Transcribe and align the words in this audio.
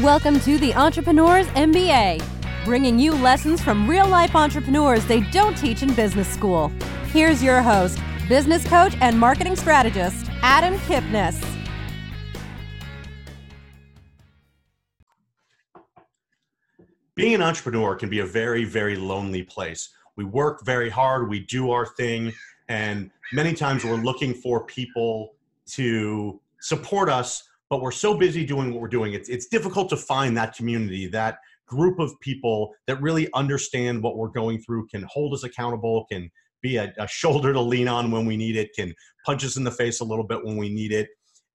Welcome 0.00 0.40
to 0.40 0.56
the 0.56 0.74
Entrepreneurs 0.74 1.46
MBA, 1.48 2.24
bringing 2.64 2.98
you 2.98 3.12
lessons 3.12 3.60
from 3.60 3.86
real 3.86 4.08
life 4.08 4.34
entrepreneurs 4.34 5.04
they 5.04 5.20
don't 5.20 5.54
teach 5.54 5.82
in 5.82 5.92
business 5.92 6.26
school. 6.26 6.72
Here's 7.08 7.42
your 7.42 7.60
host, 7.60 7.98
business 8.26 8.66
coach 8.66 8.96
and 9.02 9.20
marketing 9.20 9.54
strategist, 9.54 10.30
Adam 10.40 10.78
Kipnis. 10.78 11.38
Being 17.14 17.34
an 17.34 17.42
entrepreneur 17.42 17.94
can 17.94 18.08
be 18.08 18.20
a 18.20 18.26
very, 18.26 18.64
very 18.64 18.96
lonely 18.96 19.42
place. 19.42 19.90
We 20.16 20.24
work 20.24 20.64
very 20.64 20.88
hard, 20.88 21.28
we 21.28 21.40
do 21.40 21.70
our 21.70 21.84
thing, 21.84 22.32
and 22.70 23.10
many 23.34 23.52
times 23.52 23.84
we're 23.84 23.96
looking 23.96 24.32
for 24.32 24.64
people 24.64 25.34
to 25.72 26.40
support 26.60 27.10
us 27.10 27.46
but 27.72 27.80
we're 27.80 27.90
so 27.90 28.12
busy 28.12 28.44
doing 28.44 28.70
what 28.70 28.82
we're 28.82 28.86
doing 28.86 29.14
it's, 29.14 29.30
it's 29.30 29.46
difficult 29.46 29.88
to 29.88 29.96
find 29.96 30.36
that 30.36 30.54
community 30.54 31.06
that 31.06 31.38
group 31.66 31.98
of 31.98 32.12
people 32.20 32.74
that 32.86 33.00
really 33.00 33.30
understand 33.32 34.02
what 34.02 34.18
we're 34.18 34.28
going 34.28 34.60
through 34.60 34.86
can 34.88 35.06
hold 35.08 35.32
us 35.32 35.42
accountable 35.42 36.04
can 36.12 36.30
be 36.60 36.76
a, 36.76 36.92
a 36.98 37.08
shoulder 37.08 37.50
to 37.54 37.60
lean 37.60 37.88
on 37.88 38.10
when 38.10 38.26
we 38.26 38.36
need 38.36 38.56
it 38.56 38.68
can 38.76 38.94
punch 39.24 39.42
us 39.42 39.56
in 39.56 39.64
the 39.64 39.70
face 39.70 40.00
a 40.00 40.04
little 40.04 40.26
bit 40.26 40.44
when 40.44 40.58
we 40.58 40.68
need 40.68 40.92
it 40.92 41.08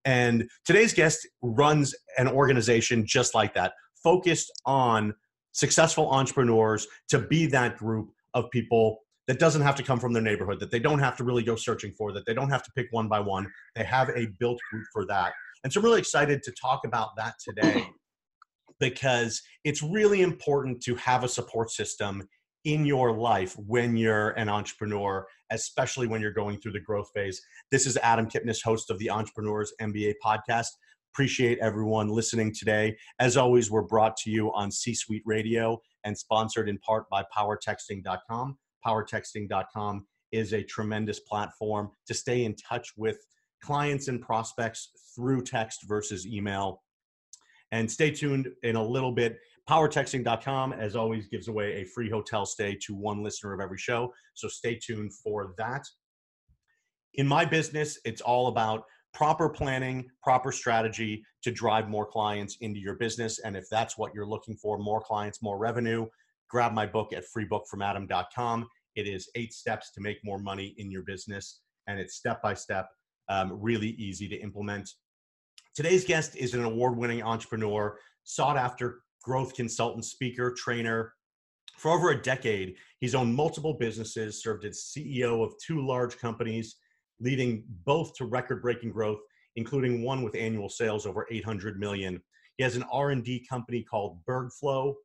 and 0.05 0.49
today's 0.65 0.91
guest 0.91 1.27
runs 1.43 1.93
an 2.17 2.27
organization 2.27 3.05
just 3.05 3.35
like 3.35 3.53
that 3.53 3.73
focused 4.03 4.51
on 4.65 5.13
successful 5.51 6.09
entrepreneurs 6.09 6.87
to 7.07 7.19
be 7.19 7.45
that 7.45 7.77
group 7.77 8.09
of 8.33 8.49
people 8.49 8.97
that 9.27 9.39
doesn't 9.39 9.61
have 9.61 9.75
to 9.75 9.83
come 9.83 9.99
from 9.99 10.13
their 10.13 10.23
neighborhood, 10.23 10.59
that 10.59 10.71
they 10.71 10.79
don't 10.79 10.99
have 10.99 11.17
to 11.17 11.23
really 11.23 11.43
go 11.43 11.55
searching 11.55 11.91
for, 11.97 12.13
that 12.13 12.25
they 12.25 12.33
don't 12.33 12.49
have 12.49 12.63
to 12.63 12.71
pick 12.75 12.87
one 12.91 13.09
by 13.09 13.19
one. 13.19 13.45
They 13.75 13.83
have 13.83 14.09
a 14.09 14.27
built 14.39 14.57
group 14.71 14.85
for 14.93 15.05
that. 15.07 15.33
And 15.63 15.71
so 15.71 15.79
I'm 15.79 15.85
really 15.85 15.99
excited 15.99 16.43
to 16.43 16.51
talk 16.51 16.81
about 16.85 17.09
that 17.17 17.35
today 17.43 17.87
because 18.79 19.41
it's 19.63 19.81
really 19.81 20.21
important 20.21 20.81
to 20.83 20.95
have 20.95 21.23
a 21.23 21.27
support 21.27 21.71
system 21.71 22.27
in 22.65 22.85
your 22.85 23.17
life 23.17 23.55
when 23.65 23.95
you're 23.95 24.31
an 24.31 24.49
entrepreneur, 24.49 25.25
especially 25.51 26.07
when 26.07 26.21
you're 26.21 26.33
going 26.33 26.59
through 26.59 26.73
the 26.73 26.79
growth 26.79 27.09
phase. 27.15 27.41
This 27.71 27.85
is 27.85 27.97
Adam 27.97 28.27
Kipnis, 28.27 28.61
host 28.63 28.89
of 28.89 28.99
the 28.99 29.09
Entrepreneurs 29.09 29.73
MBA 29.81 30.15
podcast. 30.23 30.67
Appreciate 31.13 31.57
everyone 31.59 32.09
listening 32.09 32.53
today. 32.53 32.97
As 33.19 33.37
always, 33.37 33.71
we're 33.71 33.81
brought 33.83 34.17
to 34.17 34.29
you 34.29 34.53
on 34.53 34.71
C 34.71 34.93
Suite 34.93 35.23
Radio 35.25 35.81
and 36.03 36.17
sponsored 36.17 36.69
in 36.69 36.77
part 36.79 37.09
by 37.09 37.23
powertexting.com 37.35 38.57
powertexting.com 38.85 40.05
is 40.31 40.53
a 40.53 40.63
tremendous 40.63 41.19
platform 41.19 41.89
to 42.05 42.13
stay 42.13 42.43
in 42.43 42.55
touch 42.55 42.89
with 42.97 43.17
clients 43.61 44.07
and 44.07 44.21
prospects 44.21 44.89
through 45.15 45.43
text 45.43 45.81
versus 45.87 46.25
email. 46.25 46.83
And 47.71 47.91
stay 47.91 48.11
tuned 48.11 48.49
in 48.63 48.75
a 48.75 48.83
little 48.83 49.11
bit. 49.11 49.37
Powertexting.com, 49.69 50.73
as 50.73 50.95
always, 50.95 51.27
gives 51.27 51.49
away 51.49 51.73
a 51.81 51.85
free 51.85 52.09
hotel 52.09 52.45
stay 52.45 52.77
to 52.83 52.95
one 52.95 53.21
listener 53.23 53.53
of 53.53 53.59
every 53.59 53.77
show. 53.77 54.13
So 54.33 54.47
stay 54.47 54.79
tuned 54.81 55.13
for 55.13 55.53
that. 55.57 55.85
In 57.15 57.27
my 57.27 57.43
business, 57.43 57.99
it's 58.05 58.21
all 58.21 58.47
about 58.47 58.83
proper 59.13 59.49
planning, 59.49 60.07
proper 60.21 60.51
strategy 60.51 61.23
to 61.41 61.51
drive 61.51 61.89
more 61.89 62.05
clients 62.05 62.57
into 62.61 62.79
your 62.79 62.95
business. 62.95 63.39
And 63.39 63.57
if 63.57 63.65
that's 63.69 63.97
what 63.97 64.13
you're 64.13 64.27
looking 64.27 64.55
for, 64.55 64.77
more 64.77 65.01
clients, 65.01 65.41
more 65.41 65.57
revenue, 65.57 66.05
grab 66.49 66.73
my 66.73 66.85
book 66.85 67.11
at 67.13 67.23
freebookfromadam.com. 67.35 68.67
It 68.95 69.07
is 69.07 69.29
eight 69.35 69.53
steps 69.53 69.91
to 69.93 70.01
make 70.01 70.17
more 70.23 70.39
money 70.39 70.75
in 70.77 70.89
your 70.91 71.03
business, 71.03 71.61
and 71.87 71.99
it's 71.99 72.15
step 72.15 72.41
by 72.41 72.53
step, 72.53 72.89
um, 73.29 73.57
really 73.61 73.89
easy 73.91 74.27
to 74.27 74.35
implement. 74.35 74.89
Today's 75.75 76.05
guest 76.05 76.35
is 76.35 76.53
an 76.53 76.63
award 76.63 76.97
winning 76.97 77.21
entrepreneur, 77.21 77.97
sought 78.23 78.57
after 78.57 79.01
growth 79.23 79.53
consultant, 79.53 80.05
speaker, 80.05 80.53
trainer. 80.57 81.13
For 81.77 81.91
over 81.91 82.11
a 82.11 82.21
decade, 82.21 82.75
he's 82.99 83.13
owned 83.13 83.35
multiple 83.35 83.73
businesses, 83.73 84.41
served 84.41 84.65
as 84.65 84.91
CEO 84.95 85.45
of 85.45 85.53
two 85.65 85.85
large 85.85 86.17
companies, 86.17 86.77
leading 87.19 87.63
both 87.85 88.13
to 88.15 88.25
record-breaking 88.25 88.91
growth, 88.91 89.19
including 89.55 90.01
one 90.01 90.23
with 90.23 90.35
annual 90.35 90.69
sales 90.69 91.05
over 91.05 91.27
800 91.29 91.79
million. 91.79 92.21
He 92.57 92.63
has 92.63 92.75
an 92.75 92.85
R&D 92.91 93.45
company 93.49 93.83
called 93.83 94.19
Bergflow, 94.27 94.95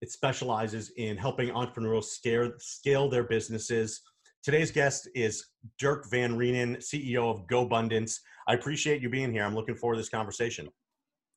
it 0.00 0.12
specializes 0.12 0.92
in 0.96 1.16
helping 1.16 1.50
entrepreneurs 1.50 2.12
scale, 2.12 2.52
scale 2.58 3.08
their 3.08 3.24
businesses. 3.24 4.00
Today's 4.44 4.70
guest 4.70 5.08
is 5.14 5.48
Dirk 5.78 6.08
Van 6.10 6.36
Reenen, 6.36 6.76
CEO 6.76 7.28
of 7.28 7.46
GoBundance. 7.48 8.20
I 8.46 8.54
appreciate 8.54 9.02
you 9.02 9.08
being 9.08 9.32
here. 9.32 9.42
I'm 9.42 9.54
looking 9.54 9.74
forward 9.74 9.96
to 9.96 10.00
this 10.00 10.08
conversation. 10.08 10.68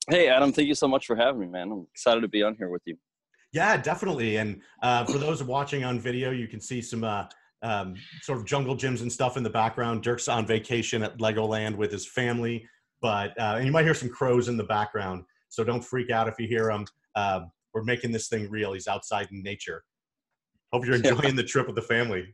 Hey, 0.10 0.30
Adam, 0.30 0.54
thank 0.54 0.68
you 0.68 0.76
so 0.76 0.88
much 0.88 1.08
for 1.08 1.16
having 1.16 1.42
me, 1.42 1.48
man. 1.48 1.72
I'm 1.72 1.88
excited 1.94 2.22
to 2.22 2.28
be 2.28 2.44
on 2.44 2.56
here 2.56 2.70
with 2.70 2.84
you. 2.86 2.96
Yeah, 3.54 3.76
definitely. 3.78 4.38
And 4.38 4.62
uh, 4.82 5.06
for 5.06 5.18
those 5.18 5.44
watching 5.44 5.84
on 5.84 6.00
video, 6.00 6.32
you 6.32 6.48
can 6.48 6.62
see 6.62 6.82
some 6.82 7.04
uh, 7.04 7.26
um, 7.64 7.96
sort 8.22 8.40
of 8.40 8.46
jungle 8.46 8.78
gyms 8.78 9.02
and 9.02 9.12
stuff 9.12 9.36
in 9.36 9.44
the 9.44 9.50
background. 9.50 10.04
Dirk's 10.04 10.28
on 10.28 10.46
vacation 10.46 11.04
at 11.04 11.18
Legoland 11.18 11.76
with 11.76 11.92
his 11.92 12.08
family, 12.08 12.68
but 13.02 13.32
uh, 13.40 13.56
and 13.58 13.66
you 13.66 13.72
might 13.72 13.84
hear 13.84 13.94
some 13.94 14.10
crows 14.10 14.48
in 14.48 14.58
the 14.58 14.64
background. 14.64 15.24
So 15.50 15.64
don't 15.64 15.84
freak 15.84 16.12
out 16.12 16.28
if 16.28 16.36
you 16.40 16.48
hear 16.48 16.68
them. 16.68 16.86
Uh, 17.16 17.42
we're 17.74 17.84
making 17.84 18.12
this 18.12 18.30
thing 18.30 18.50
real. 18.50 18.74
He's 18.74 18.88
outside 18.88 19.28
in 19.32 19.44
nature. 19.44 19.84
Hope 20.72 20.86
you're 20.86 20.96
enjoying 20.96 21.24
yeah. 21.24 21.32
the 21.32 21.44
trip 21.44 21.68
with 21.68 21.76
the 21.76 21.82
family. 21.82 22.34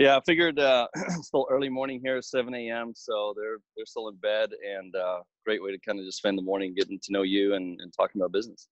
Yeah, 0.00 0.16
I 0.16 0.20
figured 0.24 0.58
uh, 0.58 0.88
still 1.20 1.46
early 1.50 1.68
morning 1.68 2.00
here, 2.02 2.22
7 2.22 2.54
a.m. 2.54 2.92
So 2.94 3.34
they're 3.36 3.58
they're 3.76 3.84
still 3.84 4.08
in 4.08 4.16
bed, 4.16 4.50
and 4.66 4.96
uh, 4.96 5.20
great 5.44 5.62
way 5.62 5.72
to 5.72 5.78
kind 5.78 5.98
of 5.98 6.06
just 6.06 6.18
spend 6.18 6.38
the 6.38 6.42
morning 6.42 6.74
getting 6.74 6.98
to 7.00 7.12
know 7.12 7.22
you 7.22 7.54
and, 7.54 7.78
and 7.80 7.92
talking 7.92 8.20
about 8.20 8.32
business. 8.32 8.68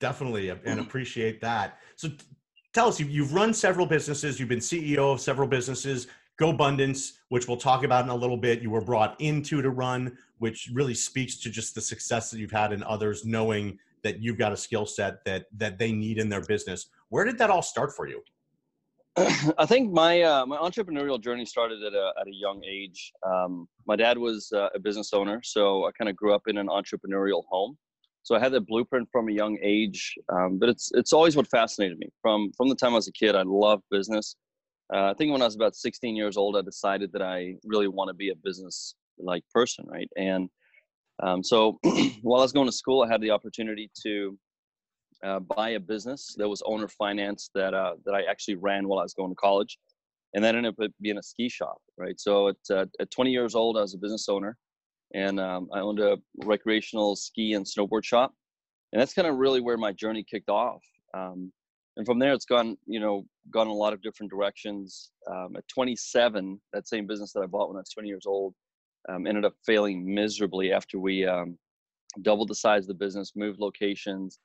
Definitely, 0.00 0.48
and 0.48 0.80
appreciate 0.80 1.40
that. 1.42 1.78
So, 1.96 2.08
tell 2.72 2.88
us, 2.88 2.98
you've 2.98 3.34
run 3.34 3.52
several 3.52 3.86
businesses. 3.86 4.40
You've 4.40 4.48
been 4.48 4.60
CEO 4.60 5.12
of 5.12 5.20
several 5.20 5.46
businesses. 5.46 6.06
GoBundance, 6.40 7.12
which 7.28 7.46
we'll 7.46 7.58
talk 7.58 7.84
about 7.84 8.04
in 8.04 8.10
a 8.10 8.16
little 8.16 8.38
bit, 8.38 8.62
you 8.62 8.70
were 8.70 8.80
brought 8.80 9.20
into 9.20 9.60
to 9.60 9.70
run, 9.70 10.16
which 10.38 10.70
really 10.72 10.94
speaks 10.94 11.36
to 11.40 11.50
just 11.50 11.74
the 11.74 11.80
success 11.80 12.30
that 12.30 12.38
you've 12.38 12.50
had 12.50 12.72
in 12.72 12.82
others, 12.82 13.24
knowing 13.24 13.78
that 14.02 14.20
you've 14.20 14.38
got 14.38 14.52
a 14.52 14.56
skill 14.56 14.86
set 14.86 15.24
that 15.24 15.44
that 15.56 15.78
they 15.78 15.92
need 15.92 16.18
in 16.18 16.28
their 16.28 16.40
business. 16.40 16.86
Where 17.10 17.24
did 17.24 17.38
that 17.38 17.50
all 17.50 17.62
start 17.62 17.94
for 17.94 18.08
you? 18.08 18.22
I 19.58 19.66
think 19.66 19.92
my 19.92 20.22
uh, 20.22 20.46
my 20.46 20.56
entrepreneurial 20.56 21.20
journey 21.20 21.44
started 21.44 21.82
at 21.82 21.92
a 21.92 22.12
at 22.18 22.26
a 22.26 22.32
young 22.34 22.62
age. 22.64 23.12
Um, 23.26 23.68
my 23.86 23.94
dad 23.94 24.16
was 24.16 24.50
uh, 24.54 24.68
a 24.74 24.78
business 24.78 25.12
owner, 25.12 25.40
so 25.44 25.86
I 25.86 25.90
kind 25.92 26.08
of 26.08 26.16
grew 26.16 26.34
up 26.34 26.42
in 26.46 26.56
an 26.56 26.68
entrepreneurial 26.68 27.42
home. 27.50 27.76
So 28.22 28.34
I 28.34 28.38
had 28.38 28.52
that 28.52 28.66
blueprint 28.66 29.08
from 29.12 29.28
a 29.28 29.32
young 29.32 29.58
age. 29.62 30.14
Um, 30.32 30.58
but 30.58 30.70
it's 30.70 30.90
it's 30.94 31.12
always 31.12 31.36
what 31.36 31.46
fascinated 31.48 31.98
me 31.98 32.08
from 32.22 32.52
from 32.56 32.70
the 32.70 32.74
time 32.74 32.92
I 32.92 32.96
was 32.96 33.08
a 33.08 33.12
kid. 33.12 33.34
I 33.34 33.42
loved 33.44 33.82
business. 33.90 34.36
Uh, 34.94 35.10
I 35.10 35.14
think 35.14 35.32
when 35.32 35.42
I 35.42 35.46
was 35.46 35.56
about 35.56 35.74
16 35.76 36.16
years 36.16 36.36
old, 36.38 36.56
I 36.56 36.62
decided 36.62 37.12
that 37.12 37.22
I 37.22 37.56
really 37.64 37.88
want 37.88 38.08
to 38.08 38.14
be 38.14 38.30
a 38.30 38.34
business 38.42 38.94
like 39.18 39.42
person, 39.52 39.84
right? 39.88 40.08
And 40.16 40.48
um, 41.22 41.42
so 41.42 41.78
while 42.22 42.40
I 42.40 42.44
was 42.44 42.52
going 42.52 42.66
to 42.66 42.72
school, 42.72 43.02
I 43.02 43.08
had 43.08 43.20
the 43.20 43.30
opportunity 43.30 43.90
to 44.04 44.38
uh, 45.22 45.40
buy 45.40 45.70
a 45.70 45.80
business 45.80 46.34
that 46.36 46.48
was 46.48 46.62
owner 46.64 46.88
finance 46.88 47.50
that 47.54 47.74
uh, 47.74 47.94
that 48.04 48.14
I 48.14 48.22
actually 48.22 48.56
ran 48.56 48.88
while 48.88 48.98
I 48.98 49.02
was 49.02 49.14
going 49.14 49.30
to 49.30 49.36
college, 49.36 49.78
and 50.34 50.44
that 50.44 50.54
ended 50.54 50.74
up 50.78 50.90
being 51.00 51.18
a 51.18 51.22
ski 51.22 51.48
shop. 51.48 51.78
Right. 51.96 52.18
So 52.18 52.48
at 52.48 52.56
uh, 52.70 52.86
at 53.00 53.10
20 53.10 53.30
years 53.30 53.54
old, 53.54 53.76
I 53.76 53.82
was 53.82 53.94
a 53.94 53.98
business 53.98 54.28
owner, 54.28 54.56
and 55.14 55.38
um, 55.38 55.68
I 55.72 55.80
owned 55.80 56.00
a 56.00 56.18
recreational 56.44 57.16
ski 57.16 57.54
and 57.54 57.64
snowboard 57.64 58.04
shop, 58.04 58.32
and 58.92 59.00
that's 59.00 59.14
kind 59.14 59.28
of 59.28 59.36
really 59.36 59.60
where 59.60 59.76
my 59.76 59.92
journey 59.92 60.24
kicked 60.28 60.50
off. 60.50 60.82
Um, 61.14 61.52
and 61.96 62.06
from 62.06 62.18
there, 62.18 62.32
it's 62.32 62.46
gone 62.46 62.76
you 62.86 63.00
know 63.00 63.24
gone 63.50 63.68
a 63.68 63.72
lot 63.72 63.92
of 63.92 64.02
different 64.02 64.30
directions. 64.30 65.10
Um, 65.30 65.56
at 65.56 65.66
27, 65.68 66.60
that 66.72 66.88
same 66.88 67.06
business 67.06 67.32
that 67.32 67.40
I 67.40 67.46
bought 67.46 67.68
when 67.68 67.76
I 67.76 67.80
was 67.80 67.90
20 67.90 68.08
years 68.08 68.26
old 68.26 68.54
um, 69.08 69.26
ended 69.26 69.44
up 69.44 69.54
failing 69.64 70.14
miserably 70.14 70.72
after 70.72 70.98
we 70.98 71.26
um, 71.26 71.58
doubled 72.22 72.48
the 72.48 72.54
size 72.54 72.84
of 72.84 72.88
the 72.88 72.94
business, 72.94 73.32
moved 73.34 73.58
locations. 73.58 74.38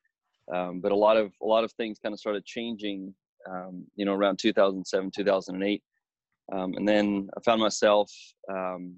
Um, 0.53 0.79
but 0.79 0.91
a 0.91 0.95
lot 0.95 1.17
of 1.17 1.31
a 1.41 1.45
lot 1.45 1.63
of 1.63 1.71
things 1.73 1.99
kind 1.99 2.13
of 2.13 2.19
started 2.19 2.45
changing, 2.45 3.13
um, 3.49 3.85
you 3.95 4.05
know, 4.05 4.13
around 4.13 4.39
2007, 4.39 5.11
2008, 5.15 5.83
um, 6.53 6.73
and 6.75 6.88
then 6.88 7.29
I 7.35 7.41
found 7.41 7.61
myself, 7.61 8.11
um, 8.49 8.95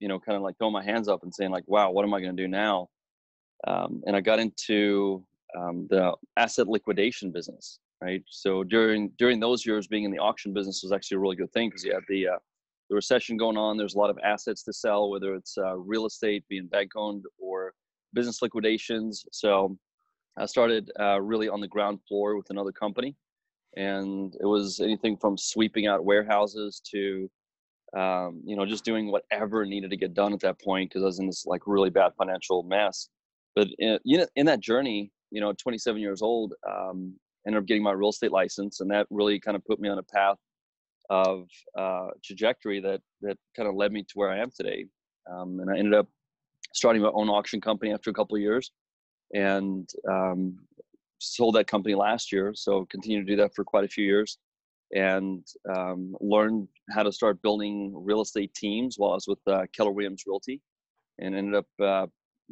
you 0.00 0.08
know, 0.08 0.18
kind 0.18 0.36
of 0.36 0.42
like 0.42 0.56
throwing 0.58 0.72
my 0.72 0.82
hands 0.82 1.08
up 1.08 1.22
and 1.22 1.32
saying 1.34 1.50
like, 1.50 1.64
"Wow, 1.66 1.90
what 1.90 2.04
am 2.04 2.14
I 2.14 2.20
going 2.20 2.36
to 2.36 2.42
do 2.42 2.48
now?" 2.48 2.88
and 3.66 4.16
I 4.16 4.20
got 4.20 4.38
into 4.38 5.24
the 5.54 6.14
asset 6.36 6.68
liquidation 6.68 7.30
business, 7.30 7.78
right? 8.02 8.22
So 8.28 8.64
during 8.64 9.12
during 9.18 9.40
those 9.40 9.64
years, 9.64 9.86
being 9.86 10.04
in 10.04 10.10
the 10.10 10.18
auction 10.18 10.52
business 10.52 10.82
was 10.82 10.92
actually 10.92 11.16
a 11.16 11.20
really 11.20 11.36
good 11.36 11.52
thing 11.52 11.68
because 11.68 11.84
you 11.84 11.92
had 11.92 12.04
the 12.08 12.28
uh, 12.28 12.38
the 12.88 12.96
recession 12.96 13.36
going 13.36 13.56
on. 13.56 13.76
There's 13.76 13.94
a 13.94 13.98
lot 13.98 14.10
of 14.10 14.18
assets 14.24 14.62
to 14.64 14.72
sell, 14.72 15.10
whether 15.10 15.34
it's 15.34 15.56
uh, 15.58 15.76
real 15.76 16.06
estate 16.06 16.44
being 16.48 16.66
bank 16.66 16.92
owned 16.96 17.24
or 17.38 17.74
business 18.14 18.40
liquidations. 18.42 19.24
So 19.32 19.76
I 20.38 20.46
started 20.46 20.90
uh, 20.98 21.20
really 21.20 21.48
on 21.48 21.60
the 21.60 21.68
ground 21.68 22.00
floor 22.06 22.36
with 22.36 22.50
another 22.50 22.72
company, 22.72 23.16
and 23.76 24.34
it 24.40 24.46
was 24.46 24.80
anything 24.80 25.16
from 25.16 25.36
sweeping 25.36 25.86
out 25.86 26.04
warehouses 26.04 26.80
to 26.92 27.30
um, 27.96 28.42
you 28.44 28.54
know 28.54 28.66
just 28.66 28.84
doing 28.84 29.10
whatever 29.10 29.64
needed 29.64 29.90
to 29.90 29.96
get 29.96 30.14
done 30.14 30.32
at 30.32 30.40
that 30.40 30.60
point 30.60 30.90
because 30.90 31.02
I 31.02 31.06
was 31.06 31.18
in 31.18 31.26
this 31.26 31.46
like 31.46 31.62
really 31.66 31.90
bad 31.90 32.12
financial 32.16 32.62
mess. 32.62 33.08
but 33.56 33.68
in, 33.78 33.98
you 34.04 34.18
know, 34.18 34.26
in 34.36 34.46
that 34.46 34.60
journey, 34.60 35.10
you 35.30 35.40
know, 35.40 35.52
27 35.52 36.00
years 36.00 36.22
old, 36.22 36.54
um, 36.68 37.14
ended 37.46 37.62
up 37.62 37.66
getting 37.66 37.82
my 37.82 37.92
real 37.92 38.10
estate 38.10 38.32
license, 38.32 38.80
and 38.80 38.90
that 38.90 39.06
really 39.10 39.40
kind 39.40 39.56
of 39.56 39.64
put 39.64 39.80
me 39.80 39.88
on 39.88 39.98
a 39.98 40.02
path 40.02 40.38
of 41.10 41.48
uh, 41.76 42.08
trajectory 42.24 42.80
that 42.80 43.00
that 43.22 43.36
kind 43.56 43.68
of 43.68 43.74
led 43.74 43.92
me 43.92 44.02
to 44.02 44.12
where 44.14 44.30
I 44.30 44.38
am 44.38 44.50
today. 44.54 44.86
Um, 45.30 45.60
and 45.60 45.70
I 45.70 45.78
ended 45.78 45.94
up 45.94 46.08
starting 46.74 47.02
my 47.02 47.10
own 47.12 47.28
auction 47.28 47.60
company 47.60 47.92
after 47.92 48.10
a 48.10 48.14
couple 48.14 48.36
of 48.36 48.42
years, 48.42 48.70
and 49.34 49.88
um, 50.10 50.58
sold 51.18 51.54
that 51.56 51.66
company 51.66 51.94
last 51.94 52.32
year. 52.32 52.52
So 52.54 52.86
continued 52.86 53.26
to 53.26 53.32
do 53.32 53.42
that 53.42 53.54
for 53.54 53.64
quite 53.64 53.84
a 53.84 53.88
few 53.88 54.04
years, 54.04 54.38
and 54.94 55.44
um, 55.74 56.16
learned 56.20 56.68
how 56.90 57.02
to 57.02 57.12
start 57.12 57.42
building 57.42 57.92
real 57.94 58.22
estate 58.22 58.54
teams 58.54 58.96
while 58.98 59.12
I 59.12 59.14
was 59.14 59.28
with 59.28 59.40
uh, 59.46 59.66
Keller 59.74 59.92
Williams 59.92 60.24
Realty, 60.26 60.60
and 61.18 61.34
ended 61.34 61.54
up 61.54 61.66
uh, 61.82 62.06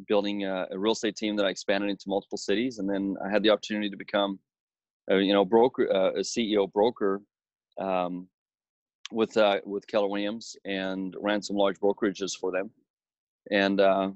building 0.07 0.45
a, 0.45 0.67
a, 0.71 0.77
real 0.77 0.93
estate 0.93 1.15
team 1.15 1.35
that 1.37 1.45
I 1.45 1.49
expanded 1.49 1.89
into 1.89 2.05
multiple 2.07 2.37
cities. 2.37 2.77
And 2.77 2.89
then 2.89 3.15
I 3.25 3.31
had 3.31 3.41
the 3.41 3.49
opportunity 3.49 3.89
to 3.89 3.97
become, 3.97 4.39
a, 5.09 5.17
you 5.17 5.33
know, 5.33 5.45
broker, 5.45 5.91
uh, 5.91 6.11
a 6.11 6.21
CEO 6.21 6.71
broker 6.71 7.21
um, 7.79 8.27
with 9.11 9.37
uh, 9.37 9.59
with 9.65 9.87
Keller 9.87 10.07
Williams, 10.07 10.55
and 10.65 11.15
ran 11.19 11.41
some 11.41 11.55
large 11.55 11.79
brokerages 11.79 12.37
for 12.37 12.51
them. 12.51 12.69
And 13.51 13.79
uh, 13.79 14.11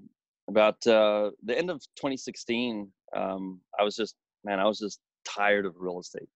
about 0.51 0.86
uh, 0.86 1.31
the 1.44 1.57
end 1.57 1.69
of 1.69 1.80
2016, 1.95 2.92
um, 3.15 3.59
I 3.80 3.83
was 3.83 3.95
just 3.95 4.15
man, 4.44 4.59
I 4.59 4.65
was 4.65 4.80
just 4.80 5.00
tired 5.25 5.65
of 5.65 5.75
real 5.80 6.00
estate, 6.00 6.30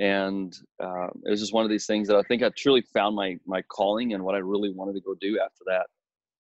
and 0.00 0.54
uh, 0.82 1.08
it 1.24 1.30
was 1.30 1.40
just 1.40 1.54
one 1.54 1.64
of 1.64 1.70
these 1.70 1.86
things 1.86 2.08
that 2.08 2.16
I 2.16 2.22
think 2.22 2.42
I 2.42 2.50
truly 2.56 2.82
found 2.92 3.16
my 3.16 3.36
my 3.46 3.62
calling 3.62 4.14
and 4.14 4.22
what 4.24 4.34
I 4.34 4.38
really 4.38 4.72
wanted 4.72 4.94
to 4.94 5.00
go 5.00 5.14
do 5.20 5.38
after 5.42 5.64
that, 5.66 5.86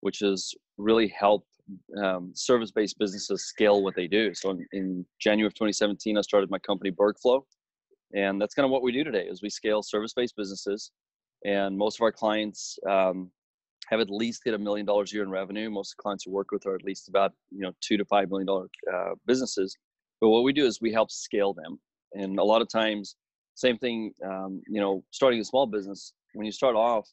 which 0.01 0.21
is 0.21 0.53
really 0.77 1.07
help 1.07 1.45
um, 2.03 2.31
service-based 2.35 2.97
businesses 2.99 3.45
scale 3.45 3.83
what 3.83 3.95
they 3.95 4.07
do. 4.07 4.33
So 4.33 4.49
in, 4.49 4.65
in, 4.73 5.05
January 5.21 5.47
of 5.47 5.53
2017, 5.53 6.17
I 6.17 6.21
started 6.21 6.49
my 6.49 6.59
company 6.59 6.91
Bergflow, 6.91 7.41
and 8.13 8.41
that's 8.41 8.53
kind 8.53 8.65
of 8.65 8.71
what 8.71 8.83
we 8.83 8.91
do 8.91 9.03
today. 9.03 9.25
Is 9.29 9.41
we 9.41 9.49
scale 9.49 9.81
service-based 9.81 10.35
businesses, 10.35 10.91
and 11.45 11.77
most 11.77 11.99
of 11.99 12.01
our 12.01 12.11
clients 12.11 12.77
um, 12.89 13.31
have 13.89 13.99
at 13.99 14.09
least 14.09 14.41
hit 14.45 14.53
a 14.53 14.57
million 14.57 14.85
dollars 14.85 15.11
a 15.11 15.15
year 15.15 15.23
in 15.23 15.29
revenue. 15.29 15.69
Most 15.69 15.95
the 15.97 16.01
clients 16.01 16.25
we 16.25 16.33
work 16.33 16.51
with 16.51 16.65
are 16.65 16.75
at 16.75 16.83
least 16.83 17.09
about 17.09 17.33
you 17.51 17.61
know 17.61 17.71
two 17.81 17.97
to 17.97 18.05
five 18.05 18.29
million 18.29 18.47
dollar 18.47 18.67
uh, 18.93 19.15
businesses. 19.25 19.77
But 20.21 20.29
what 20.29 20.43
we 20.43 20.53
do 20.53 20.65
is 20.65 20.79
we 20.81 20.91
help 20.91 21.11
scale 21.11 21.53
them, 21.53 21.79
and 22.13 22.39
a 22.39 22.43
lot 22.43 22.61
of 22.61 22.69
times, 22.69 23.15
same 23.55 23.77
thing. 23.77 24.13
Um, 24.25 24.61
you 24.67 24.79
know, 24.79 25.03
starting 25.11 25.39
a 25.39 25.45
small 25.45 25.65
business 25.67 26.13
when 26.33 26.45
you 26.45 26.51
start 26.51 26.75
off, 26.75 27.07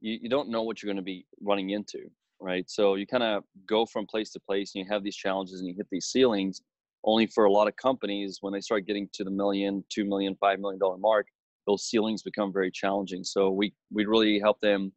you, 0.00 0.18
you 0.22 0.28
don't 0.28 0.50
know 0.50 0.62
what 0.62 0.82
you're 0.82 0.88
going 0.88 0.96
to 0.96 1.02
be 1.02 1.26
running 1.40 1.70
into, 1.70 2.00
right? 2.40 2.64
So 2.68 2.94
you 2.94 3.06
kind 3.06 3.22
of 3.22 3.42
go 3.66 3.86
from 3.86 4.06
place 4.06 4.30
to 4.32 4.40
place, 4.40 4.72
and 4.74 4.84
you 4.84 4.92
have 4.92 5.02
these 5.02 5.16
challenges, 5.16 5.60
and 5.60 5.68
you 5.68 5.74
hit 5.76 5.86
these 5.90 6.06
ceilings. 6.06 6.62
Only 7.06 7.26
for 7.26 7.44
a 7.44 7.52
lot 7.52 7.68
of 7.68 7.76
companies, 7.76 8.38
when 8.40 8.52
they 8.52 8.60
start 8.60 8.86
getting 8.86 9.08
to 9.12 9.24
the 9.24 9.30
million, 9.30 9.84
two 9.90 10.04
million, 10.04 10.36
five 10.36 10.58
million 10.58 10.78
dollar 10.78 10.96
mark, 10.96 11.26
those 11.66 11.84
ceilings 11.84 12.22
become 12.22 12.52
very 12.52 12.70
challenging. 12.70 13.24
So 13.24 13.50
we 13.50 13.74
we 13.90 14.04
really 14.04 14.38
help 14.38 14.60
them 14.60 14.92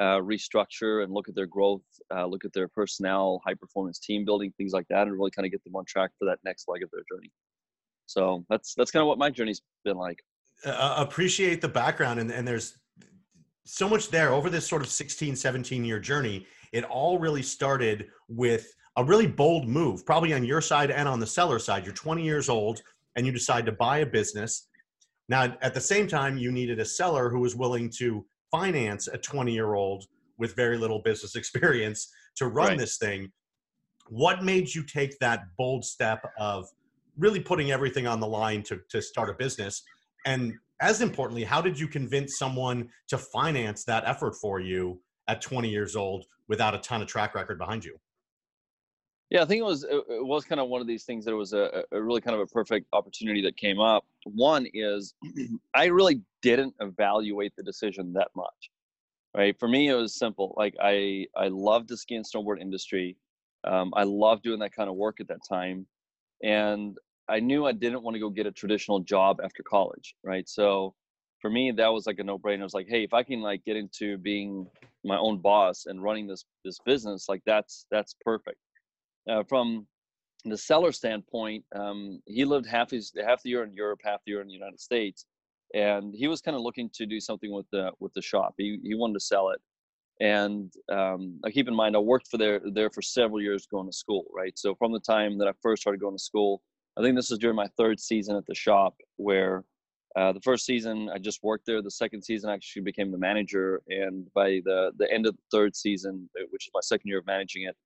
uh, 0.00 0.20
restructure 0.20 1.02
and 1.02 1.12
look 1.12 1.28
at 1.28 1.34
their 1.34 1.46
growth, 1.46 1.82
uh, 2.14 2.26
look 2.26 2.44
at 2.44 2.52
their 2.52 2.68
personnel, 2.68 3.40
high 3.46 3.54
performance 3.54 3.98
team 3.98 4.24
building, 4.24 4.52
things 4.56 4.72
like 4.72 4.86
that, 4.88 5.06
and 5.06 5.12
really 5.12 5.30
kind 5.30 5.46
of 5.46 5.52
get 5.52 5.62
them 5.64 5.76
on 5.76 5.84
track 5.86 6.10
for 6.18 6.26
that 6.26 6.38
next 6.44 6.66
leg 6.68 6.82
of 6.82 6.90
their 6.92 7.02
journey. 7.10 7.30
So 8.06 8.44
that's 8.48 8.74
that's 8.76 8.90
kind 8.90 9.02
of 9.02 9.08
what 9.08 9.18
my 9.18 9.30
journey's 9.30 9.62
been 9.84 9.96
like. 9.96 10.18
Uh, 10.64 10.96
appreciate 10.98 11.60
the 11.60 11.68
background, 11.68 12.20
and, 12.20 12.30
and 12.30 12.46
there's 12.46 12.78
so 13.64 13.88
much 13.88 14.10
there 14.10 14.32
over 14.32 14.48
this 14.48 14.66
sort 14.66 14.82
of 14.82 14.88
16, 14.88 15.36
17 15.36 15.84
year 15.84 15.98
journey. 15.98 16.46
It 16.72 16.84
all 16.84 17.18
really 17.18 17.42
started 17.42 18.06
with 18.28 18.72
a 18.96 19.04
really 19.04 19.26
bold 19.26 19.68
move, 19.68 20.06
probably 20.06 20.32
on 20.32 20.44
your 20.44 20.60
side 20.60 20.90
and 20.90 21.08
on 21.08 21.20
the 21.20 21.26
seller 21.26 21.58
side. 21.58 21.84
You're 21.84 21.94
20 21.94 22.22
years 22.22 22.48
old, 22.48 22.80
and 23.16 23.26
you 23.26 23.32
decide 23.32 23.66
to 23.66 23.72
buy 23.72 23.98
a 23.98 24.06
business. 24.06 24.68
Now, 25.28 25.56
at 25.60 25.74
the 25.74 25.80
same 25.80 26.06
time, 26.06 26.38
you 26.38 26.52
needed 26.52 26.78
a 26.78 26.84
seller 26.84 27.28
who 27.28 27.40
was 27.40 27.56
willing 27.56 27.90
to 27.98 28.24
finance 28.50 29.08
a 29.08 29.18
20 29.18 29.52
year 29.52 29.74
old 29.74 30.04
with 30.38 30.54
very 30.54 30.78
little 30.78 31.00
business 31.00 31.36
experience 31.36 32.08
to 32.36 32.46
run 32.46 32.68
right. 32.68 32.78
this 32.78 32.98
thing. 32.98 33.30
What 34.08 34.44
made 34.44 34.72
you 34.72 34.82
take 34.84 35.18
that 35.18 35.44
bold 35.58 35.84
step 35.84 36.24
of 36.38 36.66
really 37.18 37.40
putting 37.40 37.72
everything 37.72 38.06
on 38.06 38.20
the 38.20 38.26
line 38.26 38.62
to, 38.64 38.78
to 38.90 39.02
start 39.02 39.30
a 39.30 39.34
business? 39.34 39.82
And 40.26 40.54
as 40.80 41.00
importantly, 41.00 41.44
how 41.44 41.60
did 41.60 41.78
you 41.78 41.88
convince 41.88 42.38
someone 42.38 42.88
to 43.08 43.18
finance 43.18 43.84
that 43.84 44.04
effort 44.06 44.34
for 44.36 44.60
you 44.60 45.00
at 45.28 45.40
20 45.40 45.68
years 45.68 45.96
old 45.96 46.26
without 46.48 46.74
a 46.74 46.78
ton 46.78 47.02
of 47.02 47.08
track 47.08 47.34
record 47.34 47.58
behind 47.58 47.84
you? 47.84 47.96
Yeah, 49.30 49.42
I 49.42 49.44
think 49.44 49.58
it 49.60 49.64
was 49.64 49.82
it 49.82 50.04
was 50.08 50.44
kind 50.44 50.60
of 50.60 50.68
one 50.68 50.80
of 50.80 50.86
these 50.86 51.04
things 51.04 51.24
that 51.24 51.32
it 51.32 51.36
was 51.36 51.52
a, 51.52 51.82
a 51.90 52.00
really 52.00 52.20
kind 52.20 52.36
of 52.36 52.40
a 52.40 52.46
perfect 52.46 52.86
opportunity 52.92 53.42
that 53.42 53.56
came 53.56 53.80
up. 53.80 54.04
One 54.24 54.66
is 54.72 55.14
I 55.74 55.86
really 55.86 56.20
didn't 56.42 56.74
evaluate 56.80 57.52
the 57.56 57.64
decision 57.64 58.12
that 58.12 58.28
much. 58.36 58.70
Right? 59.36 59.58
For 59.58 59.68
me 59.68 59.88
it 59.88 59.94
was 59.94 60.14
simple. 60.14 60.54
Like 60.56 60.76
I 60.80 61.26
I 61.36 61.48
loved 61.48 61.88
the 61.88 61.96
ski 61.96 62.14
and 62.14 62.24
snowboard 62.24 62.60
industry. 62.60 63.16
Um, 63.64 63.92
I 63.96 64.04
loved 64.04 64.44
doing 64.44 64.60
that 64.60 64.72
kind 64.72 64.88
of 64.88 64.94
work 64.94 65.20
at 65.20 65.26
that 65.28 65.40
time. 65.48 65.86
And 66.44 66.96
I 67.28 67.40
knew 67.40 67.66
I 67.66 67.72
didn't 67.72 68.04
want 68.04 68.14
to 68.14 68.20
go 68.20 68.30
get 68.30 68.46
a 68.46 68.52
traditional 68.52 69.00
job 69.00 69.40
after 69.42 69.64
college, 69.64 70.14
right? 70.22 70.48
So 70.48 70.94
for 71.40 71.50
me 71.50 71.72
that 71.72 71.88
was 71.88 72.06
like 72.06 72.20
a 72.20 72.24
no-brainer. 72.24 72.60
I 72.60 72.62
was 72.62 72.74
like, 72.74 72.86
hey, 72.88 73.02
if 73.02 73.12
I 73.12 73.24
can 73.24 73.40
like 73.40 73.64
get 73.64 73.76
into 73.76 74.18
being 74.18 74.68
my 75.04 75.18
own 75.18 75.38
boss 75.38 75.86
and 75.86 76.00
running 76.00 76.28
this 76.28 76.44
this 76.64 76.78
business, 76.86 77.28
like 77.28 77.42
that's 77.44 77.86
that's 77.90 78.14
perfect 78.20 78.58
uh, 79.28 79.42
from 79.44 79.86
the 80.44 80.56
seller 80.56 80.92
standpoint, 80.92 81.64
um, 81.74 82.20
he 82.26 82.44
lived 82.44 82.66
half 82.66 82.90
his 82.90 83.12
half 83.24 83.42
the 83.42 83.50
year 83.50 83.64
in 83.64 83.72
Europe, 83.72 84.00
half 84.04 84.20
the 84.24 84.32
year 84.32 84.40
in 84.40 84.46
the 84.46 84.54
United 84.54 84.80
States, 84.80 85.26
and 85.74 86.14
he 86.14 86.28
was 86.28 86.40
kind 86.40 86.56
of 86.56 86.62
looking 86.62 86.90
to 86.94 87.06
do 87.06 87.20
something 87.20 87.52
with 87.52 87.66
the 87.72 87.90
with 88.00 88.12
the 88.14 88.22
shop. 88.22 88.54
He 88.58 88.78
he 88.82 88.94
wanted 88.94 89.14
to 89.14 89.20
sell 89.20 89.50
it, 89.50 89.60
and 90.20 90.72
um, 90.90 91.40
I 91.44 91.50
keep 91.50 91.68
in 91.68 91.74
mind 91.74 91.96
I 91.96 92.00
worked 92.00 92.28
for 92.28 92.38
there 92.38 92.60
there 92.72 92.90
for 92.90 93.02
several 93.02 93.40
years 93.40 93.66
going 93.66 93.88
to 93.88 93.96
school, 93.96 94.26
right? 94.34 94.56
So 94.56 94.74
from 94.74 94.92
the 94.92 95.00
time 95.00 95.38
that 95.38 95.48
I 95.48 95.52
first 95.62 95.82
started 95.82 96.00
going 96.00 96.16
to 96.16 96.22
school, 96.22 96.62
I 96.96 97.02
think 97.02 97.16
this 97.16 97.30
was 97.30 97.38
during 97.38 97.56
my 97.56 97.68
third 97.76 98.00
season 98.00 98.36
at 98.36 98.46
the 98.46 98.54
shop 98.54 98.94
where. 99.16 99.64
Uh, 100.14 100.32
the 100.32 100.40
first 100.40 100.64
season 100.64 101.10
I 101.14 101.18
just 101.18 101.42
worked 101.42 101.66
there. 101.66 101.82
The 101.82 101.90
second 101.90 102.22
season 102.22 102.48
I 102.48 102.54
actually 102.54 102.80
became 102.80 103.12
the 103.12 103.18
manager, 103.18 103.82
and 103.88 104.26
by 104.32 104.62
the 104.64 104.90
the 104.96 105.12
end 105.12 105.26
of 105.26 105.36
the 105.36 105.42
third 105.52 105.76
season, 105.76 106.30
which 106.48 106.66
is 106.66 106.70
my 106.72 106.80
second 106.82 107.08
year 107.10 107.18
of 107.18 107.26
managing 107.26 107.64
it, 107.64 107.76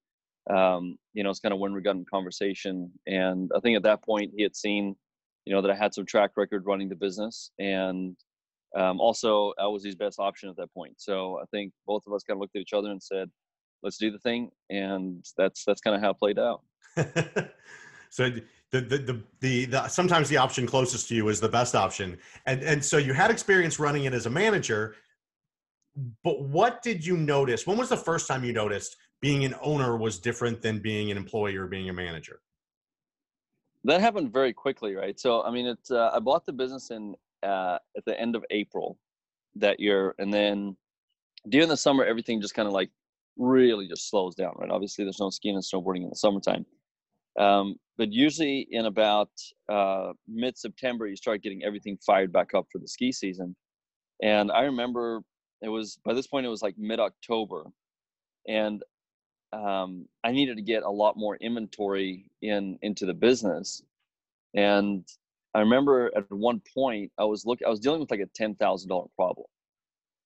um, 0.48 0.96
you 1.12 1.22
know, 1.22 1.30
it's 1.30 1.40
kind 1.40 1.52
of 1.52 1.60
when 1.60 1.74
we 1.74 1.82
got 1.82 1.96
in 1.96 2.04
conversation. 2.10 2.90
And 3.06 3.50
I 3.54 3.60
think 3.60 3.76
at 3.76 3.82
that 3.82 4.02
point 4.02 4.32
he 4.34 4.42
had 4.42 4.56
seen, 4.56 4.96
you 5.44 5.54
know, 5.54 5.60
that 5.62 5.70
I 5.70 5.74
had 5.74 5.94
some 5.94 6.06
track 6.06 6.30
record 6.36 6.64
running 6.66 6.88
the 6.88 6.96
business. 6.96 7.50
And 7.58 8.16
um, 8.76 9.00
also 9.00 9.52
I 9.58 9.66
was 9.66 9.84
his 9.84 9.96
best 9.96 10.18
option 10.18 10.48
at 10.48 10.56
that 10.56 10.72
point. 10.72 10.94
So 10.98 11.38
I 11.40 11.44
think 11.50 11.72
both 11.86 12.04
of 12.06 12.12
us 12.12 12.22
kind 12.22 12.36
of 12.36 12.40
looked 12.40 12.56
at 12.56 12.62
each 12.62 12.72
other 12.72 12.90
and 12.90 13.02
said, 13.02 13.28
let's 13.82 13.98
do 13.98 14.10
the 14.10 14.18
thing. 14.18 14.50
And 14.70 15.24
that's, 15.36 15.64
that's 15.64 15.80
kind 15.80 15.96
of 15.96 16.02
how 16.02 16.10
it 16.10 16.18
played 16.18 16.38
out. 16.38 16.62
so 18.10 18.30
the, 18.70 18.80
the, 18.80 18.80
the, 18.80 19.22
the, 19.40 19.64
the, 19.66 19.88
sometimes 19.88 20.28
the 20.28 20.36
option 20.36 20.66
closest 20.66 21.08
to 21.08 21.14
you 21.14 21.28
is 21.28 21.40
the 21.40 21.48
best 21.48 21.74
option. 21.74 22.18
And, 22.46 22.62
and 22.62 22.84
so 22.84 22.96
you 22.98 23.12
had 23.12 23.30
experience 23.30 23.78
running 23.78 24.04
it 24.04 24.14
as 24.14 24.26
a 24.26 24.30
manager, 24.30 24.96
but 26.22 26.42
what 26.42 26.82
did 26.82 27.04
you 27.04 27.16
notice? 27.16 27.66
When 27.66 27.76
was 27.76 27.88
the 27.88 27.96
first 27.96 28.28
time 28.28 28.44
you 28.44 28.52
noticed 28.52 28.96
being 29.20 29.44
an 29.44 29.54
owner 29.60 29.96
was 29.96 30.18
different 30.18 30.62
than 30.62 30.78
being 30.78 31.10
an 31.10 31.16
employee 31.16 31.56
or 31.56 31.66
being 31.66 31.88
a 31.90 31.92
manager? 31.92 32.40
That 33.84 34.00
happened 34.00 34.32
very 34.32 34.52
quickly, 34.52 34.94
right? 34.94 35.18
So, 35.18 35.42
I 35.42 35.50
mean, 35.50 35.66
it's 35.66 35.90
uh, 35.90 36.10
I 36.12 36.18
bought 36.18 36.44
the 36.46 36.52
business 36.52 36.90
in 36.90 37.14
uh, 37.42 37.78
at 37.96 38.04
the 38.04 38.18
end 38.20 38.36
of 38.36 38.44
April 38.50 38.98
that 39.56 39.80
year, 39.80 40.14
and 40.18 40.32
then 40.32 40.76
during 41.48 41.68
the 41.68 41.76
summer, 41.76 42.04
everything 42.04 42.40
just 42.40 42.54
kind 42.54 42.68
of 42.68 42.74
like 42.74 42.90
really 43.36 43.88
just 43.88 44.10
slows 44.10 44.34
down, 44.34 44.52
right? 44.58 44.70
Obviously, 44.70 45.04
there's 45.04 45.20
no 45.20 45.30
skiing 45.30 45.54
and 45.54 45.64
snowboarding 45.64 46.02
in 46.02 46.10
the 46.10 46.16
summertime, 46.16 46.66
um, 47.38 47.76
but 47.96 48.12
usually 48.12 48.66
in 48.70 48.86
about 48.86 49.30
uh, 49.70 50.12
mid-September, 50.28 51.06
you 51.06 51.16
start 51.16 51.42
getting 51.42 51.64
everything 51.64 51.96
fired 52.04 52.32
back 52.32 52.54
up 52.54 52.66
for 52.70 52.78
the 52.78 52.88
ski 52.88 53.12
season. 53.12 53.56
And 54.22 54.52
I 54.52 54.62
remember 54.62 55.22
it 55.62 55.68
was 55.68 55.98
by 56.04 56.12
this 56.12 56.26
point 56.26 56.44
it 56.44 56.50
was 56.50 56.62
like 56.62 56.76
mid-October, 56.76 57.64
and 58.46 58.82
um, 59.52 60.06
I 60.24 60.32
needed 60.32 60.56
to 60.56 60.62
get 60.62 60.82
a 60.82 60.90
lot 60.90 61.16
more 61.16 61.36
inventory 61.36 62.26
in 62.42 62.78
into 62.82 63.06
the 63.06 63.14
business. 63.14 63.82
And 64.54 65.06
I 65.54 65.60
remember 65.60 66.10
at 66.16 66.30
one 66.30 66.62
point 66.74 67.10
I 67.18 67.24
was 67.24 67.44
looking, 67.44 67.66
I 67.66 67.70
was 67.70 67.80
dealing 67.80 68.00
with 68.00 68.10
like 68.10 68.20
a 68.20 68.26
ten 68.34 68.54
thousand 68.54 68.88
dollar 68.88 69.08
problem, 69.16 69.46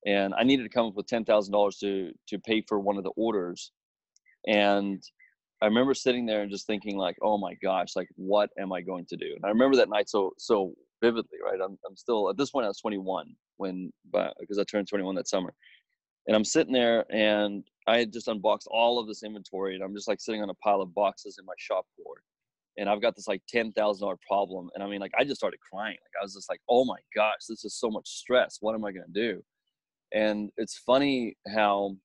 and 0.06 0.34
I 0.34 0.44
needed 0.44 0.64
to 0.64 0.68
come 0.68 0.86
up 0.86 0.94
with 0.94 1.06
ten 1.06 1.24
thousand 1.24 1.52
dollars 1.52 1.78
to 1.78 2.12
to 2.28 2.38
pay 2.38 2.62
for 2.68 2.78
one 2.78 2.98
of 2.98 3.04
the 3.04 3.12
orders. 3.16 3.72
And 4.46 5.02
I 5.62 5.66
remember 5.66 5.94
sitting 5.94 6.26
there 6.26 6.42
and 6.42 6.50
just 6.50 6.66
thinking 6.66 6.98
like, 6.98 7.16
oh 7.22 7.38
my 7.38 7.54
gosh, 7.62 7.96
like 7.96 8.08
what 8.16 8.50
am 8.58 8.72
I 8.72 8.82
going 8.82 9.06
to 9.06 9.16
do? 9.16 9.32
And 9.34 9.44
I 9.44 9.48
remember 9.48 9.76
that 9.78 9.88
night 9.88 10.10
so 10.10 10.32
so 10.36 10.74
vividly, 11.02 11.38
right? 11.42 11.60
I'm 11.62 11.78
I'm 11.88 11.96
still 11.96 12.28
at 12.28 12.36
this 12.36 12.50
point 12.50 12.64
I 12.64 12.68
was 12.68 12.80
21 12.80 13.34
when 13.56 13.90
because 14.38 14.58
I 14.58 14.64
turned 14.64 14.88
21 14.88 15.14
that 15.14 15.28
summer. 15.28 15.54
And 16.26 16.36
I'm 16.36 16.44
sitting 16.44 16.72
there 16.72 17.04
and 17.12 17.64
I 17.86 17.98
had 17.98 18.12
just 18.12 18.28
unboxed 18.28 18.68
all 18.70 18.98
of 18.98 19.06
this 19.06 19.22
inventory 19.22 19.74
and 19.74 19.84
I'm 19.84 19.94
just 19.94 20.08
like 20.08 20.20
sitting 20.20 20.42
on 20.42 20.50
a 20.50 20.54
pile 20.54 20.80
of 20.80 20.94
boxes 20.94 21.36
in 21.38 21.44
my 21.44 21.52
shop 21.58 21.86
floor. 21.96 22.16
And 22.78 22.88
I've 22.88 23.02
got 23.02 23.14
this 23.14 23.28
like 23.28 23.42
ten 23.48 23.72
thousand 23.72 24.06
dollar 24.06 24.18
problem. 24.26 24.70
And 24.74 24.82
I 24.82 24.88
mean 24.88 25.00
like 25.00 25.12
I 25.18 25.24
just 25.24 25.36
started 25.36 25.60
crying. 25.70 25.96
Like 26.02 26.20
I 26.20 26.24
was 26.24 26.34
just 26.34 26.48
like, 26.48 26.60
oh 26.68 26.84
my 26.84 26.98
gosh, 27.14 27.46
this 27.48 27.64
is 27.64 27.78
so 27.78 27.90
much 27.90 28.08
stress. 28.08 28.58
What 28.60 28.74
am 28.74 28.84
I 28.84 28.92
gonna 28.92 29.06
do? 29.12 29.42
And 30.12 30.50
it's 30.56 30.78
funny 30.78 31.36
how, 31.54 31.96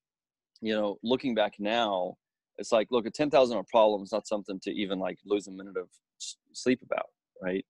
you 0.60 0.74
know, 0.74 0.98
looking 1.02 1.34
back 1.34 1.54
now, 1.58 2.16
it's 2.58 2.72
like, 2.72 2.88
look, 2.90 3.06
a 3.06 3.10
ten 3.10 3.30
thousand 3.30 3.54
dollar 3.54 3.66
problem 3.70 4.02
is 4.02 4.12
not 4.12 4.26
something 4.28 4.60
to 4.64 4.70
even 4.70 4.98
like 4.98 5.18
lose 5.24 5.46
a 5.46 5.50
minute 5.50 5.76
of 5.76 5.88
sleep 6.52 6.80
about, 6.82 7.06
right? 7.42 7.64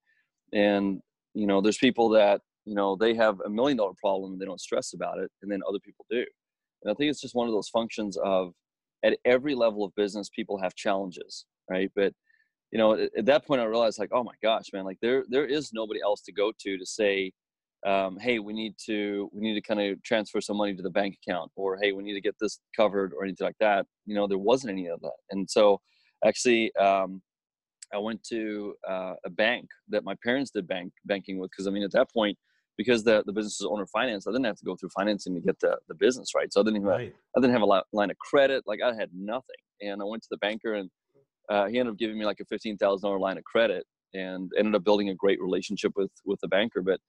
And 0.53 1.01
you 1.33 1.47
know, 1.47 1.61
there's 1.61 1.77
people 1.77 2.09
that 2.09 2.41
you 2.65 2.75
know 2.75 2.95
they 2.95 3.15
have 3.15 3.39
a 3.45 3.49
million 3.49 3.77
dollar 3.77 3.93
problem 3.99 4.33
and 4.33 4.41
they 4.41 4.45
don't 4.45 4.59
stress 4.59 4.93
about 4.93 5.17
it, 5.17 5.31
and 5.41 5.51
then 5.51 5.61
other 5.67 5.79
people 5.79 6.05
do. 6.11 6.25
And 6.83 6.91
I 6.91 6.95
think 6.95 7.09
it's 7.09 7.21
just 7.21 7.35
one 7.35 7.47
of 7.47 7.53
those 7.53 7.69
functions 7.69 8.17
of 8.17 8.53
at 9.03 9.17
every 9.25 9.55
level 9.55 9.83
of 9.83 9.93
business, 9.95 10.29
people 10.29 10.59
have 10.61 10.75
challenges, 10.75 11.45
right? 11.69 11.91
But 11.95 12.13
you 12.71 12.77
know, 12.77 12.93
at, 12.93 13.09
at 13.17 13.25
that 13.25 13.45
point, 13.45 13.61
I 13.61 13.65
realized 13.65 13.99
like, 13.99 14.11
oh 14.13 14.23
my 14.23 14.33
gosh, 14.41 14.65
man, 14.73 14.85
like 14.85 14.97
there 15.01 15.25
there 15.29 15.45
is 15.45 15.71
nobody 15.73 16.01
else 16.01 16.21
to 16.21 16.31
go 16.31 16.51
to 16.59 16.77
to 16.77 16.85
say, 16.85 17.31
um, 17.85 18.17
hey, 18.19 18.39
we 18.39 18.53
need 18.53 18.75
to 18.85 19.29
we 19.33 19.41
need 19.41 19.55
to 19.55 19.61
kind 19.61 19.81
of 19.81 20.01
transfer 20.03 20.39
some 20.39 20.57
money 20.57 20.75
to 20.75 20.83
the 20.83 20.89
bank 20.89 21.17
account, 21.25 21.51
or 21.55 21.77
hey, 21.81 21.91
we 21.91 22.03
need 22.03 22.13
to 22.13 22.21
get 22.21 22.35
this 22.39 22.59
covered, 22.75 23.13
or 23.13 23.23
anything 23.23 23.45
like 23.45 23.57
that. 23.59 23.85
You 24.05 24.15
know, 24.15 24.27
there 24.27 24.37
wasn't 24.37 24.71
any 24.71 24.87
of 24.87 25.01
that, 25.01 25.17
and 25.31 25.49
so 25.49 25.81
actually, 26.25 26.73
um, 26.75 27.21
I 27.93 27.97
went 27.97 28.23
to 28.29 28.75
uh, 28.87 29.13
a 29.25 29.29
bank 29.29 29.67
that 29.89 30.03
my 30.03 30.15
parents 30.23 30.51
did 30.51 30.67
bank 30.67 30.93
banking 31.05 31.39
with 31.39 31.51
because 31.51 31.67
I 31.67 31.71
mean, 31.71 31.83
at 31.83 31.91
that 31.91 32.11
point, 32.13 32.37
because 32.77 33.03
the, 33.03 33.23
the 33.25 33.33
business 33.33 33.59
is 33.59 33.67
owner 33.69 33.85
finance, 33.85 34.27
I 34.27 34.31
didn't 34.31 34.45
have 34.45 34.57
to 34.57 34.65
go 34.65 34.75
through 34.75 34.89
financing 34.89 35.35
to 35.35 35.41
get 35.41 35.59
the, 35.59 35.77
the 35.87 35.95
business 35.95 36.33
right. 36.35 36.51
So 36.51 36.61
I 36.61 36.63
didn't 36.63 36.77
even 36.77 36.87
right. 36.87 37.15
I 37.35 37.39
didn't 37.39 37.53
have 37.53 37.61
a 37.61 37.83
line 37.91 38.11
of 38.11 38.17
credit. 38.17 38.63
Like 38.65 38.79
I 38.81 38.93
had 38.93 39.09
nothing, 39.13 39.55
and 39.81 40.01
I 40.01 40.05
went 40.05 40.23
to 40.23 40.29
the 40.31 40.37
banker, 40.37 40.75
and 40.75 40.89
uh, 41.49 41.67
he 41.67 41.79
ended 41.79 41.93
up 41.93 41.99
giving 41.99 42.17
me 42.17 42.25
like 42.25 42.39
a 42.39 42.45
fifteen 42.45 42.77
thousand 42.77 43.07
dollar 43.07 43.19
line 43.19 43.37
of 43.37 43.43
credit, 43.43 43.85
and 44.13 44.51
ended 44.57 44.75
up 44.75 44.83
building 44.83 45.09
a 45.09 45.15
great 45.15 45.41
relationship 45.41 45.93
with 45.95 46.11
with 46.25 46.39
the 46.41 46.47
banker. 46.47 46.81
But 46.81 46.99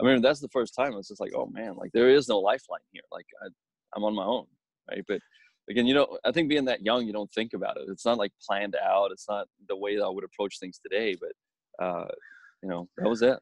I 0.00 0.04
mean, 0.04 0.22
that's 0.22 0.40
the 0.40 0.48
first 0.48 0.74
time 0.74 0.94
it's 0.96 1.08
just 1.08 1.20
like, 1.20 1.32
oh 1.34 1.46
man, 1.46 1.76
like 1.76 1.92
there 1.92 2.10
is 2.10 2.28
no 2.28 2.38
lifeline 2.38 2.80
here. 2.92 3.02
Like 3.12 3.26
I, 3.42 3.48
I'm 3.94 4.04
on 4.04 4.14
my 4.14 4.24
own, 4.24 4.46
right? 4.90 5.04
But 5.06 5.20
again, 5.68 5.86
you 5.86 5.94
know, 5.94 6.18
I 6.24 6.32
think 6.32 6.48
being 6.48 6.64
that 6.66 6.82
young, 6.82 7.06
you 7.06 7.12
don't 7.12 7.30
think 7.32 7.52
about 7.52 7.76
it. 7.76 7.84
It's 7.88 8.04
not 8.04 8.18
like 8.18 8.32
planned 8.46 8.76
out. 8.82 9.10
It's 9.12 9.28
not 9.28 9.46
the 9.68 9.76
way 9.76 9.96
that 9.96 10.04
I 10.04 10.08
would 10.08 10.24
approach 10.24 10.58
things 10.58 10.78
today. 10.78 11.16
But 11.20 11.84
uh, 11.84 12.08
you 12.62 12.68
know, 12.68 12.88
that 12.98 13.08
was 13.08 13.22
it. 13.22 13.38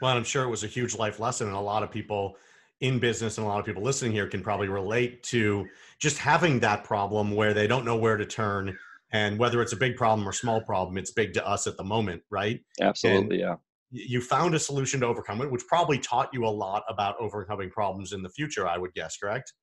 Well, 0.00 0.16
I'm 0.16 0.24
sure 0.24 0.44
it 0.44 0.50
was 0.50 0.64
a 0.64 0.68
huge 0.68 0.94
life 0.96 1.18
lesson, 1.18 1.46
and 1.46 1.56
a 1.56 1.60
lot 1.60 1.82
of 1.82 1.90
people 1.90 2.36
in 2.80 2.98
business 2.98 3.38
and 3.38 3.46
a 3.46 3.48
lot 3.48 3.58
of 3.58 3.64
people 3.64 3.82
listening 3.82 4.12
here 4.12 4.28
can 4.28 4.42
probably 4.42 4.68
relate 4.68 5.22
to 5.22 5.66
just 5.98 6.18
having 6.18 6.60
that 6.60 6.84
problem 6.84 7.34
where 7.34 7.54
they 7.54 7.66
don't 7.66 7.84
know 7.84 7.96
where 7.96 8.16
to 8.16 8.26
turn 8.26 8.78
and 9.12 9.38
whether 9.38 9.62
it's 9.62 9.72
a 9.72 9.76
big 9.76 9.96
problem 9.96 10.28
or 10.28 10.32
small 10.32 10.60
problem 10.60 10.98
it's 10.98 11.10
big 11.10 11.32
to 11.32 11.46
us 11.46 11.66
at 11.66 11.76
the 11.78 11.84
moment 11.84 12.22
right? 12.30 12.60
Absolutely 12.80 13.40
and 13.40 13.48
yeah 13.48 13.56
you 13.90 14.20
found 14.20 14.54
a 14.54 14.58
solution 14.58 15.00
to 15.00 15.06
overcome 15.06 15.40
it 15.40 15.50
which 15.50 15.66
probably 15.68 15.98
taught 15.98 16.28
you 16.32 16.44
a 16.44 16.48
lot 16.48 16.82
about 16.88 17.16
overcoming 17.18 17.70
problems 17.70 18.12
in 18.12 18.22
the 18.22 18.28
future 18.28 18.66
i 18.66 18.76
would 18.76 18.92
guess 18.94 19.16
correct? 19.16 19.54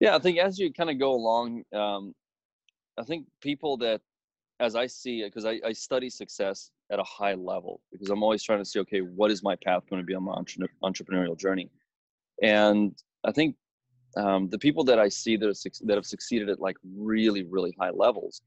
Yeah 0.00 0.16
i 0.16 0.18
think 0.18 0.38
as 0.38 0.58
you 0.58 0.72
kind 0.72 0.88
of 0.88 0.98
go 0.98 1.12
along 1.12 1.64
um, 1.72 2.14
i 2.96 3.02
think 3.02 3.26
people 3.40 3.76
that 3.78 4.00
as 4.60 4.76
i 4.76 4.86
see 4.86 5.22
it 5.22 5.26
because 5.26 5.44
I, 5.44 5.60
I 5.64 5.72
study 5.72 6.08
success 6.08 6.70
at 6.90 6.98
a 6.98 7.04
high 7.04 7.34
level 7.34 7.80
because 7.90 8.10
I'm 8.10 8.22
always 8.22 8.42
trying 8.42 8.60
to 8.60 8.64
see, 8.64 8.78
okay, 8.80 9.00
what 9.00 9.30
is 9.30 9.42
my 9.42 9.56
path 9.56 9.82
going 9.90 10.00
to 10.00 10.06
be 10.06 10.14
on 10.14 10.24
my 10.24 10.32
entre- 10.32 10.68
entrepreneurial 10.82 11.38
journey? 11.38 11.70
And 12.42 12.94
I 13.24 13.32
think 13.32 13.56
um, 14.16 14.48
the 14.48 14.58
people 14.58 14.84
that 14.84 14.98
I 14.98 15.08
see 15.08 15.36
that 15.36 15.46
have, 15.46 15.56
that 15.86 15.96
have 15.96 16.06
succeeded 16.06 16.48
at 16.48 16.60
like 16.60 16.76
really, 16.96 17.42
really 17.44 17.74
high 17.78 17.90
levels, 17.90 18.42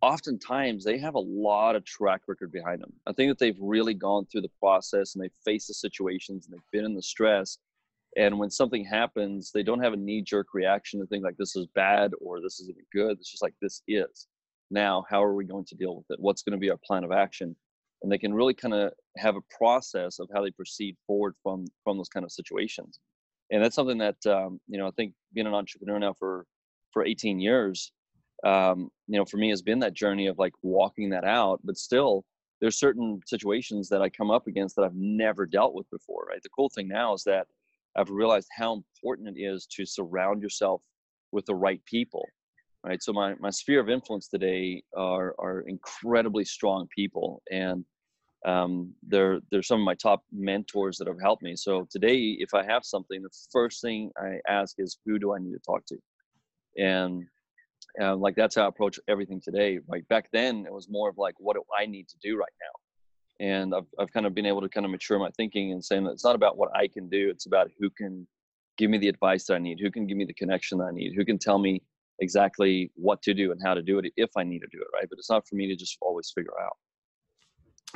oftentimes 0.00 0.84
they 0.84 0.98
have 0.98 1.14
a 1.14 1.20
lot 1.20 1.76
of 1.76 1.84
track 1.84 2.22
record 2.26 2.52
behind 2.52 2.80
them. 2.80 2.92
I 3.06 3.12
think 3.12 3.30
that 3.30 3.38
they've 3.38 3.58
really 3.60 3.94
gone 3.94 4.26
through 4.26 4.42
the 4.42 4.50
process 4.60 5.14
and 5.14 5.22
they've 5.22 5.30
faced 5.44 5.68
the 5.68 5.74
situations 5.74 6.46
and 6.46 6.54
they've 6.54 6.70
been 6.72 6.84
in 6.84 6.94
the 6.94 7.02
stress. 7.02 7.58
And 8.16 8.38
when 8.38 8.50
something 8.50 8.84
happens, 8.84 9.52
they 9.52 9.62
don't 9.62 9.82
have 9.82 9.92
a 9.92 9.96
knee 9.96 10.22
jerk 10.22 10.48
reaction 10.54 11.00
to 11.00 11.06
think 11.06 11.22
like 11.22 11.36
this 11.36 11.54
is 11.54 11.66
bad 11.74 12.12
or 12.20 12.40
this 12.40 12.60
isn't 12.60 12.76
good. 12.92 13.18
It's 13.18 13.30
just 13.30 13.42
like 13.42 13.54
this 13.60 13.82
is 13.86 14.26
now 14.70 15.04
how 15.08 15.22
are 15.22 15.34
we 15.34 15.44
going 15.44 15.64
to 15.66 15.74
deal 15.74 15.96
with 15.96 16.06
it? 16.10 16.20
What's 16.20 16.42
going 16.42 16.52
to 16.52 16.58
be 16.58 16.70
our 16.70 16.78
plan 16.84 17.04
of 17.04 17.12
action? 17.12 17.56
And 18.02 18.10
they 18.10 18.18
can 18.18 18.32
really 18.32 18.54
kind 18.54 18.72
of 18.72 18.92
have 19.18 19.36
a 19.36 19.42
process 19.56 20.18
of 20.18 20.28
how 20.32 20.42
they 20.42 20.50
proceed 20.50 20.96
forward 21.06 21.34
from 21.42 21.66
from 21.84 21.96
those 21.96 22.08
kind 22.08 22.24
of 22.24 22.32
situations. 22.32 22.98
And 23.50 23.62
that's 23.62 23.74
something 23.74 23.98
that 23.98 24.24
um, 24.26 24.60
you 24.68 24.78
know 24.78 24.86
i 24.86 24.90
think 24.92 25.12
being 25.34 25.46
an 25.46 25.54
entrepreneur 25.54 25.98
now 25.98 26.14
for 26.14 26.46
for 26.92 27.04
18 27.04 27.40
years 27.40 27.92
um, 28.44 28.90
you 29.06 29.18
know 29.18 29.24
for 29.24 29.36
me 29.36 29.50
has 29.50 29.62
been 29.62 29.80
that 29.80 29.94
journey 29.94 30.26
of 30.26 30.38
like 30.38 30.54
walking 30.62 31.10
that 31.10 31.24
out 31.24 31.60
but 31.64 31.76
still 31.76 32.24
there's 32.60 32.78
certain 32.78 33.20
situations 33.26 33.88
that 33.88 34.02
i 34.02 34.08
come 34.08 34.30
up 34.30 34.46
against 34.46 34.76
that 34.76 34.82
i've 34.82 34.94
never 34.94 35.46
dealt 35.46 35.74
with 35.74 35.88
before 35.90 36.26
right? 36.28 36.42
The 36.42 36.48
cool 36.50 36.70
thing 36.70 36.88
now 36.88 37.12
is 37.14 37.24
that 37.24 37.46
i've 37.96 38.10
realized 38.10 38.48
how 38.56 38.72
important 38.72 39.36
it 39.36 39.40
is 39.40 39.66
to 39.66 39.84
surround 39.84 40.42
yourself 40.42 40.82
with 41.32 41.46
the 41.46 41.54
right 41.54 41.84
people 41.84 42.26
right? 42.84 43.02
So 43.02 43.12
my, 43.12 43.34
my 43.38 43.50
sphere 43.50 43.80
of 43.80 43.88
influence 43.88 44.28
today 44.28 44.82
are 44.96 45.34
are 45.38 45.60
incredibly 45.62 46.44
strong 46.44 46.86
people 46.94 47.42
and 47.50 47.84
um, 48.46 48.94
they're 49.06 49.40
they're 49.50 49.62
some 49.62 49.80
of 49.80 49.84
my 49.84 49.94
top 49.94 50.22
mentors 50.32 50.96
that 50.98 51.08
have 51.08 51.20
helped 51.20 51.42
me. 51.42 51.56
So 51.56 51.86
today 51.90 52.36
if 52.38 52.54
i 52.54 52.64
have 52.64 52.84
something 52.84 53.22
the 53.22 53.28
first 53.52 53.82
thing 53.82 54.10
i 54.18 54.38
ask 54.48 54.76
is 54.78 54.98
who 55.04 55.18
do 55.18 55.34
i 55.34 55.38
need 55.38 55.52
to 55.52 55.58
talk 55.58 55.84
to? 55.86 55.96
And 56.78 57.24
and 57.96 58.20
like 58.20 58.36
that's 58.36 58.56
how 58.56 58.64
i 58.64 58.68
approach 58.68 58.98
everything 59.08 59.40
today. 59.44 59.78
Like 59.88 60.08
back 60.08 60.30
then 60.32 60.64
it 60.66 60.72
was 60.72 60.88
more 60.88 61.10
of 61.10 61.18
like 61.18 61.34
what 61.38 61.54
do 61.54 61.62
i 61.78 61.84
need 61.84 62.08
to 62.08 62.16
do 62.22 62.38
right 62.38 62.52
now? 62.60 63.46
And 63.46 63.74
i've, 63.74 63.86
I've 63.98 64.12
kind 64.12 64.24
of 64.24 64.34
been 64.34 64.46
able 64.46 64.62
to 64.62 64.68
kind 64.70 64.86
of 64.86 64.90
mature 64.90 65.18
my 65.18 65.30
thinking 65.36 65.72
and 65.72 65.84
saying 65.84 66.04
that 66.04 66.12
it's 66.12 66.24
not 66.24 66.34
about 66.34 66.56
what 66.56 66.70
i 66.74 66.88
can 66.88 67.08
do 67.10 67.28
it's 67.30 67.46
about 67.46 67.70
who 67.78 67.90
can 67.90 68.26
give 68.78 68.90
me 68.90 68.98
the 68.98 69.08
advice 69.08 69.44
that 69.46 69.54
i 69.54 69.58
need 69.58 69.78
who 69.82 69.90
can 69.90 70.06
give 70.06 70.16
me 70.16 70.24
the 70.24 70.34
connection 70.34 70.78
that 70.78 70.84
i 70.84 70.90
need 70.92 71.12
who 71.14 71.24
can 71.24 71.38
tell 71.38 71.58
me 71.58 71.82
exactly 72.20 72.90
what 72.94 73.22
to 73.22 73.34
do 73.34 73.52
and 73.52 73.60
how 73.64 73.74
to 73.74 73.82
do 73.82 73.98
it 73.98 74.12
if 74.16 74.30
I 74.36 74.44
need 74.44 74.60
to 74.60 74.68
do 74.70 74.78
it, 74.78 74.86
right? 74.94 75.06
But 75.08 75.18
it's 75.18 75.30
not 75.30 75.46
for 75.48 75.54
me 75.54 75.66
to 75.66 75.76
just 75.76 75.98
always 76.00 76.32
figure 76.34 76.60
out. 76.60 76.76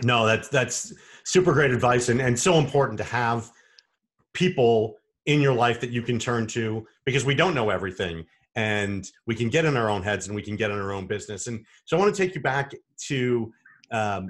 No, 0.03 0.27
that's 0.27 0.49
that's 0.49 0.93
super 1.25 1.53
great 1.53 1.71
advice 1.71 2.09
and, 2.09 2.21
and 2.21 2.39
so 2.39 2.59
important 2.59 2.99
to 2.99 3.05
have 3.05 3.51
people 4.33 4.97
in 5.27 5.41
your 5.41 5.55
life 5.55 5.81
that 5.81 5.91
you 5.91 6.03
can 6.03 6.19
turn 6.19 6.47
to 6.49 6.87
because 7.05 7.25
we 7.25 7.35
don't 7.35 7.55
know 7.55 7.71
everything 7.71 8.25
and 8.57 9.11
we 9.27 9.35
can 9.35 9.49
get 9.49 9.65
in 9.65 9.77
our 9.77 9.89
own 9.89 10.03
heads 10.03 10.27
and 10.27 10.35
we 10.35 10.43
can 10.43 10.57
get 10.57 10.71
in 10.71 10.79
our 10.79 10.93
own 10.93 11.07
business. 11.07 11.47
And 11.47 11.65
so 11.85 11.97
I 11.97 12.01
want 12.01 12.15
to 12.15 12.21
take 12.21 12.35
you 12.35 12.41
back 12.41 12.73
to 13.07 13.53
um, 13.91 14.29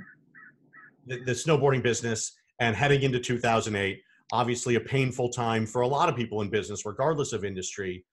the, 1.07 1.21
the 1.25 1.33
snowboarding 1.33 1.83
business 1.83 2.33
and 2.61 2.77
heading 2.77 3.03
into 3.03 3.19
2008. 3.19 4.01
Obviously, 4.33 4.77
a 4.77 4.81
painful 4.81 5.29
time 5.29 5.67
for 5.67 5.83
a 5.83 5.89
lot 5.89 6.09
of 6.09 6.17
people 6.17 6.41
in 6.41 6.49
business, 6.49 6.87
regardless 6.87 7.33
of 7.33 7.45
industry. 7.45 8.05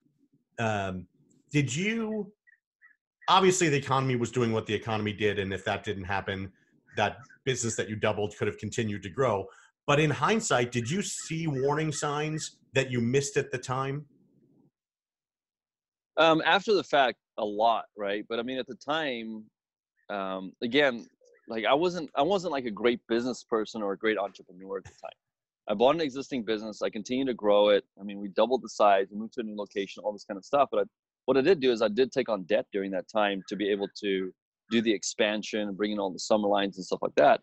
Um, 0.59 1.07
did 1.51 1.73
you 1.75 2.31
obviously 3.27 3.69
the 3.69 3.77
economy 3.77 4.15
was 4.15 4.31
doing 4.31 4.51
what 4.51 4.65
the 4.65 4.73
economy 4.73 5.13
did 5.13 5.39
and 5.39 5.53
if 5.53 5.63
that 5.63 5.83
didn't 5.83 6.03
happen 6.03 6.51
that 6.97 7.17
business 7.45 7.75
that 7.75 7.89
you 7.89 7.95
doubled 7.95 8.35
could 8.37 8.47
have 8.47 8.57
continued 8.57 9.03
to 9.03 9.09
grow. 9.09 9.45
But 9.87 9.99
in 9.99 10.09
hindsight 10.09 10.71
did 10.71 10.89
you 10.89 11.01
see 11.01 11.47
warning 11.47 11.91
signs 11.91 12.57
that 12.73 12.91
you 12.91 13.01
missed 13.01 13.37
at 13.37 13.51
the 13.51 13.57
time? 13.57 14.05
Um, 16.17 16.41
after 16.45 16.73
the 16.73 16.83
fact 16.83 17.17
a 17.37 17.45
lot 17.45 17.85
right? 17.97 18.25
But 18.27 18.39
i 18.39 18.43
mean 18.43 18.57
at 18.57 18.67
the 18.67 18.75
time 18.75 19.45
um, 20.09 20.51
again 20.61 21.07
like 21.47 21.65
i 21.65 21.73
wasn't 21.73 22.09
i 22.15 22.21
wasn't 22.21 22.51
like 22.51 22.65
a 22.65 22.71
great 22.71 22.99
business 23.07 23.43
person 23.43 23.81
or 23.81 23.93
a 23.93 23.97
great 23.97 24.17
entrepreneur 24.17 24.77
at 24.77 24.83
the 24.83 24.89
time. 24.89 25.17
I 25.69 25.73
bought 25.73 25.95
an 25.95 26.01
existing 26.01 26.43
business. 26.43 26.81
I 26.81 26.89
continued 26.89 27.27
to 27.27 27.33
grow 27.33 27.69
it. 27.69 27.85
I 27.99 28.03
mean 28.03 28.19
we 28.19 28.27
doubled 28.29 28.61
the 28.61 28.69
size 28.69 29.07
we 29.11 29.17
moved 29.17 29.33
to 29.33 29.41
a 29.41 29.43
new 29.43 29.55
location 29.55 30.03
all 30.03 30.11
this 30.11 30.25
kind 30.25 30.37
of 30.37 30.45
stuff. 30.45 30.69
But 30.71 30.81
I, 30.81 30.83
what 31.25 31.37
I 31.37 31.41
did 31.41 31.59
do 31.59 31.71
is 31.71 31.81
I 31.81 31.87
did 31.87 32.11
take 32.11 32.29
on 32.29 32.43
debt 32.43 32.65
during 32.71 32.91
that 32.91 33.05
time 33.13 33.41
to 33.49 33.55
be 33.55 33.69
able 33.69 33.87
to 34.01 34.31
do 34.71 34.81
the 34.81 34.93
expansion 34.93 35.73
bring 35.75 35.91
in 35.91 35.99
all 35.99 36.11
the 36.11 36.19
summer 36.19 36.47
lines 36.47 36.77
and 36.77 36.85
stuff 36.85 37.01
like 37.01 37.15
that. 37.17 37.41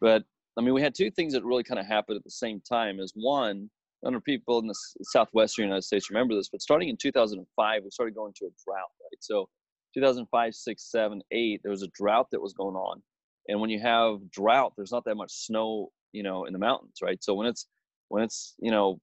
But 0.00 0.22
I 0.56 0.62
mean, 0.62 0.74
we 0.74 0.82
had 0.82 0.94
two 0.94 1.10
things 1.10 1.32
that 1.32 1.44
really 1.44 1.64
kind 1.64 1.80
of 1.80 1.86
happened 1.86 2.16
at 2.16 2.24
the 2.24 2.30
same 2.30 2.60
time. 2.60 3.00
Is 3.00 3.12
one, 3.14 3.68
I 4.06 4.10
know 4.10 4.20
people 4.20 4.58
in 4.60 4.66
the 4.66 4.74
southwestern 5.02 5.64
United 5.64 5.82
States 5.82 6.10
remember 6.10 6.34
this, 6.34 6.48
but 6.50 6.62
starting 6.62 6.88
in 6.88 6.96
2005, 6.96 7.82
we 7.82 7.90
started 7.90 8.14
going 8.14 8.32
to 8.36 8.44
a 8.46 8.50
drought. 8.64 8.90
Right, 9.00 9.18
so 9.20 9.48
2005, 9.94 10.54
six, 10.54 10.90
seven, 10.90 11.22
eight, 11.32 11.60
there 11.62 11.70
was 11.70 11.82
a 11.82 11.88
drought 11.98 12.28
that 12.30 12.40
was 12.40 12.52
going 12.52 12.76
on, 12.76 13.02
and 13.48 13.60
when 13.60 13.70
you 13.70 13.80
have 13.80 14.30
drought, 14.30 14.74
there's 14.76 14.92
not 14.92 15.04
that 15.06 15.16
much 15.16 15.32
snow, 15.32 15.90
you 16.12 16.22
know, 16.22 16.44
in 16.44 16.52
the 16.52 16.58
mountains, 16.58 16.98
right? 17.02 17.22
So 17.22 17.34
when 17.34 17.46
it's 17.46 17.66
when 18.08 18.22
it's 18.22 18.54
you 18.60 18.70
know 18.70 19.00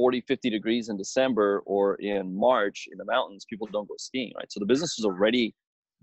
40, 0.00 0.22
50 0.22 0.48
degrees 0.48 0.88
in 0.88 0.96
December 0.96 1.62
or 1.66 1.96
in 1.96 2.34
March 2.34 2.88
in 2.90 2.96
the 2.96 3.04
mountains, 3.04 3.44
people 3.44 3.68
don't 3.70 3.86
go 3.86 3.94
skiing, 3.98 4.32
right? 4.34 4.50
So 4.50 4.58
the 4.58 4.64
business 4.64 4.96
was 4.96 5.04
already 5.04 5.54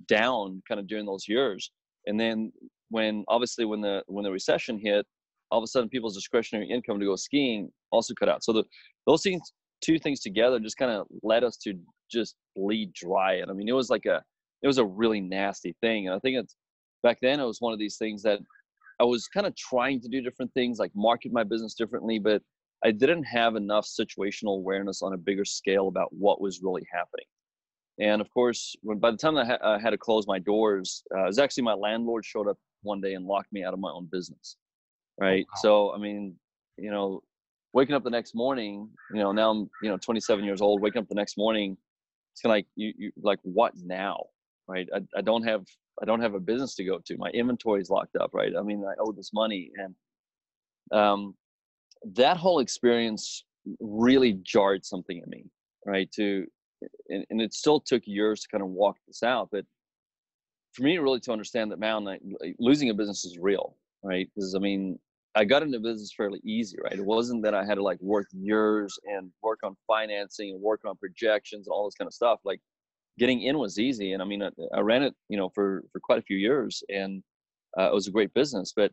down 0.08 0.62
kind 0.68 0.80
of 0.80 0.86
during 0.86 1.08
those 1.08 1.28
years. 1.28 1.72
And 2.06 2.20
then 2.20 2.52
when 2.90 3.26
obviously 3.28 3.66
when 3.66 3.82
the 3.82 4.04
when 4.06 4.24
the 4.24 4.32
recession 4.32 4.80
hit, 4.80 5.08
all 5.50 5.58
of 5.58 5.64
a 5.64 5.68
sudden 5.68 5.90
people's 5.90 6.14
discretionary 6.14 6.70
income 6.70 7.00
to 7.00 7.08
go 7.08 7.16
skiing 7.16 7.72
also 7.90 8.14
cut 8.14 8.30
out. 8.30 8.44
So 8.44 8.54
the 8.54 8.64
those 9.08 9.24
things 9.24 9.42
two 9.82 9.98
things 9.98 10.20
together 10.20 10.60
just 10.60 10.78
kind 10.78 10.92
of 10.92 11.08
led 11.24 11.44
us 11.44 11.58
to 11.58 11.74
just 12.12 12.36
bleed 12.56 12.94
dry. 12.94 13.36
And 13.36 13.50
I 13.50 13.56
mean, 13.56 13.68
it 13.68 13.74
was 13.74 13.90
like 13.90 14.06
a, 14.06 14.24
it 14.62 14.68
was 14.68 14.78
a 14.78 14.86
really 14.86 15.22
nasty 15.22 15.76
thing. 15.82 16.08
And 16.08 16.16
I 16.16 16.20
think 16.20 16.38
it's 16.38 16.56
back 17.02 17.18
then 17.22 17.40
it 17.40 17.46
was 17.46 17.62
one 17.62 17.74
of 17.74 17.80
these 17.80 17.98
things 17.98 18.22
that 18.24 18.40
I 19.00 19.04
was 19.04 19.28
kind 19.28 19.48
of 19.48 19.56
trying 19.56 20.02
to 20.02 20.08
do 20.08 20.22
different 20.22 20.54
things, 20.54 20.80
like 20.80 20.92
market 20.96 21.32
my 21.32 21.44
business 21.44 21.74
differently, 21.74 22.20
but 22.20 22.42
I 22.86 22.92
didn't 22.92 23.24
have 23.24 23.56
enough 23.56 23.88
situational 23.88 24.58
awareness 24.58 25.02
on 25.02 25.14
a 25.14 25.18
bigger 25.18 25.46
scale 25.46 25.88
about 25.88 26.14
what 26.14 26.40
was 26.42 26.62
really 26.62 26.86
happening. 26.92 27.26
And 28.00 28.22
of 28.22 28.30
course, 28.32 28.76
when 28.82 29.00
by 29.00 29.12
the 29.12 29.18
time 29.18 29.38
I, 29.38 29.46
ha- 29.46 29.58
I 29.64 29.80
had 29.80 29.90
to 29.90 29.98
close 29.98 30.28
my 30.28 30.40
doors, 30.40 31.04
uh, 31.16 31.24
it 31.24 31.28
was 31.28 31.40
actually 31.40 31.64
my 31.64 31.74
landlord 31.74 32.26
showed 32.26 32.48
up 32.48 32.58
one 32.84 33.02
day 33.02 33.16
and 33.16 33.26
locked 33.26 33.52
me 33.52 33.64
out 33.64 33.74
of 33.74 33.80
my 33.80 33.90
own 33.90 34.08
business. 34.12 34.58
Oh, 35.20 35.26
right. 35.26 35.46
wow. 35.50 35.60
So 35.62 35.94
I 35.94 35.98
mean, 35.98 36.36
you 36.78 36.92
know, 36.92 37.22
waking 37.74 37.96
up 37.96 38.04
the 38.04 38.12
next 38.12 38.36
morning, 38.36 38.90
you 39.12 39.20
know, 39.20 39.32
now 39.32 39.50
I'm 39.50 39.70
you 39.82 39.90
know 39.90 39.98
27 39.98 40.46
years 40.46 40.62
old. 40.62 40.82
Waking 40.82 41.02
up 41.02 41.10
the 41.10 41.16
next 41.16 41.38
morning, 41.38 41.76
it's 42.34 42.42
kind 42.42 42.52
of 42.52 42.58
like 42.58 42.68
you, 42.76 42.94
you 42.98 43.12
like 43.22 43.40
what 43.42 43.74
now, 43.84 44.26
right? 44.68 44.88
I, 44.94 45.02
I 45.18 45.22
don't 45.22 45.44
have 45.44 45.66
I 46.02 46.06
don't 46.06 46.22
have 46.22 46.36
a 46.36 46.40
business 46.40 46.76
to 46.76 46.84
go 46.84 47.00
to. 47.04 47.18
My 47.18 47.30
inventory 47.30 47.82
is 47.82 47.90
locked 47.90 48.16
up, 48.16 48.32
right? 48.34 48.54
I 48.56 48.62
mean, 48.62 48.86
I 48.88 48.94
owe 49.00 49.12
this 49.12 49.32
money, 49.34 49.72
and 49.76 51.00
um, 51.00 51.36
that 52.14 52.38
whole 52.38 52.60
experience 52.60 53.44
really 53.80 54.34
jarred 54.44 54.86
something 54.86 55.22
in 55.24 55.30
me, 55.30 55.46
right? 55.86 56.12
To 56.14 56.46
and, 57.10 57.26
and 57.30 57.42
it 57.42 57.54
still 57.54 57.80
took 57.80 58.04
years 58.06 58.42
to 58.42 58.48
kind 58.50 58.62
of 58.62 58.70
walk 58.70 58.98
this 59.08 59.24
out, 59.24 59.50
but 59.52 59.66
for 60.74 60.84
me 60.84 60.98
really 61.00 61.20
to 61.22 61.32
understand 61.32 61.72
that 61.72 61.80
man, 61.80 62.04
like, 62.04 62.22
losing 62.60 62.90
a 62.90 62.94
business 62.94 63.26
is 63.26 63.38
real, 63.40 63.76
right? 64.04 64.30
Because 64.36 64.54
I 64.56 64.60
mean, 64.60 65.00
I 65.36 65.44
got 65.44 65.64
into 65.64 65.80
business 65.80 66.14
fairly 66.16 66.40
easy, 66.44 66.78
right? 66.84 66.94
It 66.94 67.06
wasn't 67.06 67.44
that 67.44 67.54
I 67.54 67.66
had 67.66 67.76
to 67.76 67.84
like 67.84 68.00
work 68.02 68.28
years 68.32 68.98
and 69.06 69.32
work 69.42 69.60
on 69.64 69.76
financing 69.88 70.52
and 70.52 70.62
work 70.62 70.82
on 70.86 70.96
projections 70.98 71.68
and 71.68 71.74
all 71.74 71.86
this 71.86 71.96
kind 71.96 72.08
of 72.08 72.14
stuff. 72.14 72.40
Like 72.44 72.60
getting 73.20 73.42
in 73.42 73.58
was 73.58 73.80
easy, 73.80 74.14
and 74.14 74.22
I 74.22 74.26
mean, 74.26 74.44
I, 74.44 74.50
I 74.74 74.80
ran 74.80 75.04
it, 75.04 75.14
you 75.30 75.38
know, 75.38 75.50
for 75.50 75.84
for 75.92 76.00
quite 76.00 76.20
a 76.20 76.24
few 76.24 76.38
years, 76.38 76.84
and 76.90 77.24
uh, 77.78 77.84
it 77.84 77.94
was 77.94 78.08
a 78.08 78.12
great 78.12 78.34
business. 78.34 78.74
But 78.76 78.92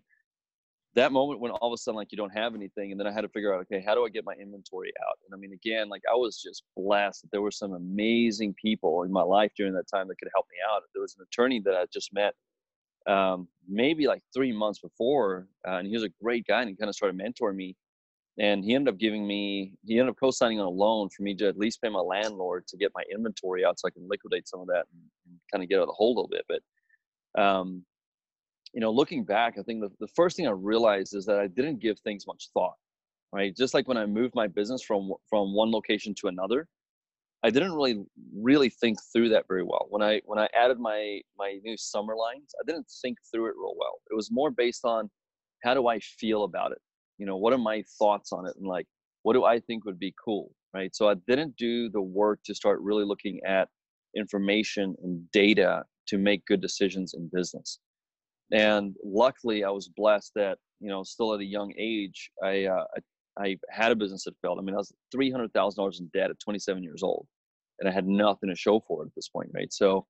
that 0.95 1.13
moment 1.13 1.41
when 1.41 1.51
all 1.51 1.73
of 1.73 1.75
a 1.75 1.77
sudden 1.77 1.97
like 1.97 2.13
you 2.13 2.19
don't 2.19 2.31
have 2.31 2.55
anything 2.55 2.91
and 2.91 3.01
then 3.01 3.07
i 3.07 3.13
had 3.13 3.23
to 3.23 3.29
figure 3.29 3.55
out 3.55 3.61
okay 3.61 3.83
how 3.85 3.95
do 3.95 4.05
i 4.05 4.09
get 4.09 4.25
my 4.25 4.35
inventory 4.35 4.93
out? 5.09 5.19
And 5.25 5.35
i 5.35 5.39
mean 5.39 5.53
again 5.53 5.89
like 5.89 6.03
i 6.11 6.15
was 6.15 6.41
just 6.41 6.63
blessed 6.77 7.27
there 7.33 7.43
were 7.43 7.51
some 7.51 7.73
amazing 7.73 8.55
people 8.61 9.03
in 9.03 9.13
my 9.13 9.23
life 9.23 9.53
during 9.57 9.75
that 9.75 9.89
time 9.93 10.09
that 10.09 10.19
could 10.19 10.29
help 10.35 10.47
me 10.51 10.59
out. 10.73 10.83
There 10.93 11.03
was 11.03 11.17
an 11.19 11.27
attorney 11.27 11.61
that 11.65 11.75
i 11.75 11.85
just 11.93 12.13
met 12.13 12.35
um, 13.07 13.49
maybe 13.69 14.07
like 14.07 14.23
three 14.35 14.53
months 14.53 14.81
before 14.81 15.47
uh, 15.69 15.73
and 15.73 15.87
he 15.87 15.93
was 15.93 16.05
a 16.05 16.09
great 16.23 16.47
guy 16.47 16.61
and 16.63 16.71
he 16.71 16.77
kind 16.77 16.89
of 16.89 16.95
started 16.95 17.19
mentoring 17.19 17.57
me 17.57 17.77
and 18.39 18.65
he 18.65 18.75
ended 18.75 18.95
up 18.95 18.99
giving 18.99 19.27
me 19.27 19.73
he 19.85 19.99
ended 19.99 20.11
up 20.11 20.17
co-signing 20.19 20.59
on 20.59 20.67
a 20.67 20.71
loan 20.71 21.09
for 21.11 21.23
me 21.23 21.35
to 21.35 21.47
at 21.47 21.59
least 21.59 21.83
pay 21.83 21.91
my 21.91 22.01
landlord 22.01 22.67
to 22.67 22.77
get 22.79 22.91
my 22.95 23.03
inventory 23.15 23.65
out 23.65 23.79
so 23.79 23.87
i 23.87 23.91
can 23.91 24.09
liquidate 24.09 24.49
some 24.49 24.61
of 24.61 24.67
that 24.67 24.85
and, 24.93 25.03
and 25.27 25.39
kind 25.53 25.63
of 25.63 25.69
get 25.69 25.79
out 25.79 25.83
of 25.83 25.89
the 25.89 25.93
hole 25.93 26.13
a 26.13 26.17
little 26.17 26.31
bit 26.31 26.45
but 26.49 26.61
um, 27.41 27.85
you 28.75 28.81
know, 28.81 28.91
looking 28.91 29.25
back, 29.25 29.55
I 29.57 29.63
think 29.63 29.81
the, 29.81 29.91
the 30.01 30.09
first 30.09 30.37
thing 30.37 30.49
I 30.49 30.51
realized 30.51 31.15
is 31.15 31.25
that 31.27 31.39
I 31.39 31.47
didn't 31.47 31.79
give 31.79 31.99
things 32.01 32.27
much 32.27 32.49
thought, 32.53 32.75
right? 33.33 33.57
Just 33.57 33.73
like 33.73 33.87
when 33.87 33.97
I 33.97 34.05
moved 34.05 34.35
my 34.35 34.49
business 34.49 34.83
from 34.83 35.13
from 35.31 35.55
one 35.55 35.71
location 35.71 36.13
to 36.21 36.27
another, 36.27 36.67
I 37.45 37.51
didn't 37.51 37.75
really 37.75 38.05
really 38.37 38.69
think 38.69 38.99
through 39.13 39.29
that 39.29 39.47
very 39.47 39.63
well. 39.63 39.87
When 39.91 40.03
I 40.03 40.21
when 40.27 40.41
I 40.41 40.49
added 40.61 40.81
my 40.81 41.21
my 41.39 41.61
new 41.63 41.77
summer 41.77 42.17
lines, 42.17 42.53
I 42.61 42.65
didn't 42.67 42.87
think 43.01 43.19
through 43.31 43.47
it 43.47 43.55
real 43.57 43.75
well. 43.79 44.01
It 44.11 44.15
was 44.15 44.31
more 44.33 44.51
based 44.51 44.85
on 44.85 45.09
how 45.63 45.75
do 45.75 45.87
I 45.87 46.01
feel 46.01 46.43
about 46.43 46.73
it? 46.73 46.79
You 47.19 47.27
know, 47.27 47.37
what 47.37 47.53
are 47.53 47.59
my 47.59 47.85
thoughts 47.97 48.33
on 48.33 48.45
it, 48.45 48.57
and 48.57 48.67
like 48.67 48.87
what 49.23 49.35
do 49.35 49.45
I 49.45 49.61
think 49.61 49.85
would 49.85 50.01
be 50.01 50.15
cool, 50.23 50.51
right? 50.75 50.95
So 50.97 51.09
I 51.09 51.15
didn't 51.29 51.57
do 51.57 51.91
the 51.91 52.03
work 52.03 52.41
to 52.47 52.55
start 52.57 52.81
really 52.81 53.05
looking 53.05 53.41
at 53.47 53.69
information 54.17 54.97
and 55.05 55.31
data 55.31 55.85
to 56.09 56.19
make 56.19 56.45
good 56.45 56.61
decisions 56.61 57.15
in 57.15 57.31
business 57.33 57.79
and 58.53 58.95
luckily 59.05 59.65
i 59.65 59.71
was 59.71 59.89
blessed 59.89 60.33
that 60.35 60.59
you 60.81 60.89
know 60.89 61.03
still 61.03 61.35
at 61.35 61.41
a 61.41 61.45
young 61.45 61.73
age 61.79 62.31
i 62.43 62.65
uh, 62.65 62.85
I, 63.37 63.57
had 63.69 63.91
a 63.91 63.97
business 63.97 64.25
that 64.25 64.35
failed. 64.43 64.59
I 64.59 64.63
mean 64.63 64.75
i 64.75 64.79
was 64.79 64.93
$300000 65.15 66.01
in 66.01 66.11
debt 66.15 66.31
at 66.31 66.39
27 66.41 66.83
years 66.83 67.03
old 67.03 67.27
and 67.81 67.89
i 67.89 67.93
had 67.93 68.07
nothing 68.07 68.49
to 68.49 68.57
show 68.57 68.81
for 68.87 69.03
it 69.03 69.07
at 69.07 69.15
this 69.17 69.29
point 69.29 69.51
right? 69.55 69.73
So 69.73 70.07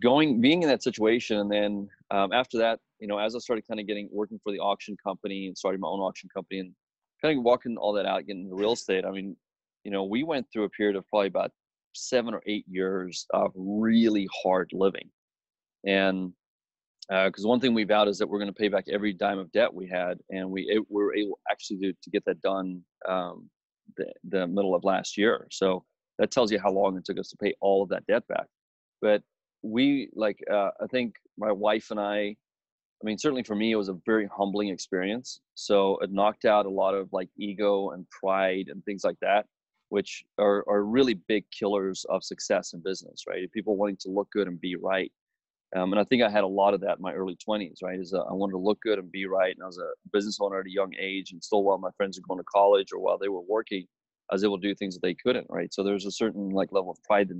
going 0.00 0.40
being 0.40 0.62
in 0.62 0.68
that 0.68 0.82
situation 0.82 1.38
and 1.38 1.50
then 1.50 1.88
um, 2.12 2.32
after 2.32 2.56
that 2.56 2.78
you 3.00 3.08
know 3.08 3.18
as 3.18 3.34
i 3.34 3.38
started 3.40 3.66
kind 3.66 3.80
of 3.80 3.86
getting 3.88 4.08
working 4.12 4.38
for 4.44 4.52
the 4.52 4.58
auction 4.60 4.96
company 5.04 5.48
and 5.48 5.58
starting 5.58 5.80
my 5.80 5.88
own 5.88 5.98
auction 5.98 6.28
company 6.32 6.60
and 6.60 6.72
kind 7.20 7.36
of 7.36 7.42
walking 7.42 7.76
all 7.76 7.92
that 7.92 8.06
out 8.06 8.24
getting 8.24 8.44
into 8.44 8.54
real 8.54 8.74
estate 8.74 9.04
i 9.04 9.10
mean 9.10 9.36
you 9.82 9.90
know 9.90 10.04
we 10.04 10.22
went 10.22 10.46
through 10.52 10.62
a 10.62 10.68
period 10.68 10.94
of 10.94 11.04
probably 11.08 11.26
about 11.26 11.50
seven 11.94 12.34
or 12.34 12.42
eight 12.46 12.64
years 12.68 13.26
of 13.32 13.52
really 13.54 14.28
hard 14.42 14.70
living. 14.72 15.10
And 15.86 16.32
because 17.08 17.44
uh, 17.44 17.48
one 17.48 17.60
thing 17.60 17.74
we 17.74 17.84
vowed 17.84 18.08
is 18.08 18.18
that 18.18 18.28
we're 18.28 18.38
going 18.38 18.52
to 18.52 18.54
pay 18.54 18.68
back 18.68 18.84
every 18.90 19.12
dime 19.12 19.38
of 19.38 19.50
debt 19.52 19.72
we 19.72 19.88
had, 19.88 20.18
and 20.30 20.48
we 20.48 20.62
it, 20.62 20.82
were 20.88 21.14
able 21.14 21.38
actually 21.50 21.78
to, 21.78 21.92
to 22.02 22.10
get 22.10 22.24
that 22.24 22.40
done 22.40 22.82
um, 23.08 23.50
the, 23.96 24.06
the 24.28 24.46
middle 24.46 24.74
of 24.74 24.84
last 24.84 25.18
year. 25.18 25.46
So 25.50 25.84
that 26.18 26.30
tells 26.30 26.52
you 26.52 26.60
how 26.60 26.70
long 26.70 26.96
it 26.96 27.04
took 27.04 27.18
us 27.18 27.28
to 27.30 27.36
pay 27.36 27.54
all 27.60 27.82
of 27.82 27.88
that 27.90 28.06
debt 28.06 28.26
back. 28.28 28.46
But 29.00 29.22
we 29.62 30.10
like 30.14 30.38
uh, 30.50 30.70
I 30.80 30.86
think 30.90 31.14
my 31.38 31.52
wife 31.52 31.90
and 31.90 32.00
I, 32.00 32.16
I 32.16 33.04
mean 33.04 33.18
certainly 33.18 33.42
for 33.42 33.56
me 33.56 33.72
it 33.72 33.76
was 33.76 33.88
a 33.88 33.98
very 34.06 34.28
humbling 34.34 34.68
experience. 34.68 35.40
So 35.54 35.98
it 35.98 36.12
knocked 36.12 36.44
out 36.44 36.66
a 36.66 36.70
lot 36.70 36.94
of 36.94 37.08
like 37.12 37.28
ego 37.36 37.90
and 37.90 38.06
pride 38.10 38.66
and 38.68 38.84
things 38.84 39.04
like 39.04 39.18
that, 39.22 39.46
which 39.88 40.24
are 40.38 40.64
are 40.68 40.84
really 40.84 41.14
big 41.14 41.44
killers 41.50 42.04
of 42.08 42.22
success 42.22 42.72
in 42.72 42.82
business, 42.82 43.24
right? 43.28 43.50
People 43.52 43.76
wanting 43.76 43.98
to 44.00 44.10
look 44.10 44.30
good 44.30 44.46
and 44.46 44.60
be 44.60 44.76
right 44.76 45.12
um, 45.74 45.92
and 45.92 46.00
I 46.00 46.04
think 46.04 46.22
I 46.22 46.28
had 46.28 46.44
a 46.44 46.48
lot 46.48 46.74
of 46.74 46.80
that 46.82 46.98
in 46.98 47.02
my 47.02 47.14
early 47.14 47.36
20s, 47.48 47.82
right? 47.82 47.98
Is 47.98 48.12
uh, 48.12 48.22
I 48.22 48.32
wanted 48.34 48.52
to 48.52 48.58
look 48.58 48.80
good 48.82 48.98
and 48.98 49.10
be 49.10 49.26
right. 49.26 49.54
And 49.54 49.62
I 49.62 49.66
was 49.66 49.78
a 49.78 49.90
business 50.12 50.38
owner 50.40 50.60
at 50.60 50.66
a 50.66 50.70
young 50.70 50.92
age, 51.00 51.32
and 51.32 51.42
still 51.42 51.62
while 51.64 51.78
my 51.78 51.90
friends 51.96 52.18
were 52.18 52.26
going 52.28 52.40
to 52.40 52.44
college 52.44 52.88
or 52.92 53.00
while 53.00 53.16
they 53.18 53.28
were 53.28 53.40
working, 53.40 53.86
I 54.30 54.34
was 54.34 54.44
able 54.44 54.60
to 54.60 54.68
do 54.68 54.74
things 54.74 54.94
that 54.94 55.02
they 55.02 55.14
couldn't, 55.14 55.46
right? 55.48 55.72
So 55.72 55.82
there's 55.82 56.04
a 56.04 56.10
certain 56.10 56.50
like 56.50 56.72
level 56.72 56.90
of 56.90 57.02
pride 57.04 57.30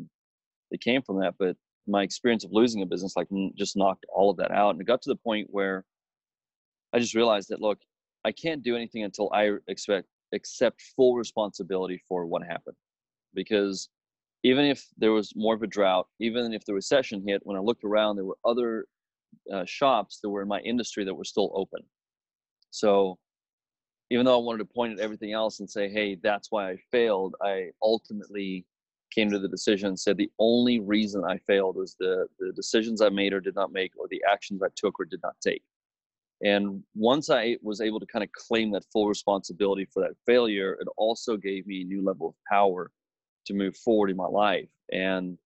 that 0.71 0.81
came 0.81 1.03
from 1.03 1.21
that. 1.21 1.35
But 1.38 1.57
my 1.87 2.03
experience 2.03 2.45
of 2.45 2.53
losing 2.53 2.83
a 2.83 2.87
business 2.87 3.16
like 3.16 3.29
just 3.57 3.77
knocked 3.77 4.07
all 4.14 4.31
of 4.31 4.38
that 4.38 4.51
out, 4.51 4.71
and 4.71 4.81
it 4.81 4.87
got 4.87 5.03
to 5.03 5.11
the 5.11 5.16
point 5.16 5.49
where 5.51 5.85
I 6.95 6.99
just 7.01 7.14
realized 7.14 7.51
that 7.51 7.61
look, 7.61 7.79
I 8.25 8.33
can't 8.33 8.62
do 8.62 8.77
anything 8.77 9.05
until 9.05 9.31
I 9.33 9.57
expect 9.68 10.07
accept 10.35 10.81
full 10.97 11.16
responsibility 11.16 12.03
for 12.09 12.25
what 12.25 12.42
happened, 12.42 12.77
because 13.35 13.90
even 14.42 14.64
if 14.64 14.87
there 14.98 15.12
was 15.12 15.33
more 15.37 15.55
of 15.55 15.62
a 15.62 15.66
drought, 15.66 16.09
even 16.20 16.52
if 16.52 16.64
the 16.64 16.74
recession 16.74 17.22
hit, 17.26 17.42
when 17.44 17.57
I 17.57 17.61
looked 17.61 17.85
around, 17.85 18.16
there 18.16 18.24
were 18.24 18.38
other 18.44 18.87
uh, 19.52 19.64
shops 19.64 20.20
that 20.22 20.31
were 20.31 20.42
in 20.42 20.48
my 20.48 20.61
industry 20.61 21.05
that 21.05 21.14
were 21.14 21.24
still 21.24 21.52
open. 21.55 21.81
So 22.70 23.18
even 24.11 24.26
though 24.26 24.38
I 24.38 24.42
wanted 24.42 24.59
to 24.59 24.64
point 24.64 24.94
at 24.94 25.00
everything 25.00 25.33
else 25.33 25.61
and 25.61 25.70
say, 25.70 25.88
hey, 25.88 26.16
that's 26.22 26.50
why 26.50 26.70
I 26.70 26.76
failed, 26.90 27.35
I 27.42 27.70
ultimately 27.83 28.66
came 29.14 29.31
to 29.31 29.38
the 29.38 29.48
decision 29.48 29.88
and 29.88 29.98
said 29.98 30.16
the 30.16 30.31
only 30.38 30.81
reason 30.81 31.22
I 31.24 31.38
failed 31.38 31.76
was 31.76 31.96
the, 31.98 32.26
the 32.38 32.52
decisions 32.52 33.00
I 33.00 33.11
made 33.11 33.33
or 33.33 33.40
did 33.40 33.55
not 33.55 33.72
make 33.72 33.92
or 33.98 34.07
the 34.11 34.22
actions 34.31 34.62
I 34.62 34.68
took 34.74 34.98
or 34.98 35.05
did 35.05 35.20
not 35.22 35.37
take. 35.42 35.62
And 36.44 36.83
once 36.94 37.31
I 37.31 37.57
was 37.62 37.81
able 37.81 38.00
to 38.00 38.07
kind 38.07 38.24
of 38.24 38.33
claim 38.33 38.72
that 38.72 38.85
full 38.92 39.09
responsibility 39.09 39.87
for 39.87 40.02
that 40.02 40.16
failure, 40.26 40.76
it 40.81 40.88
also 40.96 41.37
gave 41.37 41.66
me 41.66 41.83
a 41.83 41.85
new 41.85 42.02
level 42.02 42.28
of 42.28 42.35
power 42.50 42.90
to 43.46 43.55
move 43.55 43.76
forward 43.76 44.11
in 44.11 44.16
my 44.16 44.26
life. 44.26 44.68
And, 44.92 45.38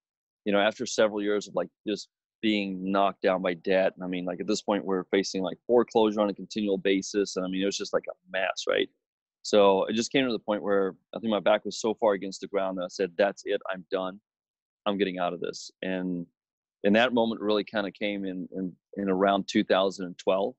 you 0.45 0.53
know, 0.53 0.61
after 0.61 0.87
several 0.87 1.23
years 1.23 1.49
of 1.49 1.55
like 1.55 1.69
just 1.87 2.09
being 2.43 2.91
knocked 2.91 3.23
down 3.23 3.43
by 3.43 3.55
debt, 3.55 3.93
and 3.97 4.05
I 4.05 4.09
mean, 4.09 4.25
like 4.25 4.41
at 4.41 4.47
this 4.47 4.63
point, 4.63 4.85
we're 4.85 5.05
facing 5.05 5.43
like 5.43 5.59
foreclosure 5.67 6.21
on 6.21 6.31
a 6.31 6.35
continual 6.35 6.79
basis. 6.79 7.37
And 7.37 7.45
I 7.45 7.49
mean, 7.49 7.63
it 7.63 7.67
was 7.67 7.79
just 7.79 7.93
like 7.93 8.05
a 8.09 8.31
mess, 8.31 8.65
right? 8.69 8.89
So 9.43 9.85
it 9.85 9.95
just 9.95 10.11
came 10.11 10.27
to 10.27 10.33
the 10.33 10.39
point 10.39 10.63
where 10.63 10.95
I 11.15 11.21
think 11.21 11.31
my 11.31 11.41
back 11.41 11.65
was 11.65 11.81
so 11.81 11.95
far 11.95 12.15
against 12.15 12.41
the 12.41 12.49
ground 12.49 12.79
that 12.79 12.85
I 12.85 12.89
said, 12.89 13.13
that's 13.17 13.43
it, 13.45 13.61
I'm 13.73 13.85
done. 13.91 14.21
I'm 14.87 14.99
getting 14.99 15.19
out 15.19 15.33
of 15.33 15.41
this. 15.41 15.71
And 15.83 16.27
and 16.85 16.95
that 16.95 17.13
moment 17.13 17.41
really 17.41 17.65
kind 17.65 17.87
of 17.87 17.95
came 17.95 18.25
in, 18.25 18.49
in 18.57 18.73
in 18.97 19.09
around 19.09 19.49
2012 19.49 20.55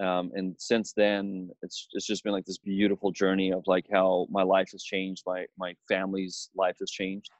um, 0.00 0.30
and 0.34 0.54
since 0.58 0.92
then 0.92 1.50
it's 1.62 1.88
it's 1.92 2.06
just 2.06 2.22
been 2.22 2.32
like 2.32 2.44
this 2.44 2.58
beautiful 2.58 3.10
journey 3.10 3.52
of 3.52 3.62
like 3.66 3.86
how 3.90 4.26
my 4.30 4.42
life 4.42 4.68
has 4.72 4.82
changed 4.82 5.22
my 5.26 5.46
my 5.58 5.74
family's 5.88 6.50
life 6.54 6.76
has 6.80 6.90
changed. 6.90 7.30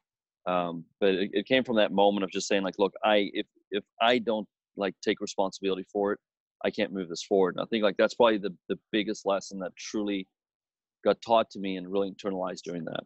Um, 0.46 0.84
but 1.00 1.10
it, 1.10 1.30
it, 1.32 1.46
came 1.46 1.64
from 1.64 1.74
that 1.76 1.90
moment 1.90 2.22
of 2.22 2.30
just 2.30 2.46
saying 2.46 2.62
like 2.62 2.78
look 2.78 2.94
i 3.02 3.30
if 3.32 3.46
if 3.72 3.82
i 4.00 4.16
don't 4.18 4.46
like 4.76 4.94
take 5.02 5.20
responsibility 5.20 5.84
for 5.92 6.12
it 6.12 6.20
i 6.64 6.70
can't 6.70 6.92
move 6.92 7.08
this 7.08 7.24
forward. 7.24 7.56
And 7.56 7.62
i 7.62 7.66
think 7.66 7.82
like 7.82 7.96
that's 7.96 8.14
probably 8.14 8.38
the 8.38 8.54
the 8.68 8.78
biggest 8.92 9.26
lesson 9.26 9.58
that 9.58 9.76
truly 9.76 10.26
got 11.04 11.20
taught 11.20 11.50
to 11.50 11.58
me 11.58 11.76
and 11.76 11.90
really 11.90 12.10
internalized 12.10 12.62
during 12.64 12.84
that. 12.84 13.04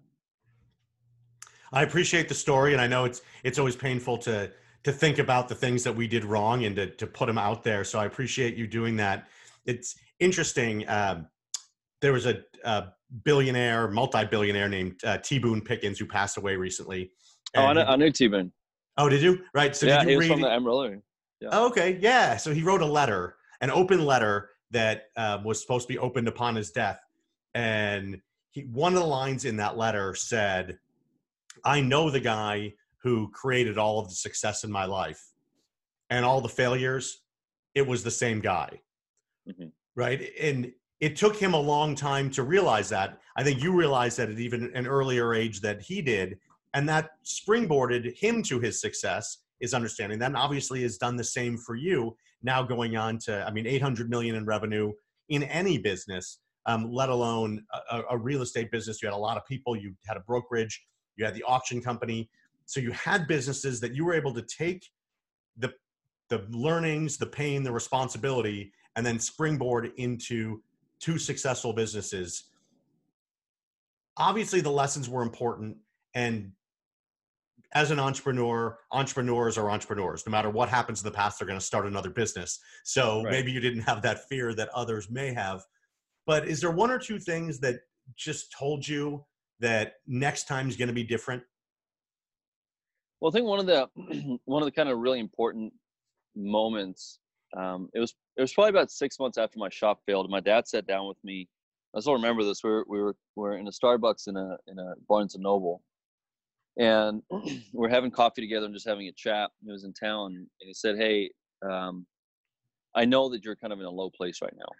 I 1.72 1.82
appreciate 1.82 2.28
the 2.28 2.34
story 2.34 2.72
and 2.72 2.80
i 2.80 2.86
know 2.86 3.04
it's 3.04 3.22
it's 3.42 3.58
always 3.58 3.76
painful 3.76 4.18
to 4.18 4.50
to 4.82 4.92
think 4.92 5.18
about 5.18 5.48
the 5.48 5.54
things 5.54 5.82
that 5.84 5.94
we 5.94 6.08
did 6.08 6.24
wrong 6.24 6.64
and 6.64 6.74
to, 6.76 6.86
to 6.86 7.06
put 7.06 7.26
them 7.26 7.38
out 7.38 7.64
there 7.64 7.84
so 7.84 7.98
i 7.98 8.04
appreciate 8.04 8.56
you 8.56 8.66
doing 8.66 8.96
that 8.96 9.28
it's 9.66 9.94
interesting. 10.18 10.88
Um, 10.88 11.26
there 12.00 12.12
was 12.12 12.26
a, 12.26 12.42
a, 12.64 12.88
billionaire, 13.24 13.88
multi-billionaire 13.88 14.68
named 14.68 15.00
uh, 15.04 15.18
T. 15.18 15.38
Boone 15.38 15.60
Pickens, 15.60 15.98
who 15.98 16.06
passed 16.06 16.36
away 16.36 16.54
recently. 16.56 17.10
oh, 17.56 17.66
I, 17.66 17.72
know, 17.72 17.82
I 17.82 17.96
knew 17.96 18.12
T. 18.12 18.28
Boone. 18.28 18.52
Oh, 18.96 19.08
did 19.08 19.22
you? 19.22 19.40
Right. 19.54 19.74
So 19.74 19.86
yeah, 19.86 20.00
did 20.00 20.04
you 20.04 20.10
he 20.10 20.16
was 20.16 20.28
read? 20.28 20.32
from 20.34 20.42
the 20.42 20.50
Amarillo. 20.50 21.00
Yeah. 21.40 21.48
Oh, 21.52 21.66
okay. 21.68 21.98
Yeah. 22.00 22.36
So 22.36 22.52
he 22.52 22.62
wrote 22.62 22.82
a 22.82 22.86
letter, 22.86 23.36
an 23.60 23.70
open 23.70 24.04
letter 24.04 24.50
that 24.70 25.04
um, 25.16 25.44
was 25.44 25.60
supposed 25.60 25.88
to 25.88 25.92
be 25.92 25.98
opened 25.98 26.28
upon 26.28 26.54
his 26.54 26.70
death, 26.70 27.00
and 27.54 28.20
he 28.50 28.62
one 28.62 28.94
of 28.94 29.00
the 29.00 29.06
lines 29.06 29.44
in 29.44 29.56
that 29.56 29.76
letter 29.76 30.14
said, 30.14 30.78
"I 31.64 31.80
know 31.80 32.10
the 32.10 32.20
guy 32.20 32.74
who 33.02 33.30
created 33.30 33.78
all 33.78 33.98
of 33.98 34.08
the 34.08 34.14
success 34.14 34.64
in 34.64 34.70
my 34.70 34.84
life, 34.84 35.32
and 36.10 36.24
all 36.24 36.40
the 36.40 36.48
failures. 36.48 37.22
It 37.74 37.86
was 37.86 38.04
the 38.04 38.10
same 38.10 38.40
guy." 38.40 38.80
Mm-hmm. 39.50 39.68
Right. 39.96 40.30
And 40.40 40.72
it 41.00 41.16
took 41.16 41.36
him 41.36 41.54
a 41.54 41.60
long 41.60 41.94
time 41.94 42.30
to 42.30 42.42
realize 42.42 42.88
that. 42.90 43.18
I 43.36 43.42
think 43.42 43.62
you 43.62 43.72
realized 43.72 44.18
that 44.18 44.30
at 44.30 44.38
even 44.38 44.70
an 44.74 44.86
earlier 44.86 45.34
age 45.34 45.60
that 45.62 45.80
he 45.80 46.02
did, 46.02 46.38
and 46.74 46.88
that 46.88 47.10
springboarded 47.24 48.16
him 48.16 48.42
to 48.44 48.60
his 48.60 48.80
success. 48.80 49.38
Is 49.60 49.74
understanding 49.74 50.18
that, 50.20 50.26
and 50.26 50.38
obviously 50.38 50.80
has 50.84 50.96
done 50.96 51.16
the 51.16 51.24
same 51.24 51.58
for 51.58 51.74
you. 51.74 52.16
Now 52.42 52.62
going 52.62 52.96
on 52.96 53.18
to, 53.26 53.44
I 53.46 53.50
mean, 53.50 53.66
800 53.66 54.08
million 54.08 54.34
in 54.36 54.46
revenue 54.46 54.90
in 55.28 55.42
any 55.42 55.76
business, 55.76 56.38
um, 56.64 56.90
let 56.90 57.10
alone 57.10 57.62
a, 57.90 58.00
a 58.10 58.16
real 58.16 58.40
estate 58.40 58.70
business. 58.70 59.02
You 59.02 59.08
had 59.08 59.14
a 59.14 59.18
lot 59.18 59.36
of 59.36 59.44
people. 59.44 59.76
You 59.76 59.94
had 60.06 60.16
a 60.16 60.20
brokerage. 60.20 60.82
You 61.16 61.26
had 61.26 61.34
the 61.34 61.42
auction 61.42 61.82
company. 61.82 62.30
So 62.64 62.80
you 62.80 62.90
had 62.92 63.26
businesses 63.26 63.80
that 63.80 63.94
you 63.94 64.04
were 64.06 64.14
able 64.14 64.32
to 64.32 64.42
take 64.42 64.86
the 65.58 65.74
the 66.30 66.46
learnings, 66.50 67.18
the 67.18 67.26
pain, 67.26 67.62
the 67.62 67.72
responsibility, 67.72 68.72
and 68.96 69.04
then 69.04 69.18
springboard 69.18 69.92
into 69.96 70.62
two 71.00 71.18
successful 71.18 71.72
businesses. 71.72 72.44
Obviously, 74.16 74.60
the 74.60 74.70
lessons 74.70 75.08
were 75.08 75.22
important. 75.22 75.76
And 76.14 76.52
as 77.74 77.90
an 77.90 78.00
entrepreneur, 78.00 78.78
entrepreneurs 78.92 79.56
are 79.56 79.70
entrepreneurs. 79.70 80.24
No 80.26 80.30
matter 80.30 80.50
what 80.50 80.68
happens 80.68 81.00
in 81.00 81.04
the 81.04 81.16
past, 81.16 81.38
they're 81.38 81.46
going 81.46 81.58
to 81.58 81.64
start 81.64 81.86
another 81.86 82.10
business. 82.10 82.58
So 82.84 83.22
right. 83.22 83.30
maybe 83.30 83.52
you 83.52 83.60
didn't 83.60 83.82
have 83.82 84.02
that 84.02 84.28
fear 84.28 84.54
that 84.54 84.68
others 84.74 85.08
may 85.10 85.32
have. 85.32 85.62
But 86.26 86.48
is 86.48 86.60
there 86.60 86.70
one 86.70 86.90
or 86.90 86.98
two 86.98 87.18
things 87.18 87.60
that 87.60 87.76
just 88.16 88.52
told 88.52 88.86
you 88.86 89.24
that 89.60 89.94
next 90.06 90.48
time 90.48 90.68
is 90.68 90.76
going 90.76 90.88
to 90.88 90.94
be 90.94 91.04
different? 91.04 91.42
Well, 93.20 93.30
I 93.30 93.32
think 93.32 93.46
one 93.46 93.60
of 93.60 93.66
the 93.66 94.38
one 94.44 94.62
of 94.62 94.66
the 94.66 94.72
kind 94.72 94.88
of 94.88 94.98
really 94.98 95.20
important 95.20 95.72
moments 96.34 97.20
um, 97.56 97.88
it 97.94 98.00
was 98.00 98.14
it 98.36 98.40
was 98.40 98.52
probably 98.52 98.70
about 98.70 98.90
six 98.90 99.18
months 99.18 99.38
after 99.38 99.58
my 99.58 99.68
shop 99.70 100.00
failed. 100.06 100.30
My 100.30 100.40
dad 100.40 100.68
sat 100.68 100.86
down 100.86 101.08
with 101.08 101.18
me. 101.24 101.48
I 101.96 102.00
still 102.00 102.12
remember 102.12 102.44
this. 102.44 102.62
We 102.62 102.70
were 102.70 102.84
we 102.88 103.00
were 103.00 103.16
we 103.36 103.42
were 103.42 103.56
in 103.56 103.66
a 103.66 103.70
Starbucks 103.70 104.28
in 104.28 104.36
a 104.36 104.56
in 104.68 104.78
a 104.78 104.94
Barnes 105.08 105.34
and 105.34 105.42
Noble, 105.42 105.82
and 106.78 107.22
we're 107.72 107.88
having 107.88 108.10
coffee 108.10 108.40
together 108.40 108.66
and 108.66 108.74
just 108.74 108.88
having 108.88 109.08
a 109.08 109.12
chat. 109.12 109.50
He 109.64 109.70
was 109.70 109.84
in 109.84 109.92
town, 109.92 110.34
and 110.36 110.46
he 110.60 110.74
said, 110.74 110.96
"Hey, 110.96 111.30
um, 111.68 112.06
I 112.94 113.04
know 113.04 113.28
that 113.30 113.44
you're 113.44 113.56
kind 113.56 113.72
of 113.72 113.80
in 113.80 113.86
a 113.86 113.90
low 113.90 114.10
place 114.10 114.40
right 114.42 114.54
now." 114.56 114.70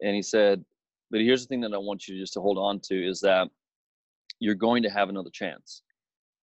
And 0.00 0.14
he 0.14 0.22
said, 0.22 0.64
"But 1.10 1.20
here's 1.22 1.42
the 1.42 1.48
thing 1.48 1.60
that 1.62 1.74
I 1.74 1.78
want 1.78 2.06
you 2.06 2.18
just 2.18 2.34
to 2.34 2.40
hold 2.40 2.58
on 2.58 2.80
to 2.84 3.08
is 3.08 3.20
that 3.20 3.48
you're 4.38 4.54
going 4.54 4.84
to 4.84 4.90
have 4.90 5.08
another 5.08 5.30
chance, 5.32 5.82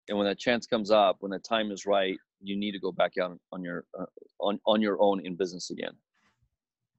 and 0.09 0.17
when 0.17 0.27
that 0.27 0.39
chance 0.39 0.67
comes 0.67 0.91
up, 0.91 1.17
when 1.21 1.31
the 1.31 1.39
time 1.39 1.71
is 1.71 1.85
right, 1.85 2.17
you 2.41 2.57
need 2.57 2.71
to 2.71 2.79
go 2.79 2.91
back 2.91 3.13
out 3.21 3.37
on 3.51 3.63
your 3.63 3.85
uh, 3.99 4.05
on 4.39 4.59
on 4.65 4.81
your 4.81 5.01
own 5.01 5.25
in 5.25 5.35
business 5.35 5.69
again 5.71 5.93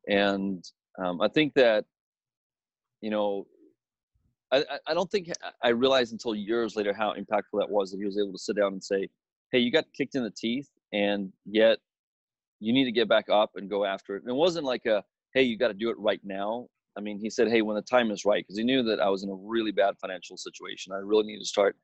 and 0.09 0.64
um, 0.99 1.20
i 1.20 1.29
think 1.29 1.55
that 1.55 1.85
you 3.01 3.11
know 3.11 3.46
I, 4.53 4.64
I 4.87 4.94
don't 4.94 5.11
think 5.11 5.29
I 5.62 5.68
realized 5.70 6.12
until 6.12 6.35
years 6.35 6.77
later 6.77 6.94
how 6.94 7.14
impactful 7.14 7.59
that 7.59 7.68
was 7.68 7.90
that 7.90 7.99
he 7.99 8.05
was 8.05 8.18
able 8.18 8.33
to 8.33 8.38
sit 8.38 8.57
down 8.57 8.72
and 8.72 8.83
say, 8.83 9.09
"Hey, 9.53 9.59
you 9.59 9.72
got 9.72 9.85
kicked 9.96 10.14
in 10.14 10.22
the 10.22 10.31
teeth, 10.31 10.68
and 10.92 11.33
yet 11.44 11.79
you 12.61 12.72
need 12.72 12.85
to 12.85 12.92
get 12.92 13.09
back 13.09 13.29
up 13.29 13.51
and 13.57 13.68
go 13.68 13.85
after 13.85 14.16
it." 14.16 14.22
And 14.22 14.31
it 14.31 14.37
wasn't 14.37 14.64
like 14.64 14.87
a, 14.87 15.03
"Hey, 15.35 15.42
you 15.42 15.59
got 15.59 15.68
to 15.68 15.75
do 15.75 15.90
it 15.90 15.99
right 15.99 16.20
now." 16.22 16.68
I 16.96 17.01
mean, 17.01 17.18
he 17.18 17.29
said, 17.29 17.49
"Hey, 17.49 17.62
when 17.62 17.77
the 17.77 17.83
time 17.83 18.11
is 18.11 18.25
right," 18.25 18.44
because 18.44 18.59
he 18.59 18.64
knew 18.64 18.83
that 18.85 19.01
I 19.01 19.09
was 19.09 19.25
in 19.25 19.31
a 19.31 19.35
really 19.35 19.72
bad 19.72 19.94
financial 20.01 20.37
situation. 20.37 20.92
I 20.92 20.99
really 20.99 21.27
needed 21.27 21.40
to 21.40 21.46
start 21.46 21.77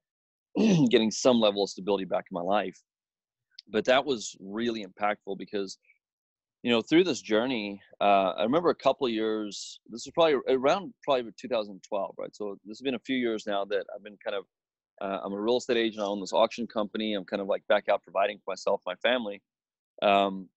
getting 0.88 1.11
some 1.11 1.41
level 1.41 1.65
of 1.65 1.71
stability 1.71 2.05
back 2.05 2.27
in 2.31 2.35
my 2.35 2.43
life 2.43 2.79
but 3.73 3.85
that 3.87 4.05
was 4.05 4.37
really 4.39 4.85
impactful 4.85 5.37
because 5.39 5.79
you 6.63 6.71
know 6.71 6.81
through 6.81 7.03
this 7.03 7.21
journey 7.21 7.81
uh, 8.01 8.35
i 8.37 8.43
remember 8.43 8.71
a 8.71 8.75
couple 8.75 9.09
years 9.09 9.81
this 9.89 10.07
was 10.07 10.13
probably 10.13 10.37
around 10.55 10.93
probably 11.03 11.33
2012 11.37 12.15
right? 12.19 12.37
So 12.37 12.57
this 12.65 12.79
has 12.79 12.83
been 12.83 12.95
a 12.95 13.01
few 13.01 13.17
years 13.17 13.45
now 13.47 13.65
that 13.65 13.85
i've 13.95 14.05
been 14.05 14.19
kind 14.25 14.37
of 14.37 14.45
uh, 15.01 15.21
i'm 15.25 15.33
a 15.33 15.41
real 15.41 15.57
estate 15.57 15.77
agent. 15.79 16.03
I 16.03 16.07
own 16.07 16.21
this 16.21 16.33
auction 16.33 16.67
company. 16.67 17.15
I'm 17.15 17.25
kind 17.25 17.43
of 17.43 17.49
like 17.49 17.67
back 17.67 17.89
out 17.89 18.03
providing 18.05 18.39
for 18.39 18.53
myself 18.53 18.83
my 18.87 18.95
family. 18.97 19.43
Um, 20.01 20.49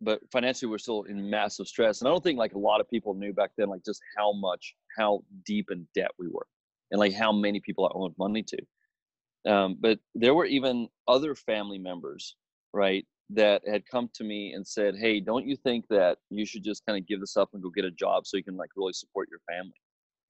but 0.00 0.20
financially 0.32 0.70
we're 0.70 0.78
still 0.78 1.02
in 1.02 1.28
massive 1.28 1.66
stress. 1.66 2.00
And 2.00 2.08
i 2.08 2.10
don't 2.10 2.24
think 2.24 2.38
like 2.38 2.54
a 2.54 2.58
lot 2.58 2.80
of 2.80 2.88
people 2.88 3.14
knew 3.14 3.34
back 3.34 3.50
then 3.58 3.68
like 3.68 3.84
just 3.84 4.00
how 4.16 4.32
much 4.32 4.74
how 4.96 5.22
deep 5.44 5.66
in 5.70 5.86
debt 5.94 6.12
we 6.18 6.28
were 6.28 6.46
and 6.90 6.98
like 6.98 7.12
how 7.12 7.32
many 7.32 7.60
people 7.60 7.84
i 7.86 7.90
owed 7.94 8.14
money 8.18 8.44
to. 8.44 9.52
Um, 9.52 9.76
but 9.80 9.98
there 10.14 10.34
were 10.34 10.44
even 10.44 10.88
other 11.08 11.34
family 11.34 11.78
members 11.78 12.36
right, 12.72 13.06
that 13.30 13.66
had 13.68 13.86
come 13.86 14.10
to 14.14 14.24
me 14.24 14.52
and 14.54 14.66
said, 14.66 14.96
"Hey, 14.96 15.20
don't 15.20 15.46
you 15.46 15.56
think 15.56 15.88
that 15.88 16.18
you 16.30 16.46
should 16.46 16.64
just 16.64 16.84
kind 16.86 16.98
of 16.98 17.06
give 17.06 17.20
this 17.20 17.36
up 17.36 17.50
and 17.54 17.62
go 17.62 17.70
get 17.70 17.84
a 17.84 17.90
job 17.90 18.26
so 18.26 18.36
you 18.36 18.44
can 18.44 18.56
like 18.56 18.70
really 18.76 18.92
support 18.94 19.28
your 19.30 19.40
family?" 19.48 19.74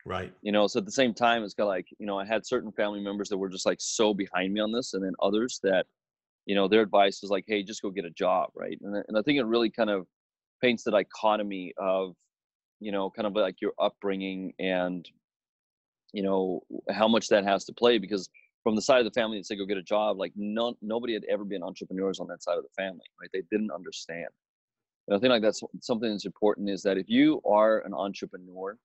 Right. 0.04 0.34
You 0.42 0.52
know, 0.52 0.66
so 0.66 0.78
at 0.78 0.86
the 0.86 0.92
same 0.92 1.12
time, 1.12 1.44
it's 1.44 1.52
kind 1.54 1.66
of 1.66 1.68
like 1.70 1.88
you 1.98 2.06
know, 2.06 2.18
I 2.18 2.24
had 2.24 2.46
certain 2.46 2.72
family 2.72 3.00
members 3.00 3.28
that 3.28 3.36
were 3.38 3.50
just 3.50 3.66
like 3.66 3.78
so 3.80 4.14
behind 4.14 4.54
me 4.54 4.60
on 4.60 4.72
this, 4.72 4.94
and 4.94 5.04
then 5.04 5.12
others 5.22 5.60
that, 5.62 5.86
you 6.46 6.54
know, 6.54 6.68
their 6.68 6.82
advice 6.82 7.22
was 7.22 7.30
like, 7.30 7.44
"Hey, 7.48 7.62
just 7.64 7.82
go 7.82 7.90
get 7.90 8.04
a 8.06 8.10
job," 8.10 8.50
right? 8.54 8.78
And 8.82 8.96
and 9.08 9.18
I 9.18 9.22
think 9.22 9.38
it 9.38 9.44
really 9.44 9.70
kind 9.70 9.90
of 9.90 10.08
paints 10.62 10.84
the 10.84 10.92
dichotomy 10.92 11.74
of, 11.78 12.16
you 12.80 12.92
know, 12.92 13.10
kind 13.10 13.26
of 13.26 13.34
like 13.34 13.60
your 13.62 13.74
upbringing 13.80 14.54
and, 14.60 15.08
you 16.12 16.22
know, 16.22 16.60
how 16.90 17.06
much 17.08 17.28
that 17.28 17.44
has 17.44 17.64
to 17.66 17.72
play 17.72 17.98
because 17.98 18.28
from 18.62 18.76
the 18.76 18.82
side 18.82 18.98
of 18.98 19.04
the 19.04 19.20
family 19.20 19.36
and 19.36 19.46
say 19.46 19.56
go 19.56 19.64
get 19.64 19.78
a 19.78 19.82
job 19.82 20.18
like 20.18 20.32
no, 20.36 20.74
nobody 20.82 21.12
had 21.12 21.24
ever 21.30 21.44
been 21.44 21.62
entrepreneurs 21.62 22.20
on 22.20 22.26
that 22.28 22.42
side 22.42 22.56
of 22.56 22.62
the 22.62 22.82
family 22.82 23.04
right? 23.20 23.30
They 23.32 23.42
didn't 23.50 23.70
understand. 23.70 24.28
And 25.08 25.16
i 25.16 25.20
think 25.20 25.30
like 25.30 25.42
that's 25.42 25.62
something 25.80 26.10
that's 26.10 26.26
important 26.26 26.70
is 26.70 26.82
that 26.82 26.98
if 26.98 27.08
you 27.08 27.40
are 27.44 27.80
an 27.80 27.94
entrepreneur 27.94 28.76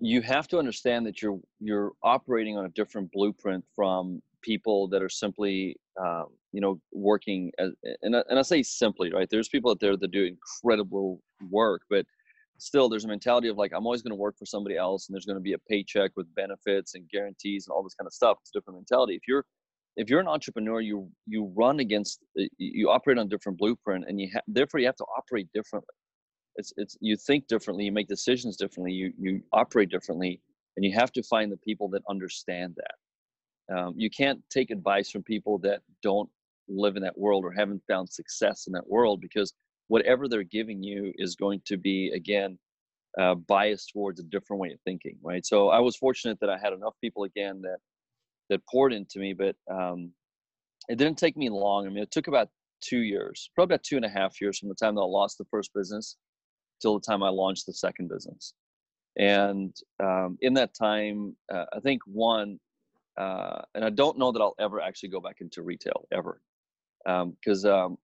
you 0.00 0.22
have 0.22 0.46
to 0.48 0.58
understand 0.58 1.06
that 1.06 1.20
you're 1.22 1.38
you're 1.60 1.92
operating 2.02 2.56
on 2.56 2.64
a 2.64 2.68
different 2.70 3.10
blueprint 3.12 3.64
from 3.74 4.22
people 4.42 4.88
that 4.88 5.02
are 5.02 5.08
simply 5.08 5.76
um, 6.00 6.26
you 6.52 6.60
know 6.60 6.80
working 6.92 7.50
as 7.58 7.72
and 8.02 8.16
I, 8.16 8.22
and 8.28 8.38
I 8.38 8.42
say 8.42 8.62
simply 8.62 9.12
right? 9.12 9.28
There's 9.28 9.48
people 9.48 9.70
out 9.70 9.80
there 9.80 9.96
that 9.96 10.10
do 10.10 10.24
incredible 10.24 11.20
work 11.50 11.82
but 11.90 12.06
still 12.58 12.88
there's 12.88 13.04
a 13.04 13.08
mentality 13.08 13.48
of 13.48 13.56
like 13.56 13.72
i'm 13.74 13.86
always 13.86 14.02
going 14.02 14.10
to 14.10 14.16
work 14.16 14.36
for 14.38 14.46
somebody 14.46 14.76
else 14.76 15.08
and 15.08 15.14
there's 15.14 15.24
going 15.24 15.36
to 15.36 15.42
be 15.42 15.52
a 15.52 15.58
paycheck 15.70 16.10
with 16.16 16.32
benefits 16.34 16.94
and 16.94 17.08
guarantees 17.08 17.66
and 17.66 17.72
all 17.72 17.82
this 17.82 17.94
kind 17.94 18.06
of 18.06 18.12
stuff. 18.12 18.36
It's 18.40 18.50
a 18.54 18.58
different 18.58 18.78
mentality. 18.78 19.14
If 19.14 19.22
you're 19.26 19.44
if 19.96 20.08
you're 20.08 20.20
an 20.20 20.28
entrepreneur 20.28 20.80
you 20.80 21.10
you 21.26 21.52
run 21.56 21.80
against 21.80 22.20
you 22.58 22.90
operate 22.90 23.18
on 23.18 23.28
different 23.28 23.58
blueprint 23.58 24.04
and 24.06 24.20
you 24.20 24.28
ha- 24.32 24.42
therefore 24.46 24.80
you 24.80 24.86
have 24.86 24.96
to 24.96 25.06
operate 25.16 25.48
differently 25.52 25.94
it's 26.54 26.72
it's 26.76 26.96
you 27.00 27.16
think 27.16 27.48
differently 27.48 27.84
you 27.84 27.92
make 27.92 28.06
decisions 28.06 28.56
differently 28.56 28.92
you 28.92 29.12
you 29.18 29.40
operate 29.52 29.90
differently 29.90 30.40
and 30.78 30.84
you 30.84 30.92
have 30.92 31.10
to 31.10 31.24
find 31.24 31.50
the 31.50 31.56
people 31.56 31.88
that 31.88 32.02
understand 32.08 32.76
that. 32.76 33.76
Um, 33.76 33.94
you 33.96 34.08
can't 34.10 34.40
take 34.48 34.70
advice 34.70 35.10
from 35.10 35.24
people 35.24 35.58
that 35.58 35.80
don't 36.04 36.30
live 36.68 36.94
in 36.94 37.02
that 37.02 37.18
world 37.18 37.44
or 37.44 37.50
haven't 37.50 37.82
found 37.88 38.08
success 38.08 38.68
in 38.68 38.72
that 38.74 38.88
world 38.88 39.20
because 39.20 39.52
whatever 39.88 40.28
they're 40.28 40.42
giving 40.44 40.82
you 40.82 41.12
is 41.16 41.34
going 41.34 41.60
to 41.66 41.76
be 41.76 42.10
again 42.14 42.58
uh, 43.18 43.34
biased 43.34 43.90
towards 43.92 44.20
a 44.20 44.24
different 44.24 44.60
way 44.60 44.70
of 44.70 44.80
thinking 44.84 45.16
right? 45.22 45.44
So 45.44 45.68
i 45.70 45.80
was 45.80 45.96
fortunate 45.96 46.38
that 46.40 46.50
i 46.50 46.58
had 46.58 46.72
enough 46.72 46.94
people 47.00 47.24
again 47.24 47.60
that 47.62 47.78
that 48.48 48.60
poured 48.70 48.92
into 48.92 49.18
me 49.18 49.32
but 49.32 49.56
um, 49.70 50.12
it 50.88 50.96
didn't 50.96 51.18
take 51.18 51.36
me 51.36 51.50
long. 51.50 51.86
I 51.86 51.90
mean 51.90 52.02
it 52.02 52.10
took 52.10 52.28
about 52.28 52.48
two 52.80 53.00
years 53.00 53.50
probably 53.54 53.74
about 53.74 53.82
two 53.82 53.96
and 53.96 54.04
a 54.04 54.08
half 54.08 54.40
years 54.40 54.58
from 54.58 54.68
the 54.68 54.74
time 54.74 54.94
that 54.94 55.00
i 55.00 55.04
lost 55.04 55.36
the 55.36 55.44
first 55.50 55.72
business 55.74 56.16
till 56.80 56.94
the 56.98 57.04
time 57.04 57.22
i 57.22 57.28
launched 57.28 57.66
the 57.66 57.72
second 57.72 58.08
business. 58.08 58.54
And 59.18 59.74
um, 60.00 60.38
in 60.42 60.54
that 60.54 60.74
time 60.74 61.36
uh, 61.52 61.64
i 61.72 61.80
think 61.80 62.02
one 62.06 62.60
uh, 63.18 63.62
and 63.74 63.84
i 63.84 63.90
don't 63.90 64.18
know 64.18 64.30
that 64.32 64.40
i'll 64.40 64.54
ever 64.60 64.80
actually 64.80 65.08
go 65.08 65.20
back 65.20 65.36
into 65.40 65.62
retail 65.62 66.06
ever 66.12 66.40
because 67.04 67.64
um, 67.64 67.98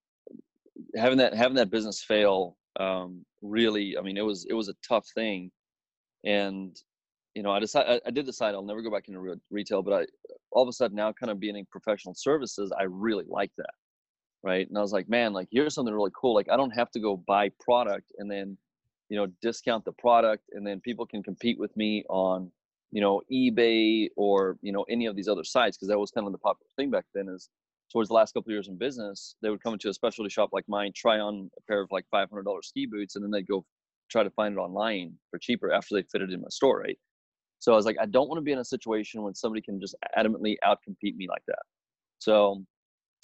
having 0.96 1.18
that 1.18 1.34
having 1.34 1.56
that 1.56 1.70
business 1.70 2.02
fail 2.02 2.56
um, 2.80 3.24
really 3.42 3.96
i 3.98 4.02
mean 4.02 4.16
it 4.16 4.24
was 4.24 4.46
it 4.48 4.54
was 4.54 4.68
a 4.68 4.74
tough 4.86 5.06
thing. 5.14 5.50
And 6.24 6.74
you 7.34 7.42
know 7.42 7.50
i 7.50 7.58
decided 7.58 8.00
I, 8.06 8.10
did 8.10 8.26
decide 8.26 8.54
i'll 8.54 8.62
never 8.62 8.80
go 8.80 8.90
back 8.90 9.08
into 9.08 9.20
re- 9.20 9.34
retail 9.50 9.82
but 9.82 9.92
i 9.92 10.06
all 10.52 10.62
of 10.62 10.68
a 10.68 10.72
sudden 10.72 10.96
now 10.96 11.12
kind 11.12 11.30
of 11.30 11.40
being 11.40 11.56
in 11.56 11.66
professional 11.66 12.14
services 12.14 12.72
i 12.78 12.84
really 12.84 13.24
like 13.28 13.50
that 13.58 13.74
right? 14.42 14.68
And 14.68 14.78
i 14.78 14.80
was 14.80 14.92
like 14.92 15.08
man 15.08 15.32
like 15.32 15.48
here's 15.50 15.74
something 15.74 15.94
really 15.94 16.12
cool 16.18 16.34
like 16.34 16.48
i 16.50 16.56
don't 16.56 16.70
have 16.70 16.90
to 16.92 17.00
go 17.00 17.16
buy 17.26 17.50
product 17.60 18.12
and 18.18 18.30
then 18.30 18.56
you 19.08 19.16
know 19.16 19.26
discount 19.42 19.84
the 19.84 19.92
product 19.92 20.44
and 20.52 20.66
then 20.66 20.80
people 20.80 21.06
can 21.06 21.22
compete 21.22 21.58
with 21.58 21.76
me 21.76 22.04
on 22.08 22.50
you 22.90 23.00
know 23.00 23.20
ebay 23.32 24.08
or 24.16 24.56
you 24.62 24.72
know 24.72 24.84
any 24.88 25.06
of 25.06 25.16
these 25.16 25.28
other 25.28 25.44
sites 25.44 25.76
because 25.76 25.88
that 25.88 25.98
was 25.98 26.10
kind 26.10 26.26
of 26.26 26.32
the 26.32 26.38
popular 26.38 26.68
thing 26.76 26.90
back 26.90 27.04
then 27.14 27.28
is 27.28 27.50
towards 27.92 28.08
the 28.08 28.14
last 28.14 28.32
couple 28.32 28.50
of 28.50 28.52
years 28.52 28.68
in 28.68 28.76
business 28.76 29.36
they 29.42 29.50
would 29.50 29.62
come 29.62 29.74
into 29.74 29.88
a 29.88 29.94
specialty 29.94 30.30
shop 30.30 30.50
like 30.52 30.64
mine 30.68 30.92
try 30.94 31.18
on 31.18 31.50
a 31.56 31.60
pair 31.68 31.80
of 31.80 31.88
like 31.90 32.04
$500 32.12 32.28
ski 32.62 32.86
boots 32.86 33.16
and 33.16 33.24
then 33.24 33.30
they'd 33.30 33.46
go 33.46 33.64
try 34.10 34.22
to 34.22 34.30
find 34.30 34.54
it 34.54 34.58
online 34.58 35.14
for 35.30 35.38
cheaper 35.38 35.72
after 35.72 35.94
they 35.94 36.04
fitted 36.10 36.32
in 36.32 36.40
my 36.40 36.48
store 36.50 36.80
right 36.80 36.98
so 37.58 37.72
i 37.72 37.76
was 37.76 37.86
like 37.86 37.96
i 38.00 38.06
don't 38.06 38.28
want 38.28 38.38
to 38.38 38.42
be 38.42 38.52
in 38.52 38.58
a 38.58 38.64
situation 38.64 39.22
when 39.22 39.34
somebody 39.34 39.62
can 39.62 39.80
just 39.80 39.94
adamantly 40.16 40.56
outcompete 40.64 41.16
me 41.16 41.26
like 41.28 41.42
that 41.46 41.62
so 42.18 42.64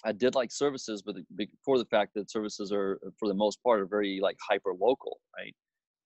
I 0.03 0.13
did 0.13 0.35
like 0.35 0.51
services, 0.51 1.03
but 1.03 1.17
before 1.37 1.77
the 1.77 1.85
fact 1.85 2.13
that 2.15 2.31
services 2.31 2.73
are, 2.73 2.99
for 3.19 3.29
the 3.29 3.35
most 3.35 3.63
part, 3.63 3.81
are 3.81 3.87
very 3.87 4.19
like 4.23 4.39
hyper 4.49 4.73
local, 4.73 5.21
right? 5.37 5.55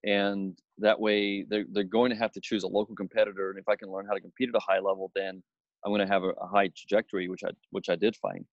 and 0.05 0.59
that 0.79 1.01
way 1.01 1.45
they're, 1.49 1.65
they're 1.73 1.85
going 1.85 2.11
to 2.11 2.17
have 2.17 2.33
to 2.33 2.41
choose 2.41 2.63
a 2.63 2.69
local 2.69 2.95
competitor 2.95 3.51
and 3.51 3.59
if 3.59 3.69
i 3.69 3.75
can 3.75 3.91
learn 3.91 4.07
how 4.07 4.13
to 4.13 4.21
compete 4.21 4.49
at 4.49 4.55
a 4.55 4.61
high 4.61 4.79
level 4.79 5.11
then 5.15 5.43
i'm 5.85 5.91
going 5.93 6.07
to 6.07 6.13
have 6.13 6.25
a, 6.25 6.31
a 6.31 6.47
high 6.47 6.69
trajectory 6.77 7.29
which 7.29 7.45
i 7.45 7.51
which 7.71 7.89
i 7.89 7.97
did 7.97 8.17
find. 8.17 8.45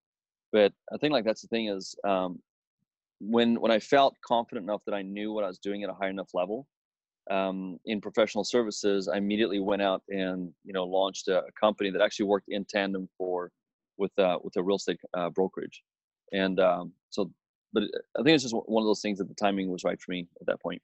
But 0.52 0.74
i 0.94 0.98
think 0.98 1.14
like 1.14 1.26
that's 1.26 1.42
the 1.42 1.48
thing 1.48 1.68
is 1.68 1.96
um, 2.08 2.40
when 3.20 3.60
when 3.60 3.72
i 3.72 3.80
felt 3.80 4.16
confident 4.26 4.66
enough 4.66 4.82
that 4.86 4.96
i 4.96 5.02
knew 5.02 5.32
what 5.32 5.44
i 5.44 5.48
was 5.48 5.60
doing 5.60 5.84
at 5.84 5.90
a 5.90 5.94
high 5.94 6.10
enough 6.10 6.30
level 6.34 6.68
um, 7.30 7.80
in 7.86 8.02
professional 8.02 8.44
services 8.44 9.08
i 9.08 9.18
immediately 9.18 9.60
went 9.60 9.82
out 9.82 10.02
and 10.10 10.52
you 10.64 10.74
know 10.74 10.84
launched 10.84 11.28
a, 11.28 11.40
a 11.40 11.52
company 11.60 11.90
that 11.92 12.02
actually 12.02 12.26
worked 12.26 12.50
in 12.50 12.66
tandem 12.66 13.08
for 13.18 13.52
with 13.98 14.18
uh, 14.18 14.38
with 14.44 14.56
a 14.58 14.64
real 14.64 14.78
estate 14.78 15.00
uh, 15.14 15.30
brokerage. 15.30 15.84
And 16.34 16.60
um, 16.60 16.94
so 17.10 17.32
but 17.74 17.84
i 18.18 18.24
think 18.24 18.36
it's 18.36 18.44
just 18.44 18.56
one 18.56 18.84
of 18.84 18.88
those 18.88 19.02
things 19.02 19.18
that 19.18 19.28
the 19.28 19.36
timing 19.36 19.70
was 19.70 19.84
right 19.84 20.00
for 20.02 20.12
me 20.12 20.28
at 20.40 20.48
that 20.48 20.62
point 20.62 20.82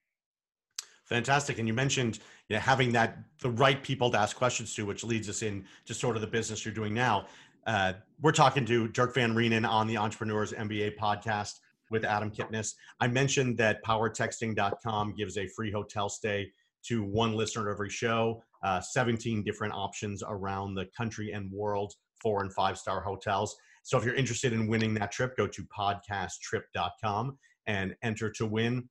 Fantastic. 1.08 1.58
And 1.58 1.68
you 1.68 1.74
mentioned 1.74 2.20
you 2.50 2.56
know, 2.56 2.60
having 2.60 2.92
that 2.92 3.18
the 3.42 3.50
right 3.50 3.82
people 3.82 4.12
to 4.12 4.20
ask 4.20 4.36
questions 4.36 4.74
to, 4.76 4.86
which 4.86 5.04
leads 5.04 5.30
us 5.30 5.42
in 5.42 5.66
to 5.86 5.94
sort 5.94 6.16
of 6.16 6.22
the 6.22 6.28
business 6.28 6.66
you're 6.66 6.74
doing 6.74 6.94
now. 6.94 7.28
Uh, 7.66 7.94
we're 8.22 8.32
talking 8.32 8.66
to 8.66 8.88
Dirk 8.90 9.14
Van 9.14 9.34
Reenen 9.34 9.68
on 9.68 9.88
the 9.88 9.98
Entrepreneurs 9.98 10.54
MBA 10.54 10.98
podcast 10.98 11.54
with 11.92 12.04
Adam 12.04 12.30
Kipnis. 12.30 12.74
I 13.00 13.08
mentioned 13.08 13.58
that 13.58 13.84
powertexting.com 13.84 15.16
gives 15.16 15.38
a 15.38 15.48
free 15.48 15.72
hotel 15.72 16.10
stay 16.10 16.52
to 16.88 17.04
one 17.04 17.34
listener 17.34 17.70
every 17.70 17.90
show, 17.90 18.44
uh, 18.64 18.82
17 18.82 19.44
different 19.44 19.74
options 19.74 20.24
around 20.28 20.76
the 20.76 20.86
country 20.98 21.32
and 21.32 21.52
world, 21.52 21.94
four 22.22 22.42
and 22.42 22.54
five 22.54 22.78
star 22.78 23.02
hotels. 23.02 23.56
So 23.84 23.98
if 23.98 24.04
you're 24.04 24.16
interested 24.16 24.52
in 24.52 24.68
winning 24.68 24.94
that 24.96 25.12
trip, 25.12 25.38
go 25.38 25.48
to 25.48 25.64
podcasttrip.com 25.66 27.38
and 27.68 27.96
enter 28.04 28.30
to 28.32 28.46
win. 28.46 28.90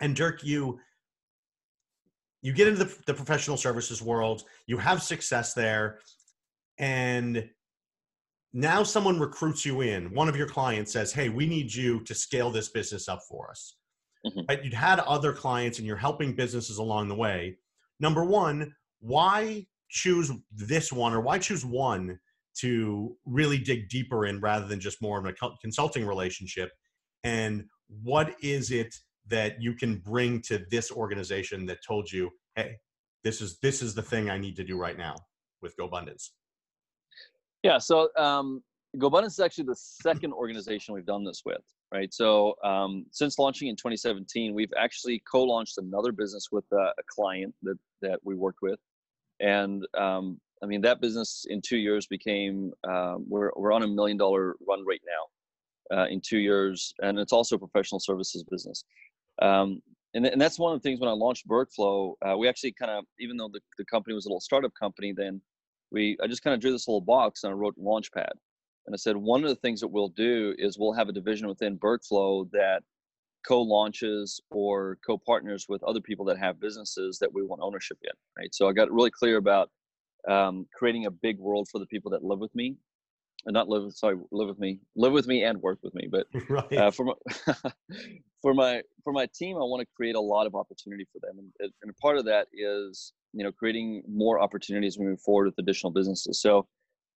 And 0.00 0.14
Dirk, 0.14 0.44
you 0.44 0.78
you 2.42 2.52
get 2.52 2.68
into 2.68 2.84
the, 2.84 2.96
the 3.06 3.14
professional 3.14 3.56
services 3.56 4.00
world, 4.00 4.44
you 4.66 4.78
have 4.78 5.02
success 5.02 5.52
there, 5.54 5.98
and 6.78 7.48
now 8.52 8.82
someone 8.82 9.20
recruits 9.20 9.64
you 9.64 9.82
in. 9.82 10.12
One 10.14 10.28
of 10.28 10.36
your 10.36 10.48
clients 10.48 10.92
says, 10.92 11.12
"Hey, 11.12 11.28
we 11.28 11.46
need 11.46 11.72
you 11.72 12.00
to 12.04 12.14
scale 12.14 12.50
this 12.50 12.68
business 12.68 13.08
up 13.08 13.20
for 13.28 13.50
us." 13.50 13.76
Mm-hmm. 14.26 14.40
Right? 14.48 14.64
You'd 14.64 14.74
had 14.74 15.00
other 15.00 15.32
clients, 15.32 15.78
and 15.78 15.86
you're 15.86 15.96
helping 15.96 16.34
businesses 16.34 16.78
along 16.78 17.08
the 17.08 17.14
way. 17.14 17.58
Number 18.00 18.24
one, 18.24 18.74
why 19.00 19.66
choose 19.88 20.30
this 20.50 20.92
one, 20.92 21.12
or 21.12 21.20
why 21.20 21.38
choose 21.38 21.64
one 21.64 22.18
to 22.58 23.16
really 23.24 23.58
dig 23.58 23.88
deeper 23.88 24.26
in 24.26 24.40
rather 24.40 24.66
than 24.66 24.80
just 24.80 25.00
more 25.00 25.18
of 25.18 25.26
a 25.26 25.34
consulting 25.60 26.06
relationship? 26.06 26.70
And 27.24 27.66
what 28.02 28.34
is 28.42 28.70
it 28.70 28.94
that 29.30 29.60
you 29.60 29.74
can 29.74 29.96
bring 29.96 30.40
to 30.42 30.64
this 30.70 30.90
organization 30.90 31.66
that 31.66 31.78
told 31.86 32.10
you, 32.10 32.30
hey, 32.56 32.76
this 33.24 33.40
is 33.40 33.58
this 33.60 33.82
is 33.82 33.94
the 33.94 34.02
thing 34.02 34.30
I 34.30 34.38
need 34.38 34.56
to 34.56 34.64
do 34.64 34.76
right 34.76 34.98
now 34.98 35.14
with 35.62 35.76
GoBundance? 35.76 36.30
Yeah, 37.62 37.78
so 37.78 38.08
um, 38.16 38.62
GoBundance 38.96 39.26
is 39.26 39.40
actually 39.40 39.64
the 39.64 39.76
second 39.76 40.32
organization 40.32 40.94
we've 40.94 41.06
done 41.06 41.24
this 41.24 41.42
with, 41.44 41.62
right? 41.92 42.12
So 42.12 42.54
um, 42.64 43.06
since 43.10 43.38
launching 43.38 43.68
in 43.68 43.76
2017, 43.76 44.54
we've 44.54 44.72
actually 44.78 45.22
co-launched 45.30 45.78
another 45.78 46.12
business 46.12 46.48
with 46.50 46.64
a, 46.72 46.76
a 46.76 47.02
client 47.08 47.54
that 47.62 47.78
that 48.02 48.18
we 48.24 48.34
worked 48.34 48.60
with, 48.62 48.80
and 49.40 49.86
um, 49.96 50.40
I 50.62 50.66
mean 50.66 50.80
that 50.82 51.00
business 51.00 51.46
in 51.48 51.60
two 51.60 51.78
years 51.78 52.06
became 52.06 52.72
um, 52.88 53.26
we're 53.28 53.50
we're 53.56 53.72
on 53.72 53.82
a 53.82 53.88
million 53.88 54.16
dollar 54.16 54.56
run 54.66 54.84
right 54.86 55.02
now 55.06 55.96
uh, 55.96 56.06
in 56.06 56.20
two 56.20 56.38
years, 56.38 56.94
and 57.02 57.18
it's 57.18 57.32
also 57.32 57.56
a 57.56 57.58
professional 57.58 58.00
services 58.00 58.44
business. 58.50 58.84
Um, 59.40 59.80
and, 60.14 60.26
and 60.26 60.40
that's 60.40 60.58
one 60.58 60.74
of 60.74 60.82
the 60.82 60.88
things 60.88 61.00
when 61.00 61.08
I 61.08 61.12
launched 61.12 61.46
BERGflow, 61.46 62.14
uh, 62.26 62.36
we 62.36 62.48
actually 62.48 62.72
kind 62.72 62.90
of, 62.90 63.04
even 63.18 63.36
though 63.36 63.48
the, 63.52 63.60
the 63.78 63.84
company 63.84 64.14
was 64.14 64.26
a 64.26 64.28
little 64.28 64.40
startup 64.40 64.72
company, 64.74 65.12
then 65.16 65.40
we, 65.92 66.16
I 66.22 66.26
just 66.26 66.42
kind 66.42 66.54
of 66.54 66.60
drew 66.60 66.72
this 66.72 66.88
little 66.88 67.00
box 67.00 67.44
and 67.44 67.52
I 67.52 67.54
wrote 67.54 67.76
Launchpad. 67.78 68.32
And 68.86 68.94
I 68.94 68.96
said, 68.96 69.16
one 69.16 69.42
of 69.44 69.50
the 69.50 69.56
things 69.56 69.80
that 69.80 69.88
we'll 69.88 70.08
do 70.08 70.54
is 70.58 70.78
we'll 70.78 70.92
have 70.92 71.08
a 71.08 71.12
division 71.12 71.46
within 71.46 71.78
BERGflow 71.78 72.50
that 72.52 72.82
co-launches 73.46 74.40
or 74.50 74.98
co-partners 75.06 75.66
with 75.68 75.82
other 75.84 76.00
people 76.00 76.24
that 76.26 76.38
have 76.38 76.60
businesses 76.60 77.18
that 77.20 77.32
we 77.32 77.42
want 77.42 77.60
ownership 77.62 77.98
in, 78.02 78.10
right? 78.36 78.54
So 78.54 78.68
I 78.68 78.72
got 78.72 78.90
really 78.90 79.10
clear 79.10 79.36
about 79.36 79.70
um, 80.28 80.66
creating 80.74 81.06
a 81.06 81.10
big 81.10 81.38
world 81.38 81.68
for 81.70 81.78
the 81.78 81.86
people 81.86 82.10
that 82.10 82.24
live 82.24 82.38
with 82.38 82.54
me 82.54 82.76
and 83.46 83.54
not 83.54 83.68
live 83.68 83.92
sorry 83.92 84.16
live 84.32 84.48
with 84.48 84.58
me 84.58 84.78
live 84.96 85.12
with 85.12 85.26
me 85.26 85.44
and 85.44 85.60
work 85.62 85.78
with 85.82 85.94
me 85.94 86.08
but 86.10 86.26
right. 86.48 86.72
uh, 86.72 86.90
for 86.90 87.04
my 87.04 87.14
for 88.42 88.54
my 88.54 88.82
for 89.02 89.12
my 89.12 89.26
team 89.34 89.56
i 89.56 89.60
want 89.60 89.80
to 89.80 89.86
create 89.96 90.14
a 90.14 90.20
lot 90.20 90.46
of 90.46 90.54
opportunity 90.54 91.06
for 91.12 91.18
them 91.20 91.38
and, 91.60 91.72
and 91.82 91.96
part 91.98 92.16
of 92.18 92.24
that 92.24 92.48
is 92.52 93.12
you 93.32 93.44
know 93.44 93.52
creating 93.52 94.02
more 94.08 94.40
opportunities 94.40 94.98
moving 94.98 95.16
forward 95.16 95.46
with 95.46 95.54
additional 95.58 95.92
businesses 95.92 96.40
so 96.40 96.66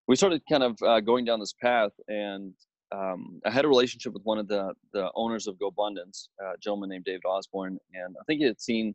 we 0.06 0.16
started 0.16 0.42
kind 0.50 0.62
of 0.62 0.76
uh, 0.87 1.00
going 1.00 1.24
down 1.24 1.40
this 1.40 1.54
path 1.60 1.92
and 2.08 2.52
um, 2.92 3.40
i 3.44 3.50
had 3.50 3.64
a 3.64 3.68
relationship 3.68 4.12
with 4.12 4.22
one 4.24 4.38
of 4.38 4.48
the 4.48 4.72
the 4.92 5.10
owners 5.14 5.46
of 5.46 5.56
gobundance 5.56 6.28
a 6.40 6.58
gentleman 6.58 6.88
named 6.88 7.04
david 7.04 7.22
osborne 7.26 7.78
and 7.94 8.16
i 8.20 8.24
think 8.24 8.40
he 8.40 8.46
had 8.46 8.60
seen 8.60 8.94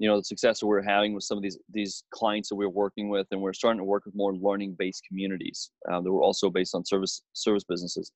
you 0.00 0.08
know 0.08 0.16
the 0.16 0.24
success 0.24 0.58
that 0.58 0.66
we're 0.66 0.82
having 0.82 1.12
with 1.14 1.24
some 1.24 1.36
of 1.36 1.42
these 1.42 1.58
these 1.70 2.02
clients 2.10 2.48
that 2.48 2.56
we're 2.56 2.70
working 2.70 3.10
with 3.10 3.26
and 3.30 3.40
we're 3.40 3.52
starting 3.52 3.78
to 3.78 3.84
work 3.84 4.06
with 4.06 4.14
more 4.14 4.34
learning 4.34 4.74
based 4.78 5.04
communities 5.06 5.70
uh, 5.92 6.00
that 6.00 6.10
were 6.10 6.22
also 6.22 6.48
based 6.48 6.74
on 6.74 6.84
service 6.84 7.22
service 7.34 7.64
businesses. 7.64 8.10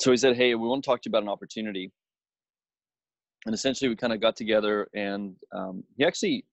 So 0.00 0.12
he 0.12 0.16
said 0.16 0.36
hey 0.36 0.54
we 0.54 0.66
want 0.66 0.84
to 0.84 0.88
talk 0.88 1.02
to 1.02 1.08
you 1.08 1.10
about 1.10 1.24
an 1.24 1.28
opportunity. 1.28 1.92
And 3.46 3.54
essentially 3.54 3.88
we 3.88 3.96
kind 3.96 4.12
of 4.12 4.20
got 4.20 4.36
together 4.36 4.88
and 4.94 5.34
um, 5.52 5.82
he 5.96 6.04
actually 6.04 6.44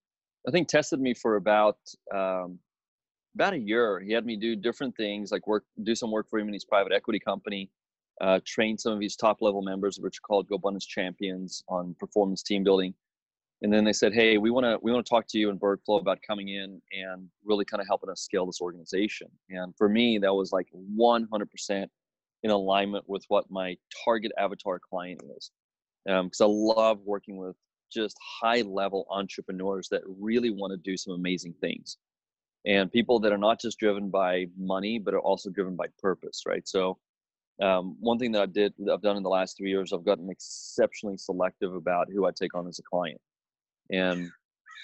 i 0.48 0.52
think 0.52 0.68
tested 0.68 1.00
me 1.00 1.14
for 1.14 1.36
about 1.36 1.78
um, 2.14 2.60
about 3.36 3.54
a 3.54 3.60
year. 3.60 4.00
He 4.00 4.14
had 4.14 4.26
me 4.26 4.36
do 4.36 4.56
different 4.56 4.96
things 4.98 5.32
like 5.32 5.46
work 5.46 5.64
do 5.84 5.94
some 5.94 6.10
work 6.10 6.28
for 6.28 6.40
him 6.40 6.48
in 6.48 6.54
his 6.54 6.66
private 6.66 6.92
equity 6.92 7.20
company 7.20 7.70
uh, 8.22 8.40
train 8.46 8.80
some 8.80 8.94
of 8.94 9.02
his 9.02 9.16
top 9.16 9.38
level 9.42 9.62
members 9.62 10.00
which 10.00 10.18
are 10.18 10.26
called 10.28 10.50
GoBundance 10.50 10.88
champions 10.88 11.64
on 11.68 11.96
performance 12.00 12.42
team 12.42 12.64
building 12.64 12.96
and 13.64 13.72
then 13.72 13.86
they 13.86 13.94
said, 13.94 14.14
"Hey, 14.14 14.38
we 14.38 14.52
want 14.52 14.66
to 14.66 14.78
we 14.82 14.92
want 14.92 15.06
to 15.06 15.10
talk 15.10 15.26
to 15.30 15.40
you 15.40 15.50
and 15.50 15.60
BERGflow 15.60 16.02
about 16.02 16.20
coming 16.28 16.50
in 16.50 16.82
and 16.92 17.30
really 17.46 17.64
kind 17.64 17.80
of 17.82 17.88
helping 17.88 18.10
us 18.10 18.22
scale 18.22 18.46
this 18.46 18.62
organization." 18.62 19.28
And 19.50 19.74
for 19.78 19.90
me, 19.90 20.18
that 20.20 20.34
was 20.34 20.52
like 20.52 20.68
100% 20.98 21.88
in 22.44 22.52
alignment 22.52 23.06
with 23.08 23.24
what 23.30 23.50
my 23.50 23.78
target 24.06 24.34
avatar 24.38 24.80
client 24.80 25.22
is, 25.38 25.52
because 26.06 26.42
um, 26.42 26.50
I 26.50 26.54
love 26.76 27.00
working 27.06 27.38
with 27.38 27.56
just 27.92 28.18
high 28.42 28.62
level 28.62 29.08
entrepreneurs 29.10 29.88
that 29.90 30.02
really 30.06 30.50
want 30.50 30.72
to 30.72 30.78
do 30.78 30.98
some 30.98 31.14
amazing 31.14 31.54
things, 31.62 31.98
and 32.66 32.92
people 32.92 33.18
that 33.22 33.32
are 33.32 33.38
not 33.38 33.62
just 33.62 33.80
driven 33.80 34.10
by 34.10 34.48
money 34.58 35.00
but 35.00 35.14
are 35.14 35.22
also 35.22 35.50
driven 35.50 35.76
by 35.76 35.88
purpose, 36.00 36.44
right? 36.46 36.68
So. 36.68 37.00
Um, 37.62 37.98
one 38.00 38.18
thing 38.18 38.32
that 38.32 38.42
I 38.42 38.46
did, 38.48 38.74
I've 38.92 39.04
done 39.04 39.16
in 39.16 39.22
the 39.22 39.30
last 39.30 39.56
three 39.56 39.70
years, 39.70 39.94
I've 39.94 40.04
gotten 40.04 40.28
exceptionally 40.28 41.18
selective 41.18 41.76
about 41.76 42.08
who 42.12 42.26
I 42.26 42.32
take 42.32 42.56
on 42.56 42.68
as 42.68 42.80
a 42.80 42.82
client 42.82 43.22
and 43.92 44.30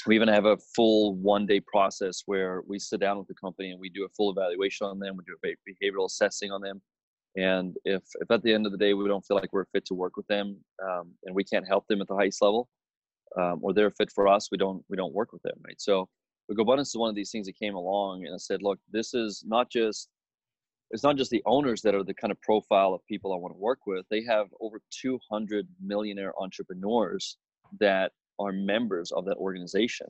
we 0.06 0.16
even 0.16 0.28
have 0.28 0.46
a 0.46 0.58
full 0.76 1.16
one 1.16 1.46
day 1.46 1.60
process 1.60 2.24
where 2.26 2.62
we 2.68 2.80
sit 2.80 3.00
down 3.00 3.18
with 3.18 3.28
the 3.28 3.34
company 3.34 3.72
and 3.72 3.80
we 3.80 3.90
do 3.90 4.06
a 4.06 4.10
full 4.10 4.32
evaluation 4.32 4.88
on 4.88 5.00
them 5.00 5.18
we 5.18 5.24
do 5.26 5.36
a 5.44 5.86
behavioral 5.86 6.06
assessing 6.06 6.52
on 6.52 6.62
them. 6.62 6.82
And 7.36 7.76
if, 7.86 8.02
if 8.16 8.32
at 8.32 8.42
the 8.42 8.54
end 8.54 8.66
of 8.66 8.72
the 8.72 8.78
day 8.78 8.94
we 8.94 9.08
don't 9.08 9.26
feel 9.26 9.38
like 9.38 9.54
we're 9.54 9.66
fit 9.66 9.86
to 9.86 9.94
work 9.94 10.18
with 10.18 10.28
them 10.28 10.58
um, 10.84 11.12
and 11.26 11.36
we 11.36 11.44
can't 11.44 11.68
help 11.68 11.86
them 11.88 12.02
at 12.02 12.08
the 12.08 12.16
highest 12.16 12.42
level 12.42 12.70
um, 13.40 13.60
or 13.62 13.74
they're 13.74 13.92
fit 13.92 14.12
for 14.12 14.28
us 14.28 14.50
we 14.52 14.58
don't 14.58 14.84
we 14.90 14.98
don't 14.98 15.14
work 15.14 15.32
with 15.34 15.42
them 15.44 15.58
right? 15.66 15.80
So 15.80 16.08
the 16.48 16.56
GoBundance 16.56 16.88
is 16.88 16.96
one 16.96 17.10
of 17.10 17.16
these 17.16 17.32
things 17.32 17.46
that 17.48 17.60
came 17.60 17.76
along 17.76 18.26
and 18.26 18.34
I 18.34 18.38
said 18.38 18.62
look 18.62 18.80
this 18.92 19.14
is 19.14 19.44
not 19.46 19.70
just 19.70 20.10
it's 20.92 21.04
not 21.04 21.18
just 21.18 21.30
the 21.30 21.44
owners 21.46 21.82
that 21.84 21.94
are 21.94 22.04
the 22.04 22.14
kind 22.14 22.32
of 22.32 22.42
profile 22.42 22.94
of 22.94 23.06
people 23.06 23.32
I 23.32 23.38
want 23.38 23.54
to 23.54 23.60
work 23.60 23.86
with. 23.86 24.06
They 24.10 24.24
have 24.24 24.48
over 24.60 24.82
200 25.02 25.68
millionaire 25.86 26.34
entrepreneurs 26.40 27.38
that 27.80 28.12
are 28.39 28.52
members 28.52 29.12
of 29.12 29.25
that 29.25 29.38
organization. 29.38 30.08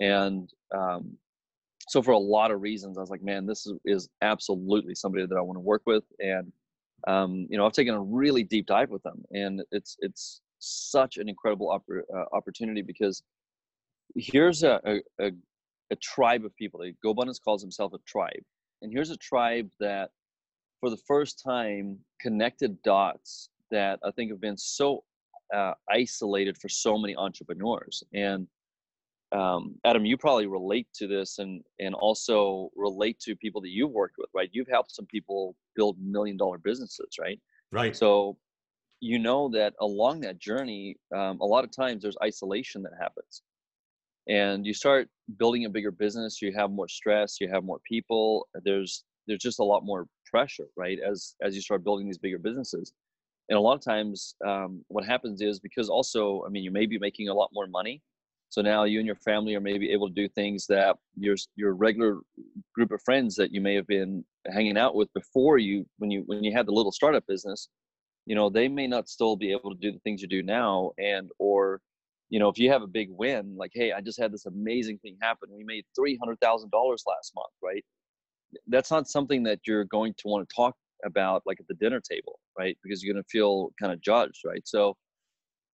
And 0.00 0.48
um, 0.74 1.16
so 1.88 2.02
for 2.02 2.12
a 2.12 2.18
lot 2.18 2.50
of 2.50 2.60
reasons, 2.62 2.96
I 2.96 3.00
was 3.00 3.10
like, 3.10 3.22
man, 3.22 3.46
this 3.46 3.66
is, 3.66 3.74
is 3.84 4.08
absolutely 4.22 4.94
somebody 4.94 5.26
that 5.26 5.36
I 5.36 5.40
want 5.40 5.56
to 5.56 5.60
work 5.60 5.82
with. 5.86 6.04
And 6.20 6.52
um, 7.06 7.46
you 7.48 7.56
know, 7.56 7.66
I've 7.66 7.72
taken 7.72 7.94
a 7.94 8.00
really 8.00 8.42
deep 8.42 8.66
dive 8.66 8.90
with 8.90 9.02
them, 9.02 9.22
and 9.32 9.62
it's 9.70 9.96
it's 10.00 10.42
such 10.58 11.16
an 11.16 11.28
incredible 11.28 11.70
uh, 11.70 12.24
opportunity 12.32 12.82
because 12.82 13.22
here's 14.16 14.62
a, 14.62 14.80
a, 14.84 15.26
a, 15.26 15.30
a 15.90 15.96
tribe 15.96 16.44
of 16.44 16.54
people. 16.56 16.80
GoBundance 17.04 17.40
calls 17.42 17.62
himself 17.62 17.94
a 17.94 17.98
tribe. 18.06 18.42
And 18.82 18.92
here's 18.92 19.10
a 19.10 19.16
tribe 19.16 19.70
that, 19.80 20.10
for 20.80 20.90
the 20.90 20.98
first 21.08 21.42
time, 21.42 21.98
connected 22.20 22.80
dots 22.82 23.48
that 23.70 23.98
I 24.04 24.10
think 24.10 24.30
have 24.30 24.40
been 24.40 24.56
so 24.56 25.04
uh, 25.54 25.74
isolated 25.90 26.56
for 26.58 26.68
so 26.68 26.98
many 26.98 27.16
entrepreneurs. 27.16 28.02
And 28.12 28.46
um, 29.32 29.76
Adam, 29.84 30.04
you 30.04 30.16
probably 30.16 30.46
relate 30.46 30.88
to 30.94 31.06
this 31.06 31.38
and 31.38 31.62
and 31.78 31.94
also 31.94 32.70
relate 32.74 33.18
to 33.20 33.36
people 33.36 33.60
that 33.60 33.70
you've 33.70 33.92
worked 33.92 34.16
with, 34.18 34.28
right? 34.34 34.48
You've 34.52 34.68
helped 34.68 34.92
some 34.92 35.06
people 35.06 35.54
build 35.76 35.96
million 36.00 36.36
dollar 36.36 36.58
businesses, 36.58 37.16
right? 37.20 37.38
Right. 37.70 37.94
So 37.96 38.36
you 39.00 39.18
know 39.18 39.48
that 39.50 39.74
along 39.80 40.20
that 40.20 40.38
journey, 40.38 40.96
um, 41.14 41.40
a 41.40 41.46
lot 41.46 41.64
of 41.64 41.70
times 41.70 42.02
there's 42.02 42.16
isolation 42.22 42.82
that 42.82 42.92
happens, 43.00 43.42
and 44.28 44.66
you 44.66 44.74
start 44.74 45.08
building 45.38 45.64
a 45.64 45.70
bigger 45.70 45.92
business. 45.92 46.42
You 46.42 46.52
have 46.56 46.72
more 46.72 46.88
stress. 46.88 47.40
You 47.40 47.48
have 47.48 47.62
more 47.62 47.80
people. 47.88 48.48
There's 48.64 49.04
there's 49.28 49.40
just 49.40 49.60
a 49.60 49.64
lot 49.64 49.84
more 49.84 50.06
pressure, 50.26 50.66
right? 50.76 50.98
As 50.98 51.36
as 51.40 51.54
you 51.54 51.62
start 51.62 51.84
building 51.84 52.06
these 52.06 52.18
bigger 52.18 52.38
businesses, 52.38 52.92
and 53.50 53.58
a 53.58 53.60
lot 53.60 53.74
of 53.74 53.84
times 53.84 54.34
um, 54.46 54.82
what 54.88 55.04
happens 55.04 55.42
is 55.42 55.60
because 55.60 55.90
also, 55.90 56.44
I 56.46 56.48
mean, 56.48 56.64
you 56.64 56.70
may 56.70 56.86
be 56.86 56.98
making 56.98 57.28
a 57.28 57.34
lot 57.34 57.50
more 57.52 57.66
money 57.66 58.00
so 58.50 58.62
now 58.62 58.82
you 58.82 58.98
and 58.98 59.06
your 59.06 59.16
family 59.16 59.54
are 59.54 59.60
maybe 59.60 59.92
able 59.92 60.08
to 60.08 60.14
do 60.14 60.28
things 60.28 60.66
that 60.66 60.96
your 61.16 61.36
your 61.54 61.74
regular 61.74 62.18
group 62.74 62.90
of 62.90 63.00
friends 63.02 63.36
that 63.36 63.52
you 63.52 63.60
may 63.60 63.76
have 63.76 63.86
been 63.86 64.24
hanging 64.52 64.76
out 64.76 64.96
with 64.96 65.08
before 65.14 65.58
you 65.58 65.86
when 65.98 66.10
you 66.10 66.24
when 66.26 66.42
you 66.42 66.52
had 66.52 66.66
the 66.66 66.72
little 66.72 66.90
startup 66.90 67.24
business, 67.28 67.68
you 68.26 68.34
know, 68.34 68.50
they 68.50 68.66
may 68.66 68.88
not 68.88 69.08
still 69.08 69.36
be 69.36 69.52
able 69.52 69.70
to 69.70 69.80
do 69.80 69.92
the 69.92 70.00
things 70.00 70.20
you 70.20 70.26
do 70.26 70.42
now 70.42 70.90
and 70.98 71.30
or 71.38 71.80
you 72.28 72.38
know, 72.38 72.48
if 72.48 72.58
you 72.58 72.70
have 72.70 72.82
a 72.82 72.86
big 72.86 73.08
win, 73.10 73.56
like, 73.56 73.72
hey, 73.74 73.90
I 73.90 74.00
just 74.00 74.20
had 74.20 74.32
this 74.32 74.46
amazing 74.46 74.98
thing 74.98 75.16
happen. 75.20 75.48
We 75.52 75.64
made 75.64 75.84
three 75.96 76.16
hundred 76.16 76.40
thousand 76.40 76.70
dollars 76.70 77.04
last 77.06 77.32
month, 77.36 77.54
right? 77.62 77.84
That's 78.66 78.90
not 78.90 79.08
something 79.08 79.44
that 79.44 79.60
you're 79.66 79.84
going 79.84 80.14
to 80.18 80.28
want 80.28 80.48
to 80.48 80.54
talk 80.54 80.74
about 81.04 81.42
like 81.46 81.60
at 81.60 81.68
the 81.68 81.74
dinner 81.74 82.00
table, 82.00 82.40
right? 82.60 82.76
Because 82.82 83.02
you're 83.02 83.14
going 83.14 83.22
to 83.22 83.28
feel 83.28 83.70
kind 83.80 83.92
of 83.92 84.00
judged, 84.00 84.42
right? 84.44 84.62
So 84.64 84.96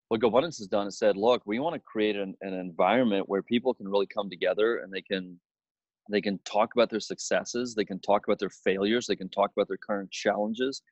what 0.08 0.20
GoBundance 0.20 0.58
has 0.58 0.68
done 0.68 0.86
is 0.86 0.98
said, 0.98 1.16
look, 1.16 1.42
we 1.44 1.58
want 1.58 1.74
to 1.74 1.80
create 1.80 2.16
an, 2.16 2.34
an 2.42 2.54
environment 2.54 3.28
where 3.28 3.42
people 3.42 3.74
can 3.74 3.88
really 3.88 4.06
come 4.06 4.30
together 4.30 4.78
and 4.78 4.92
they 4.92 5.02
can 5.02 5.38
they 6.08 6.20
can 6.20 6.38
talk 6.44 6.68
about 6.72 6.88
their 6.88 7.00
successes, 7.00 7.74
they 7.74 7.84
can 7.84 7.98
talk 7.98 8.28
about 8.28 8.38
their 8.38 8.56
failures, 8.68 9.08
they 9.08 9.16
can 9.16 9.28
talk 9.28 9.50
about 9.56 9.66
their 9.66 9.84
current 9.88 10.08
challenges, 10.12 10.82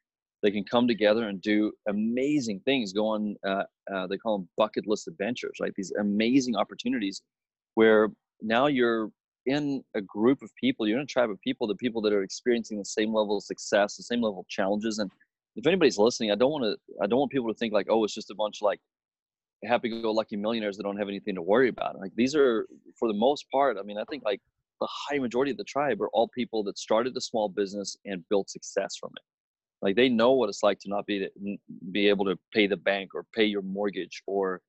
they 0.43 0.51
can 0.51 0.65
come 0.65 0.89
together 0.89 1.29
and 1.29 1.41
do 1.41 1.71
amazing 1.89 2.59
things. 2.65 2.93
Go 2.93 3.07
on, 3.07 3.37
uh, 3.47 3.63
uh, 3.95 4.09
they 4.09 4.19
call 4.19 4.39
them 4.39 4.49
bucket 4.57 4.89
list 4.89 5.07
adventures, 5.07 5.59
right? 5.61 5.73
These 5.77 5.93
amazing 6.01 6.57
opportunities 6.57 7.23
where 7.77 8.09
now 8.43 8.67
you're 8.67 9.11
in 9.47 9.85
a 9.95 10.01
group 10.01 10.43
of 10.43 10.51
people, 10.61 10.89
you're 10.89 10.99
in 10.99 11.05
a 11.05 11.15
tribe 11.15 11.31
of 11.31 11.41
people, 11.43 11.69
the 11.69 11.77
people 11.77 12.03
that 12.03 12.13
are 12.13 12.25
experiencing 12.25 12.79
the 12.79 12.85
same 12.85 13.15
level 13.15 13.37
of 13.37 13.45
success, 13.45 13.97
the 13.97 14.03
same 14.03 14.21
level 14.21 14.41
of 14.41 14.49
challenges, 14.49 14.99
and 14.99 15.11
if 15.57 15.67
anybody's 15.67 15.99
listening, 15.99 16.31
I 16.31 16.35
don't 16.35 16.51
want 16.51 16.65
to. 16.65 16.77
I 17.03 17.07
don't 17.07 17.19
want 17.19 17.33
people 17.33 17.49
to 17.49 17.59
think 17.59 17.73
like, 17.73 17.87
oh, 17.89 18.05
it's 18.05 18.15
just 18.15 18.31
a 18.31 18.35
bunch 18.35 18.59
like 18.63 18.81
happy-go-lucky 19.65 20.37
millionaires 20.37 20.77
that 20.77 20.83
don't 20.83 20.99
have 20.99 21.09
anything 21.09 21.35
to 21.35 21.43
worry 21.43 21.69
about. 21.69 21.99
Like 21.99 22.13
these 22.17 22.35
are, 22.35 22.67
for 22.99 23.09
the 23.09 23.17
most 23.17 23.47
part, 23.51 23.77
I 23.79 23.83
mean, 23.83 23.99
I 23.99 24.05
think 24.11 24.23
like 24.25 24.41
the 24.81 24.89
high 24.91 25.19
majority 25.19 25.53
of 25.53 25.57
the 25.57 25.65
tribe 25.65 26.03
are 26.03 26.11
all 26.13 26.29
people 26.29 26.63
that 26.65 26.79
started 26.79 27.17
a 27.17 27.21
small 27.21 27.49
business 27.49 27.97
and 28.05 28.25
built 28.29 28.51
success 28.51 28.97
from 29.01 29.11
it. 29.17 29.23
Like 29.81 29.97
they 29.97 30.09
know 30.09 30.33
what 30.33 30.49
it's 30.49 30.63
like 30.63 30.79
to 30.81 30.89
not 30.89 31.07
be 31.07 31.21
to 31.21 31.57
be 31.93 32.09
able 32.09 32.25
to 32.27 32.37
pay 32.53 32.67
the 32.67 32.77
bank 32.77 33.11
or 33.15 33.25
pay 33.35 33.45
your 33.45 33.63
mortgage 33.63 34.23
or, 34.27 34.61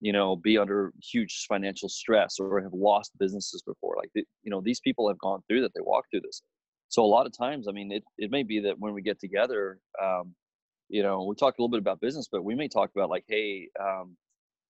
you 0.00 0.12
know, 0.12 0.36
be 0.36 0.58
under 0.58 0.92
huge 1.02 1.46
financial 1.48 1.88
stress 1.88 2.36
or 2.38 2.60
have 2.60 2.72
lost 2.72 3.12
businesses 3.18 3.62
before. 3.62 3.96
Like 3.98 4.10
you 4.14 4.50
know, 4.50 4.60
these 4.62 4.80
people 4.80 5.08
have 5.08 5.18
gone 5.18 5.40
through 5.48 5.62
that. 5.62 5.72
They 5.74 5.82
walk 5.82 6.06
through 6.10 6.22
this. 6.22 6.42
So 6.88 7.04
a 7.04 7.06
lot 7.06 7.26
of 7.26 7.36
times, 7.36 7.66
I 7.68 7.72
mean, 7.72 7.92
it 7.92 8.04
it 8.18 8.30
may 8.30 8.42
be 8.42 8.60
that 8.60 8.78
when 8.78 8.92
we 8.92 9.02
get 9.02 9.18
together, 9.20 9.78
um, 10.02 10.34
you 10.88 11.02
know, 11.02 11.24
we 11.24 11.34
talk 11.34 11.54
a 11.58 11.62
little 11.62 11.70
bit 11.70 11.80
about 11.80 12.00
business, 12.00 12.28
but 12.30 12.44
we 12.44 12.54
may 12.54 12.68
talk 12.68 12.90
about 12.94 13.10
like, 13.10 13.24
hey, 13.28 13.68
um, 13.80 14.16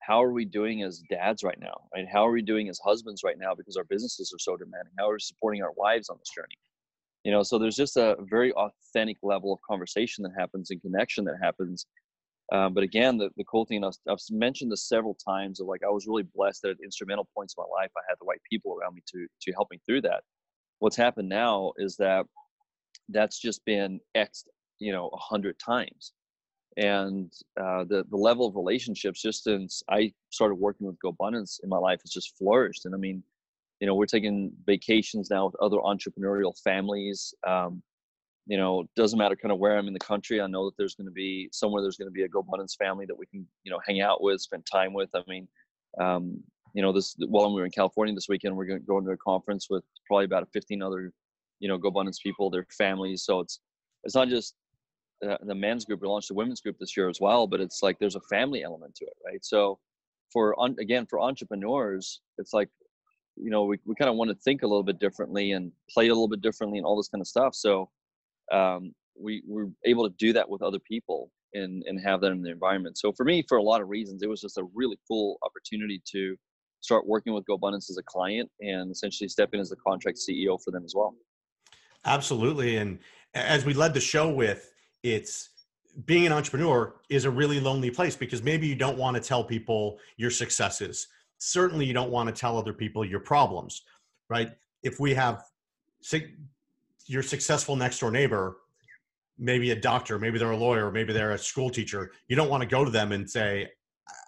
how 0.00 0.22
are 0.22 0.32
we 0.32 0.44
doing 0.44 0.82
as 0.82 1.02
dads 1.10 1.42
right 1.42 1.58
now? 1.60 1.74
Right 1.94 2.06
how 2.10 2.26
are 2.26 2.32
we 2.32 2.42
doing 2.42 2.68
as 2.68 2.78
husbands 2.78 3.22
right 3.24 3.38
now 3.38 3.54
because 3.54 3.76
our 3.76 3.84
businesses 3.84 4.32
are 4.34 4.38
so 4.38 4.56
demanding? 4.56 4.92
How 4.98 5.10
are 5.10 5.14
we 5.14 5.20
supporting 5.20 5.62
our 5.62 5.72
wives 5.76 6.08
on 6.08 6.16
this 6.18 6.30
journey? 6.34 6.58
You 7.24 7.32
know 7.32 7.42
so 7.42 7.58
there's 7.58 7.76
just 7.76 7.96
a 7.96 8.16
very 8.20 8.52
authentic 8.52 9.16
level 9.22 9.52
of 9.52 9.58
conversation 9.68 10.22
that 10.24 10.32
happens 10.38 10.70
and 10.70 10.80
connection 10.82 11.24
that 11.24 11.36
happens 11.42 11.86
um, 12.52 12.74
but 12.74 12.84
again 12.84 13.16
the, 13.16 13.30
the 13.38 13.44
cool 13.44 13.64
thing 13.64 13.82
I've, 13.82 13.94
I've 14.08 14.18
mentioned 14.30 14.70
this 14.70 14.86
several 14.86 15.16
times 15.26 15.58
of 15.58 15.66
like 15.66 15.80
i 15.82 15.90
was 15.90 16.06
really 16.06 16.24
blessed 16.34 16.62
that 16.62 16.72
at 16.72 16.76
instrumental 16.84 17.26
points 17.34 17.54
in 17.56 17.64
my 17.64 17.82
life 17.82 17.90
i 17.96 18.02
had 18.08 18.16
the 18.20 18.26
right 18.26 18.40
people 18.50 18.76
around 18.76 18.94
me 18.94 19.02
to 19.12 19.26
to 19.40 19.52
help 19.52 19.68
me 19.70 19.80
through 19.86 20.02
that 20.02 20.22
what's 20.84 20.96
happened 20.96 21.30
now 21.30 21.72
is 21.78 21.96
that 21.96 22.26
that's 23.08 23.38
just 23.38 23.64
been 23.64 23.98
x 24.14 24.44
you 24.78 24.92
know 24.92 25.08
a 25.14 25.16
hundred 25.16 25.58
times 25.58 26.12
and 26.76 27.32
uh, 27.58 27.84
the 27.84 28.04
the 28.10 28.16
level 28.16 28.46
of 28.46 28.54
relationships 28.54 29.22
just 29.22 29.44
since 29.44 29.82
I 29.88 30.12
started 30.28 30.56
working 30.56 30.86
with 30.86 30.96
GoBundance 31.02 31.60
in 31.62 31.70
my 31.70 31.78
life 31.78 32.00
has 32.02 32.10
just 32.10 32.36
flourished. 32.36 32.84
And 32.84 32.94
I 32.94 32.98
mean, 32.98 33.22
you 33.80 33.86
know, 33.86 33.94
we're 33.94 34.06
taking 34.06 34.52
vacations 34.66 35.30
now 35.30 35.46
with 35.46 35.54
other 35.62 35.76
entrepreneurial 35.76 36.52
families. 36.62 37.32
Um, 37.46 37.82
you 38.46 38.56
know, 38.58 38.84
doesn't 38.96 39.18
matter 39.18 39.36
kind 39.36 39.52
of 39.52 39.58
where 39.58 39.78
I'm 39.78 39.86
in 39.86 39.94
the 39.94 40.00
country. 40.00 40.40
I 40.40 40.48
know 40.48 40.66
that 40.66 40.76
there's 40.76 40.96
going 40.96 41.06
to 41.06 41.12
be 41.12 41.48
somewhere 41.52 41.80
there's 41.80 41.96
going 41.96 42.10
to 42.10 42.12
be 42.12 42.24
a 42.24 42.28
GoBundance 42.28 42.76
family 42.76 43.06
that 43.06 43.16
we 43.16 43.26
can 43.26 43.46
you 43.62 43.70
know 43.70 43.78
hang 43.86 44.00
out 44.00 44.22
with, 44.22 44.40
spend 44.40 44.66
time 44.66 44.92
with. 44.92 45.10
I 45.14 45.20
mean, 45.28 45.46
um, 46.00 46.42
you 46.74 46.82
know, 46.82 46.92
this 46.92 47.16
while 47.28 47.48
we 47.48 47.60
were 47.60 47.64
in 47.64 47.70
California 47.70 48.14
this 48.14 48.28
weekend, 48.28 48.56
we're 48.56 48.66
going 48.66 48.80
to 48.80 48.86
go 48.86 48.98
into 48.98 49.10
a 49.10 49.16
conference 49.16 49.68
with 49.70 49.84
probably 50.06 50.26
about 50.26 50.48
15 50.52 50.82
other 50.82 51.12
you 51.60 51.68
know 51.68 51.78
GoBundance 51.78 52.20
people, 52.22 52.50
their 52.50 52.66
families. 52.76 53.24
So 53.24 53.40
it's 53.40 53.60
it's 54.02 54.14
not 54.14 54.28
just 54.28 54.54
the 55.20 55.54
men's 55.54 55.84
group. 55.84 56.02
We 56.02 56.08
launched 56.08 56.30
a 56.30 56.34
women's 56.34 56.60
group 56.60 56.76
this 56.78 56.96
year 56.96 57.08
as 57.08 57.20
well, 57.20 57.46
but 57.46 57.60
it's 57.60 57.82
like 57.82 57.98
there's 57.98 58.16
a 58.16 58.20
family 58.28 58.62
element 58.62 58.94
to 58.96 59.04
it, 59.06 59.14
right? 59.24 59.42
So 59.44 59.78
for 60.32 60.54
again 60.78 61.06
for 61.06 61.20
entrepreneurs, 61.20 62.20
it's 62.38 62.52
like 62.52 62.68
you 63.36 63.50
know 63.50 63.64
we, 63.64 63.78
we 63.86 63.94
kind 63.94 64.10
of 64.10 64.16
want 64.16 64.30
to 64.30 64.36
think 64.36 64.62
a 64.62 64.66
little 64.66 64.82
bit 64.82 64.98
differently 64.98 65.52
and 65.52 65.72
play 65.90 66.08
a 66.08 66.12
little 66.12 66.28
bit 66.28 66.42
differently 66.42 66.78
and 66.78 66.86
all 66.86 66.96
this 66.96 67.08
kind 67.08 67.22
of 67.22 67.28
stuff. 67.28 67.54
So 67.54 67.88
um, 68.52 68.92
we 69.18 69.42
we're 69.46 69.68
able 69.84 70.08
to 70.08 70.14
do 70.18 70.32
that 70.32 70.48
with 70.48 70.60
other 70.60 70.80
people 70.80 71.30
and 71.54 71.82
and 71.86 72.00
have 72.00 72.20
that 72.20 72.32
in 72.32 72.42
the 72.42 72.50
environment. 72.50 72.98
So 72.98 73.12
for 73.12 73.24
me, 73.24 73.44
for 73.48 73.58
a 73.58 73.62
lot 73.62 73.80
of 73.80 73.88
reasons, 73.88 74.22
it 74.22 74.28
was 74.28 74.40
just 74.40 74.58
a 74.58 74.66
really 74.74 74.98
cool 75.08 75.38
opportunity 75.42 76.02
to 76.12 76.36
start 76.84 77.06
working 77.06 77.32
with 77.32 77.44
GoBundance 77.46 77.88
as 77.88 77.96
a 77.96 78.02
client 78.02 78.50
and 78.60 78.90
essentially 78.90 79.26
step 79.26 79.54
in 79.54 79.60
as 79.60 79.70
the 79.70 79.76
contract 79.76 80.18
CEO 80.18 80.62
for 80.62 80.70
them 80.70 80.84
as 80.84 80.94
well. 80.94 81.14
Absolutely, 82.04 82.76
and 82.76 82.98
as 83.32 83.64
we 83.64 83.72
led 83.72 83.94
the 83.94 84.00
show 84.00 84.28
with 84.28 84.70
it's 85.02 85.50
being 86.06 86.26
an 86.26 86.32
entrepreneur 86.32 86.94
is 87.08 87.24
a 87.24 87.30
really 87.30 87.60
lonely 87.60 87.90
place 87.90 88.16
because 88.16 88.42
maybe 88.42 88.66
you 88.66 88.74
don't 88.74 88.98
want 88.98 89.16
to 89.16 89.22
tell 89.22 89.42
people 89.42 89.98
your 90.16 90.30
successes. 90.30 91.08
Certainly, 91.38 91.86
you 91.86 91.94
don't 91.94 92.10
want 92.10 92.28
to 92.28 92.34
tell 92.38 92.58
other 92.58 92.72
people 92.72 93.04
your 93.04 93.20
problems, 93.20 93.82
right? 94.28 94.50
If 94.82 95.00
we 95.00 95.14
have 95.14 95.42
your 97.06 97.22
successful 97.22 97.76
next 97.76 97.98
door 98.00 98.10
neighbor, 98.10 98.58
maybe 99.38 99.70
a 99.70 99.76
doctor, 99.76 100.18
maybe 100.18 100.38
they're 100.38 100.50
a 100.50 100.56
lawyer, 100.56 100.90
maybe 100.90 101.12
they're 101.12 101.32
a 101.32 101.38
school 101.38 101.70
teacher, 101.70 102.12
you 102.28 102.36
don't 102.36 102.50
want 102.50 102.62
to 102.62 102.68
go 102.68 102.84
to 102.84 102.90
them 102.90 103.12
and 103.12 103.28
say, 103.28 103.68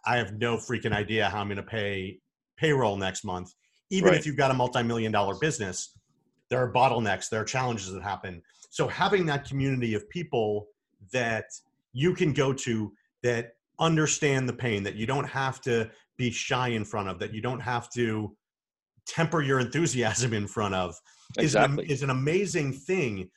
I 0.07 0.17
have 0.17 0.39
no 0.39 0.57
freaking 0.57 0.93
idea 0.93 1.29
how 1.29 1.41
I'm 1.41 1.49
going 1.49 1.57
to 1.57 1.63
pay 1.63 2.21
payroll 2.57 2.97
next 2.97 3.25
month. 3.25 3.53
Even 3.91 4.11
right. 4.11 4.19
if 4.19 4.27
you've 4.27 4.37
got 4.37 4.51
a 4.51 4.55
multi 4.55 4.83
million 4.83 5.13
dollar 5.13 5.35
business, 5.41 5.97
there 6.51 6.63
are 6.63 6.73
bottlenecks, 6.73 7.29
there 7.29 7.41
are 7.41 7.45
challenges 7.45 7.93
that 7.93 8.03
happen. 8.03 8.43
So 8.71 8.89
having 8.89 9.27
that 9.27 9.45
community 9.49 9.95
of 9.95 10.09
people 10.11 10.67
that 11.13 11.47
you 11.93 12.15
can 12.15 12.33
go 12.33 12.53
to 12.53 12.93
that 13.23 13.53
understand 13.79 14.49
the 14.49 14.53
pain, 14.53 14.83
that 14.83 14.97
you 14.97 15.07
don't 15.07 15.29
have 15.29 15.61
to 15.63 15.91
be 16.17 16.31
shy 16.31 16.69
in 16.69 16.85
front 16.85 17.09
of, 17.09 17.19
that 17.19 17.33
you 17.33 17.41
don't 17.41 17.61
have 17.61 17.91
to 17.91 18.37
temper 19.07 19.41
your 19.41 19.61
enthusiasm 19.61 20.33
in 20.33 20.47
front 20.47 20.75
of 20.75 20.97
exactly. 21.39 21.85
is, 21.85 21.91
an, 21.91 21.91
is 21.93 22.03
an 22.03 22.11
amazing 22.11 22.73
thing. 22.73 23.31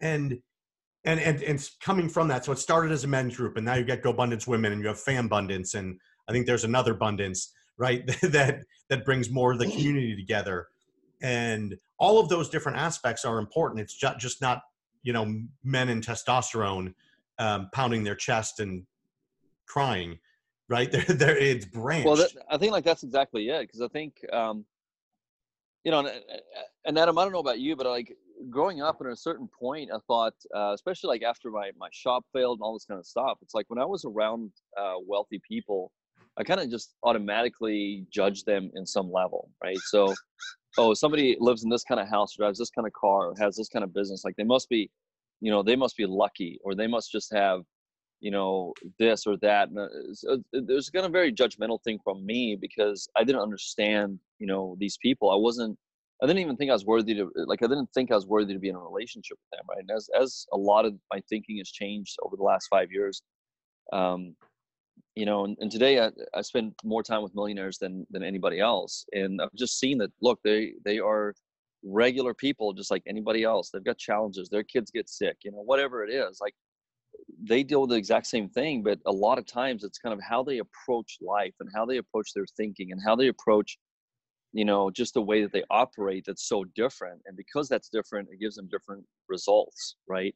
And 0.00 0.38
and 1.04 1.20
and 1.20 1.42
and 1.42 1.68
coming 1.80 2.08
from 2.08 2.28
that, 2.28 2.44
so 2.44 2.52
it 2.52 2.58
started 2.58 2.90
as 2.90 3.04
a 3.04 3.08
men's 3.08 3.36
group, 3.36 3.56
and 3.56 3.64
now 3.64 3.74
you 3.74 3.84
get 3.84 4.02
GoBundance 4.02 4.46
Women, 4.46 4.72
and 4.72 4.80
you 4.80 4.88
have 4.88 4.96
Fambundance, 4.96 5.74
and 5.74 5.98
I 6.28 6.32
think 6.32 6.46
there's 6.46 6.64
another 6.64 6.92
Abundance, 6.92 7.52
right? 7.78 8.06
that 8.22 8.60
that 8.88 9.04
brings 9.04 9.30
more 9.30 9.52
of 9.52 9.58
the 9.58 9.66
community 9.66 10.16
together. 10.16 10.68
And 11.22 11.76
all 11.98 12.18
of 12.18 12.28
those 12.28 12.48
different 12.50 12.78
aspects 12.78 13.24
are 13.24 13.38
important. 13.38 13.80
It's 13.80 13.94
just, 13.94 14.18
just 14.18 14.40
not 14.40 14.62
you 15.02 15.12
know 15.12 15.42
men 15.62 15.88
in 15.88 16.00
testosterone 16.00 16.94
um, 17.38 17.68
pounding 17.72 18.04
their 18.04 18.14
chest 18.14 18.60
and 18.60 18.84
crying 19.66 20.18
right? 20.68 20.90
There 20.92 21.02
there 21.02 21.36
it's 21.36 21.66
branched. 21.66 22.06
Well 22.06 22.16
that, 22.16 22.30
i 22.50 22.56
think 22.56 22.72
like 22.72 22.84
that's 22.84 23.02
exactly 23.02 23.48
it 23.48 23.62
because 23.62 23.82
i 23.82 23.88
think 23.88 24.14
um 24.32 24.64
you 25.84 25.90
know 25.90 25.98
and, 25.98 26.08
and 26.86 26.98
adam 26.98 27.18
i 27.18 27.22
don't 27.22 27.32
know 27.32 27.38
about 27.38 27.60
you 27.60 27.76
but 27.76 27.86
like 27.86 28.16
growing 28.50 28.82
up 28.82 28.96
at 29.00 29.06
a 29.06 29.16
certain 29.16 29.48
point, 29.48 29.90
I 29.92 29.98
thought, 30.06 30.34
uh, 30.54 30.72
especially 30.74 31.08
like 31.08 31.22
after 31.22 31.50
my 31.50 31.70
my 31.78 31.88
shop 31.92 32.24
failed 32.32 32.58
and 32.58 32.62
all 32.64 32.74
this 32.74 32.84
kind 32.84 32.98
of 32.98 33.06
stuff, 33.06 33.38
it's 33.42 33.54
like 33.54 33.66
when 33.68 33.78
I 33.78 33.84
was 33.84 34.04
around 34.04 34.50
uh, 34.78 34.94
wealthy 35.06 35.40
people, 35.48 35.92
I 36.38 36.44
kind 36.44 36.60
of 36.60 36.70
just 36.70 36.94
automatically 37.04 38.06
judge 38.10 38.44
them 38.44 38.70
in 38.74 38.86
some 38.86 39.10
level, 39.10 39.50
right? 39.62 39.78
So, 39.86 40.14
oh, 40.78 40.94
somebody 40.94 41.36
lives 41.38 41.62
in 41.64 41.70
this 41.70 41.84
kind 41.84 42.00
of 42.00 42.08
house, 42.08 42.36
drives 42.36 42.58
this 42.58 42.70
kind 42.70 42.86
of 42.86 42.92
car, 42.92 43.28
or 43.28 43.34
has 43.38 43.56
this 43.56 43.68
kind 43.68 43.84
of 43.84 43.94
business, 43.94 44.24
like 44.24 44.36
they 44.36 44.44
must 44.44 44.68
be, 44.68 44.90
you 45.40 45.50
know, 45.50 45.62
they 45.62 45.76
must 45.76 45.96
be 45.96 46.06
lucky, 46.06 46.58
or 46.64 46.74
they 46.74 46.86
must 46.86 47.12
just 47.12 47.32
have, 47.32 47.62
you 48.20 48.30
know, 48.30 48.72
this 48.98 49.26
or 49.26 49.36
that. 49.38 49.68
And 49.68 49.78
there's 50.52 50.90
kind 50.90 51.06
of 51.06 51.12
very 51.12 51.32
judgmental 51.32 51.82
thing 51.82 51.98
from 52.02 52.24
me 52.26 52.56
because 52.60 53.08
I 53.16 53.22
didn't 53.22 53.42
understand, 53.42 54.18
you 54.38 54.46
know, 54.46 54.76
these 54.78 54.98
people. 55.00 55.30
I 55.30 55.36
wasn't 55.36 55.78
I 56.22 56.26
didn't 56.26 56.40
even 56.40 56.56
think 56.56 56.70
I 56.70 56.74
was 56.74 56.86
worthy 56.86 57.14
to 57.16 57.30
like 57.46 57.62
I 57.62 57.66
didn't 57.66 57.90
think 57.92 58.10
I 58.10 58.14
was 58.14 58.26
worthy 58.26 58.54
to 58.54 58.58
be 58.58 58.68
in 58.68 58.76
a 58.76 58.80
relationship 58.80 59.36
with 59.36 59.58
them, 59.58 59.66
right? 59.68 59.80
And 59.80 59.90
as 59.90 60.08
as 60.18 60.46
a 60.52 60.56
lot 60.56 60.84
of 60.84 60.94
my 61.12 61.20
thinking 61.28 61.58
has 61.58 61.70
changed 61.70 62.16
over 62.22 62.36
the 62.36 62.42
last 62.42 62.68
five 62.70 62.90
years, 62.90 63.22
um, 63.92 64.34
you 65.14 65.26
know, 65.26 65.44
and, 65.44 65.56
and 65.60 65.70
today 65.70 66.00
I, 66.00 66.10
I 66.34 66.42
spend 66.42 66.74
more 66.84 67.02
time 67.02 67.22
with 67.22 67.34
millionaires 67.34 67.78
than 67.78 68.06
than 68.10 68.22
anybody 68.22 68.60
else, 68.60 69.06
and 69.12 69.40
I've 69.40 69.54
just 69.54 69.78
seen 69.78 69.98
that. 69.98 70.10
Look, 70.20 70.40
they 70.44 70.72
they 70.84 70.98
are 70.98 71.34
regular 71.84 72.34
people 72.34 72.72
just 72.72 72.90
like 72.90 73.02
anybody 73.06 73.44
else. 73.44 73.70
They've 73.70 73.84
got 73.84 73.98
challenges. 73.98 74.48
Their 74.48 74.64
kids 74.64 74.90
get 74.90 75.08
sick, 75.08 75.36
you 75.44 75.52
know, 75.52 75.62
whatever 75.62 76.04
it 76.04 76.10
is. 76.10 76.38
Like 76.40 76.54
they 77.42 77.62
deal 77.62 77.82
with 77.82 77.90
the 77.90 77.96
exact 77.96 78.26
same 78.26 78.48
thing, 78.48 78.82
but 78.82 78.98
a 79.06 79.12
lot 79.12 79.38
of 79.38 79.46
times 79.46 79.84
it's 79.84 79.98
kind 79.98 80.12
of 80.12 80.20
how 80.22 80.42
they 80.42 80.58
approach 80.58 81.18
life 81.20 81.54
and 81.60 81.68
how 81.74 81.84
they 81.84 81.98
approach 81.98 82.32
their 82.34 82.46
thinking 82.56 82.90
and 82.92 83.00
how 83.04 83.14
they 83.14 83.28
approach 83.28 83.78
you 84.54 84.64
know 84.64 84.88
just 84.90 85.14
the 85.14 85.20
way 85.20 85.42
that 85.42 85.52
they 85.52 85.64
operate 85.68 86.24
that's 86.26 86.48
so 86.48 86.64
different 86.76 87.20
and 87.26 87.36
because 87.36 87.68
that's 87.68 87.88
different 87.88 88.28
it 88.32 88.40
gives 88.40 88.54
them 88.54 88.68
different 88.70 89.04
results 89.28 89.96
right 90.08 90.34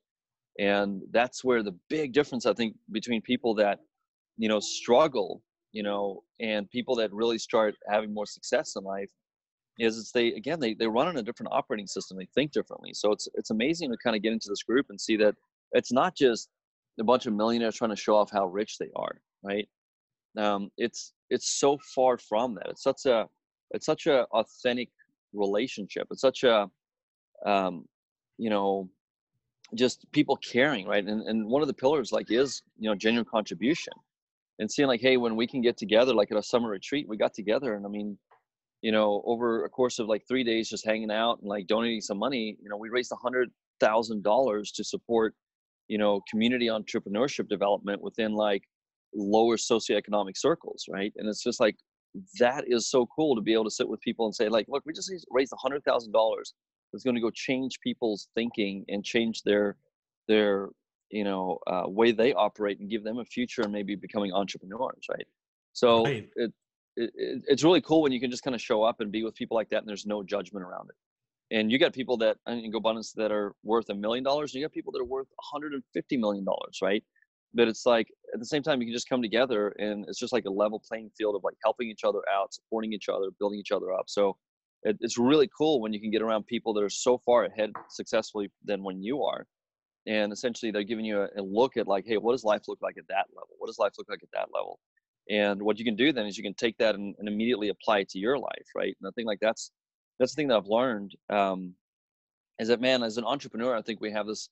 and 0.59 1.03
that's 1.13 1.45
where 1.45 1.63
the 1.63 1.77
big 1.89 2.13
difference 2.13 2.45
i 2.45 2.53
think 2.53 2.75
between 2.91 3.23
people 3.23 3.55
that 3.55 3.79
you 4.39 4.49
know 4.49 4.61
struggle 4.61 5.43
you 5.73 5.83
know 5.83 6.23
and 6.41 6.71
people 6.71 6.95
that 6.95 7.13
really 7.13 7.39
start 7.39 7.75
having 7.91 8.15
more 8.15 8.27
success 8.27 8.75
in 8.77 8.85
life 8.85 9.11
is 9.79 9.99
it's 9.99 10.13
they 10.13 10.29
again 10.29 10.59
they, 10.61 10.75
they 10.75 10.87
run 10.87 11.07
on 11.07 11.17
a 11.19 11.23
different 11.23 11.53
operating 11.53 11.87
system 11.87 12.17
they 12.17 12.29
think 12.35 12.53
differently. 12.53 12.93
So 12.95 13.13
it's 13.13 13.29
it's 13.35 13.51
amazing 13.51 13.91
to 13.91 13.97
kind 14.03 14.17
of 14.17 14.23
get 14.23 14.33
into 14.33 14.49
this 14.49 14.63
group 14.63 14.87
and 14.91 15.01
see 15.01 15.17
that 15.19 15.35
it's 15.73 15.93
not 15.93 16.17
just 16.17 16.49
a 16.99 17.05
bunch 17.05 17.27
of 17.27 17.33
millionaires 17.33 17.77
trying 17.77 17.91
to 17.91 17.97
show 17.97 18.17
off 18.17 18.31
how 18.31 18.47
rich 18.47 18.79
they 18.79 18.91
are 18.97 19.21
right? 19.43 19.69
Um, 20.37 20.71
it's 20.77 21.13
it's 21.31 21.59
so 21.59 21.79
far 21.95 22.19
from 22.19 22.55
that. 22.55 22.67
It's 22.71 22.83
such 22.83 23.07
a 23.07 23.27
it's 23.71 23.87
such 23.87 24.07
a 24.07 24.25
authentic 24.33 24.91
relationship. 25.33 26.09
It's 26.11 26.21
such 26.21 26.45
a 26.45 26.69
um, 27.47 27.85
you 28.37 28.51
know 28.51 28.89
just 29.75 30.11
people 30.13 30.37
caring 30.37 30.87
right? 30.87 31.05
And, 31.05 31.23
and 31.23 31.47
one 31.47 31.63
of 31.63 31.69
the 31.69 31.75
pillars 31.75 32.11
like 32.13 32.31
is 32.31 32.63
you 32.79 32.89
know 32.89 32.95
genuine 32.95 33.27
contribution 33.31 33.93
and 34.59 34.71
seeing 34.71 34.89
like 34.89 35.01
hey 35.01 35.17
when 35.17 35.37
we 35.37 35.47
can 35.47 35.61
get 35.61 35.77
together 35.77 36.15
like 36.15 36.31
at 36.31 36.39
a 36.39 36.43
summer 36.43 36.71
retreat 36.71 37.07
we 37.09 37.17
got 37.17 37.35
together 37.35 37.75
and 37.75 37.87
i 37.87 37.89
mean 37.89 38.19
you 38.83 38.93
know 38.93 39.23
over 39.27 39.65
a 39.65 39.69
course 39.69 39.99
of 39.99 40.07
like 40.07 40.23
three 40.29 40.45
days 40.45 40.69
just 40.69 40.87
hanging 40.87 41.11
out 41.11 41.39
and 41.41 41.49
like 41.49 41.67
donating 41.67 42.01
some 42.01 42.19
money 42.19 42.57
you 42.63 42.69
know 42.69 42.77
we 42.77 42.89
raised 42.89 43.13
a 43.13 43.17
hundred 43.17 43.51
thousand 43.81 44.23
dollars 44.23 44.73
to 44.73 44.85
support 44.85 45.35
you 45.89 45.99
know 45.99 46.21
community 46.31 46.67
entrepreneurship 46.67 47.49
development 47.49 48.01
within 48.01 48.33
like 48.33 48.63
lower 49.15 49.57
socioeconomic 49.57 50.37
circles 50.37 50.85
right? 50.91 51.13
And 51.17 51.29
it's 51.29 51.43
just 51.43 51.61
like 51.61 51.77
that 52.41 52.65
is 52.67 52.91
so 52.91 53.07
cool 53.15 53.35
to 53.35 53.43
be 53.43 53.53
able 53.53 53.65
to 53.65 53.71
sit 53.71 53.89
with 53.89 54.01
people 54.01 54.27
and 54.27 54.35
say 54.35 54.49
like 54.49 54.67
look 54.69 54.83
we 54.87 54.93
just 54.93 55.13
raised 55.31 55.53
a 55.53 55.57
hundred 55.57 55.83
thousand 55.85 56.13
dollars 56.13 56.55
that's 56.93 57.05
going 57.05 57.15
to 57.15 57.21
go 57.21 57.31
change 57.31 57.79
people's 57.83 58.29
thinking 58.35 58.85
and 58.89 59.05
change 59.05 59.43
their 59.43 59.77
their 60.27 60.69
you 61.11 61.25
know 61.25 61.59
uh, 61.67 61.85
way 61.87 62.13
they 62.13 62.33
operate 62.33 62.81
and 62.81 62.91
give 62.91 63.05
them 63.05 63.19
a 63.19 63.25
future 63.25 63.63
and 63.63 63.73
maybe 63.73 63.95
becoming 63.95 64.33
entrepreneurs 64.33 65.07
right? 65.11 65.27
So 65.73 66.05
right. 66.05 66.29
It, 66.37 66.53
it, 66.97 67.43
it's 67.47 67.65
really 67.65 67.81
cool 67.81 68.03
when 68.03 68.13
you 68.13 68.21
can 68.21 68.31
just 68.31 68.43
kind 68.43 68.55
of 68.55 68.61
show 68.61 68.83
up 68.83 69.01
and 69.01 69.13
be 69.13 69.23
with 69.23 69.35
people 69.35 69.57
like 69.57 69.71
that 69.71 69.79
and 69.79 69.89
there's 69.89 70.07
no 70.07 70.23
judgment 70.23 70.65
around 70.65 70.91
it. 70.91 71.57
And 71.57 71.73
you 71.73 71.79
got 71.79 71.95
people 71.95 72.17
that 72.19 72.37
in 72.47 72.71
GoBundance 72.73 73.15
that 73.15 73.33
are 73.33 73.55
worth 73.63 73.89
a 73.89 73.95
million 73.95 74.25
dollars 74.25 74.53
and 74.53 74.61
you 74.61 74.67
got 74.67 74.73
people 74.73 74.93
that 74.93 75.01
are 75.01 75.05
worth 75.05 75.29
150 75.53 76.17
million 76.17 76.45
dollars 76.45 76.79
right? 76.83 77.03
But 77.55 77.69
it's 77.69 77.87
like 77.87 78.09
at 78.35 78.41
the 78.41 78.47
same 78.47 78.63
time 78.63 78.81
you 78.81 78.87
can 78.89 78.95
just 78.95 79.09
come 79.09 79.23
together 79.23 79.69
and 79.79 80.05
it's 80.09 80.19
just 80.19 80.33
like 80.33 80.45
a 80.45 80.51
level 80.51 80.83
playing 80.87 81.11
field 81.17 81.37
of 81.37 81.45
like 81.45 81.57
helping 81.65 81.89
each 81.89 82.05
other 82.05 82.21
out 82.33 82.53
supporting 82.53 82.93
each 82.93 83.09
other 83.09 83.29
building 83.39 83.59
each 83.59 83.73
other 83.73 83.93
up. 83.93 84.05
So 84.09 84.37
it, 84.83 84.97
it's 85.01 85.17
really 85.17 85.49
cool 85.57 85.81
when 85.81 85.93
you 85.93 86.01
can 86.01 86.11
get 86.11 86.23
around 86.23 86.47
people 86.47 86.75
that 86.75 86.83
are 86.83 86.91
so 86.91 87.19
far 87.25 87.45
ahead 87.45 87.71
successfully 87.89 88.51
than 88.65 88.83
when 88.83 89.03
you 89.03 89.23
are 89.23 89.47
and 90.09 90.33
essentially 90.33 90.73
they're 90.73 90.83
giving 90.83 91.05
you 91.05 91.21
a, 91.21 91.29
a 91.37 91.43
look 91.43 91.77
at 91.77 91.87
like 91.87 92.05
hey 92.07 92.17
what 92.17 92.33
does 92.33 92.45
life 92.45 92.63
look 92.67 92.79
like 92.83 92.97
at 92.99 93.07
that 93.09 93.27
level? 93.35 93.55
What 93.59 93.69
does 93.69 93.79
life 93.79 93.93
look 93.99 94.09
like 94.09 94.23
at 94.23 94.31
that 94.33 94.49
level? 94.53 94.81
And 95.31 95.63
what 95.63 95.79
you 95.79 95.85
can 95.85 95.97
do 95.97 96.13
then 96.13 96.27
is 96.27 96.37
you 96.39 96.43
can 96.43 96.55
take 96.55 96.77
that 96.79 96.95
and, 96.95 97.15
and 97.19 97.29
immediately 97.29 97.69
apply 97.69 97.99
it 98.01 98.09
to 98.11 98.19
your 98.19 98.39
life 98.39 98.67
right? 98.75 98.97
And 99.01 99.09
i 99.09 99.13
think 99.15 99.27
like 99.27 99.41
that's 99.41 99.71
that's 100.19 100.35
the 100.35 100.41
thing 100.41 100.49
that 100.49 100.57
i've 100.57 100.67
learned 100.67 101.15
um, 101.31 101.75
is 102.59 102.69
that 102.69 102.81
man 102.81 103.03
as 103.03 103.19
an 103.19 103.25
entrepreneur 103.25 103.77
i 103.77 103.83
think 103.83 104.01
we 104.01 104.11
have 104.11 104.27
this 104.27 104.49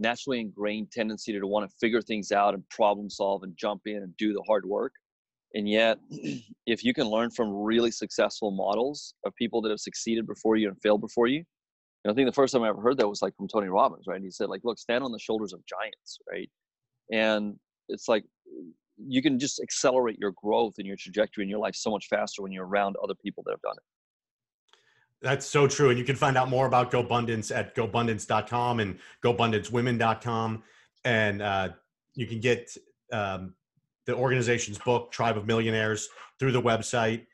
naturally 0.00 0.40
ingrained 0.40 0.90
tendency 0.90 1.32
to, 1.32 1.38
to 1.38 1.46
want 1.46 1.68
to 1.68 1.76
figure 1.78 2.00
things 2.00 2.32
out 2.32 2.54
and 2.54 2.68
problem 2.70 3.08
solve 3.08 3.42
and 3.42 3.56
jump 3.56 3.82
in 3.86 3.98
and 3.98 4.16
do 4.16 4.32
the 4.32 4.42
hard 4.46 4.64
work. 4.66 4.92
And 5.54 5.68
yet, 5.68 5.98
if 6.66 6.82
you 6.82 6.94
can 6.94 7.06
learn 7.06 7.30
from 7.30 7.52
really 7.52 7.90
successful 7.90 8.50
models 8.50 9.14
of 9.24 9.34
people 9.36 9.60
that 9.62 9.70
have 9.70 9.80
succeeded 9.80 10.26
before 10.26 10.56
you 10.56 10.68
and 10.68 10.80
failed 10.82 11.02
before 11.02 11.26
you, 11.26 11.44
and 12.04 12.12
I 12.12 12.14
think 12.14 12.28
the 12.28 12.32
first 12.32 12.54
time 12.54 12.62
I 12.62 12.68
ever 12.68 12.80
heard 12.80 12.98
that 12.98 13.08
was 13.08 13.22
like 13.22 13.36
from 13.36 13.48
Tony 13.48 13.68
Robbins, 13.68 14.06
right? 14.06 14.16
And 14.16 14.24
he 14.24 14.30
said, 14.30 14.48
like, 14.48 14.62
look, 14.64 14.78
stand 14.78 15.04
on 15.04 15.12
the 15.12 15.18
shoulders 15.18 15.52
of 15.52 15.60
giants, 15.66 16.18
right? 16.30 16.50
And 17.12 17.56
it's 17.88 18.08
like 18.08 18.24
you 18.96 19.22
can 19.22 19.38
just 19.38 19.60
accelerate 19.60 20.18
your 20.18 20.32
growth 20.32 20.74
and 20.78 20.86
your 20.86 20.96
trajectory 20.96 21.44
in 21.44 21.50
your 21.50 21.58
life 21.58 21.74
so 21.74 21.90
much 21.90 22.06
faster 22.08 22.42
when 22.42 22.52
you're 22.52 22.66
around 22.66 22.96
other 23.02 23.14
people 23.14 23.42
that 23.46 23.52
have 23.52 23.62
done 23.62 23.76
it. 23.76 24.78
That's 25.22 25.44
so 25.44 25.66
true. 25.66 25.90
And 25.90 25.98
you 25.98 26.04
can 26.04 26.16
find 26.16 26.38
out 26.38 26.48
more 26.48 26.66
about 26.66 26.90
GoBundance 26.90 27.54
at 27.54 27.74
GoBundance.com 27.74 28.80
and 28.80 28.98
GoBundanceWomen.com. 29.22 30.62
And 31.04 31.42
uh, 31.42 31.68
you 32.14 32.26
can 32.26 32.40
get 32.40 32.74
um, 33.12 33.54
the 34.06 34.14
organization's 34.14 34.78
book, 34.78 35.12
Tribe 35.12 35.36
of 35.36 35.46
Millionaires, 35.46 36.08
through 36.38 36.52
the 36.52 36.62
website 36.62 37.26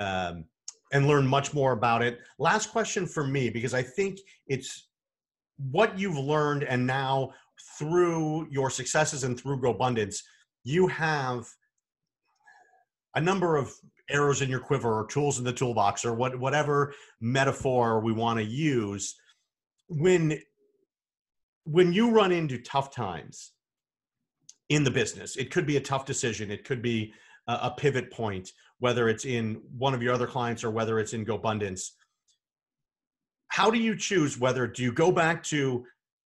um, 0.00 0.46
and 0.94 1.08
learn 1.08 1.26
much 1.26 1.52
more 1.52 1.72
about 1.72 2.02
it. 2.02 2.20
Last 2.38 2.70
question 2.70 3.04
for 3.04 3.26
me, 3.26 3.50
because 3.50 3.74
I 3.74 3.82
think 3.82 4.20
it's 4.46 4.88
what 5.58 5.98
you've 5.98 6.16
learned 6.16 6.62
and 6.62 6.86
now 6.86 7.32
through 7.78 8.48
your 8.50 8.70
successes 8.70 9.24
and 9.24 9.38
through 9.38 9.60
GoBundance, 9.60 10.22
you 10.62 10.86
have 10.86 11.46
a 13.16 13.20
number 13.20 13.56
of 13.56 13.72
arrows 14.08 14.40
in 14.40 14.48
your 14.48 14.60
quiver 14.60 15.00
or 15.00 15.06
tools 15.06 15.38
in 15.38 15.44
the 15.44 15.52
toolbox 15.52 16.04
or 16.04 16.14
what, 16.14 16.38
whatever 16.38 16.94
metaphor 17.20 18.00
we 18.00 18.12
want 18.12 18.38
to 18.38 18.44
use 18.44 19.16
when 19.88 20.38
when 21.64 21.92
you 21.92 22.10
run 22.10 22.30
into 22.30 22.58
tough 22.58 22.94
times 22.94 23.52
in 24.68 24.84
the 24.84 24.90
business 24.90 25.36
it 25.36 25.50
could 25.50 25.66
be 25.66 25.78
a 25.78 25.80
tough 25.80 26.04
decision 26.04 26.50
it 26.50 26.64
could 26.64 26.82
be 26.82 27.14
a, 27.46 27.70
pivot 27.76 28.10
point 28.10 28.50
whether 28.78 29.08
it's 29.08 29.24
in 29.24 29.60
one 29.78 29.94
of 29.94 30.02
your 30.02 30.12
other 30.12 30.26
clients 30.26 30.64
or 30.64 30.70
whether 30.70 30.98
it's 30.98 31.14
in 31.14 31.24
gobundance. 31.24 31.92
How 33.48 33.70
do 33.70 33.78
you 33.78 33.96
choose 33.96 34.38
whether 34.38 34.66
do 34.66 34.82
you 34.82 34.92
go 34.92 35.12
back 35.12 35.42
to 35.44 35.84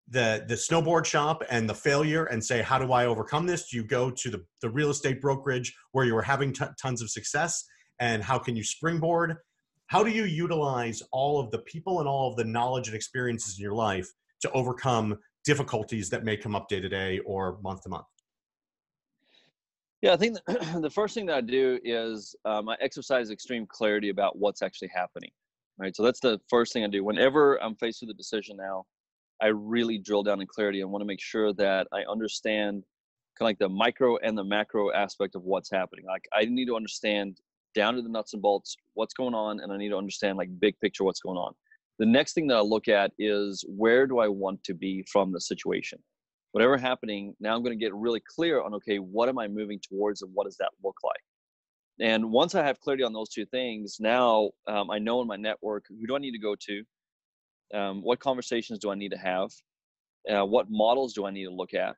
the 0.10 0.44
the 0.48 0.56
snowboard 0.56 1.06
shop 1.06 1.44
and 1.50 1.70
the 1.70 1.74
failure 1.74 2.26
and 2.26 2.44
say 2.44 2.62
how 2.62 2.78
do 2.78 2.92
i 2.92 3.06
overcome 3.06 3.48
this? 3.48 3.70
Do 3.70 3.78
you 3.78 3.84
go 3.84 4.12
to 4.12 4.30
the, 4.30 4.44
the 4.62 4.70
real 4.70 4.90
estate 4.90 5.22
brokerage 5.22 5.74
where 5.94 6.06
you 6.06 6.14
were 6.14 6.22
having 6.22 6.54
t- 6.54 6.66
tons 6.82 7.02
of 7.02 7.10
success? 7.10 7.64
And 8.00 8.22
how 8.22 8.38
can 8.38 8.56
you 8.56 8.64
springboard? 8.64 9.38
How 9.88 10.04
do 10.04 10.12
you 10.12 10.26
utilize 10.26 11.02
all 11.12 11.40
of 11.40 11.52
the 11.52 11.60
people 11.60 12.00
and 12.00 12.10
all 12.10 12.30
of 12.30 12.36
the 12.36 12.44
knowledge 12.44 12.88
and 12.88 12.96
experiences 12.96 13.58
in 13.58 13.64
your 13.64 13.76
life 13.76 14.08
to 14.42 14.52
overcome 14.52 15.18
difficulties 15.46 16.10
that 16.10 16.24
may 16.24 16.36
come 16.36 16.56
up 16.56 16.68
day 16.68 16.82
to 16.82 16.90
day 16.90 17.20
or 17.26 17.60
month 17.64 17.84
to 17.84 17.90
month 17.90 18.06
yeah 20.04 20.14
i 20.14 20.18
think 20.18 20.38
the 20.82 20.92
first 20.94 21.16
thing 21.16 21.26
that 21.26 21.38
i 21.38 21.42
do 21.42 21.80
is 21.84 22.36
um, 22.46 22.70
i 22.70 22.76
exercise 22.80 23.32
extreme 23.32 23.66
clarity 23.68 24.10
about 24.10 24.38
what's 24.38 24.62
actually 24.62 24.92
happening 24.94 25.32
right 25.80 25.96
so 25.96 26.04
that's 26.04 26.20
the 26.20 26.40
first 26.48 26.72
thing 26.74 26.84
i 26.84 26.88
do 26.88 27.04
whenever 27.04 27.62
i'm 27.64 27.76
faced 27.78 28.02
with 28.02 28.12
a 28.12 28.14
decision 28.14 28.56
now 28.56 28.86
I 29.44 29.48
really 29.48 29.98
drill 29.98 30.24
down 30.24 30.40
in 30.40 30.48
clarity 30.48 30.80
and 30.80 30.90
want 30.90 31.02
to 31.02 31.06
make 31.06 31.22
sure 31.22 31.54
that 31.54 31.88
I 31.92 32.04
understand 32.10 32.84
kind 33.38 33.42
of 33.42 33.46
like 33.46 33.60
the 33.60 33.68
micro 33.68 34.18
and 34.18 34.38
the 34.38 34.44
macro 34.44 34.94
aspect 34.94 35.36
of 35.36 35.44
what's 35.44 35.70
happening. 35.70 36.06
Like 36.06 36.24
I 36.34 36.46
need 36.46 36.68
to 36.68 36.78
understand 36.78 37.40
down 37.76 37.96
to 37.96 38.02
the 38.02 38.08
nuts 38.08 38.34
and 38.34 38.42
bolts 38.42 38.78
what's 38.94 39.14
going 39.14 39.34
on, 39.34 39.60
and 39.60 39.74
I 39.74 39.78
need 39.78 39.90
to 39.90 39.98
understand 39.98 40.38
like 40.38 40.50
big 40.60 40.80
picture 40.80 41.04
what's 41.04 41.20
going 41.20 41.38
on. 41.38 41.54
The 42.00 42.06
next 42.06 42.34
thing 42.34 42.48
that 42.48 42.56
I 42.56 42.62
look 42.62 42.88
at 42.88 43.12
is 43.20 43.66
where 43.68 44.08
do 44.08 44.20
I 44.20 44.30
want 44.30 44.64
to 44.64 44.74
be 44.74 45.04
from 45.12 45.34
the 45.34 45.42
situation? 45.42 46.00
Whatever 46.54 46.78
happening, 46.78 47.36
now 47.40 47.56
I'm 47.56 47.64
going 47.64 47.78
to 47.78 47.84
get 47.84 47.94
really 47.94 48.22
clear 48.28 48.62
on 48.62 48.74
okay, 48.76 48.98
what 48.98 49.28
am 49.28 49.38
I 49.38 49.48
moving 49.48 49.80
towards, 49.80 50.22
and 50.22 50.32
what 50.34 50.46
does 50.46 50.58
that 50.58 50.70
look 50.84 50.96
like? 51.04 51.20
And 52.00 52.32
once 52.32 52.56
I 52.56 52.64
have 52.64 52.80
clarity 52.80 53.04
on 53.04 53.14
those 53.14 53.30
two 53.30 53.46
things, 53.46 53.98
now 54.00 54.52
um, 54.68 54.90
I 54.90 55.00
know 55.00 55.22
in 55.22 55.28
my 55.28 55.36
network 55.36 55.86
who 55.90 56.08
do 56.08 56.16
I 56.16 56.20
need 56.20 56.32
to 56.32 56.40
go 56.40 56.56
to, 56.56 56.84
um, 57.78 58.02
what 58.02 58.20
conversations 58.20 58.80
do 58.80 58.92
I 58.92 58.96
need 58.96 59.12
to 59.12 59.18
have, 59.18 59.50
uh, 60.32 60.46
what 60.46 60.68
models 60.70 61.14
do 61.14 61.26
I 61.26 61.32
need 61.32 61.46
to 61.46 61.54
look 61.54 61.74
at, 61.74 61.96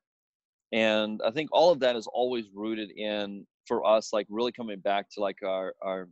and 0.71 1.21
I 1.25 1.31
think 1.31 1.49
all 1.51 1.71
of 1.71 1.79
that 1.81 1.95
is 1.95 2.07
always 2.07 2.45
rooted 2.53 2.91
in 2.91 3.45
for 3.67 3.85
us 3.85 4.13
like 4.13 4.27
really 4.29 4.51
coming 4.51 4.79
back 4.79 5.09
to 5.11 5.21
like 5.21 5.37
our 5.43 5.73
our 5.81 6.07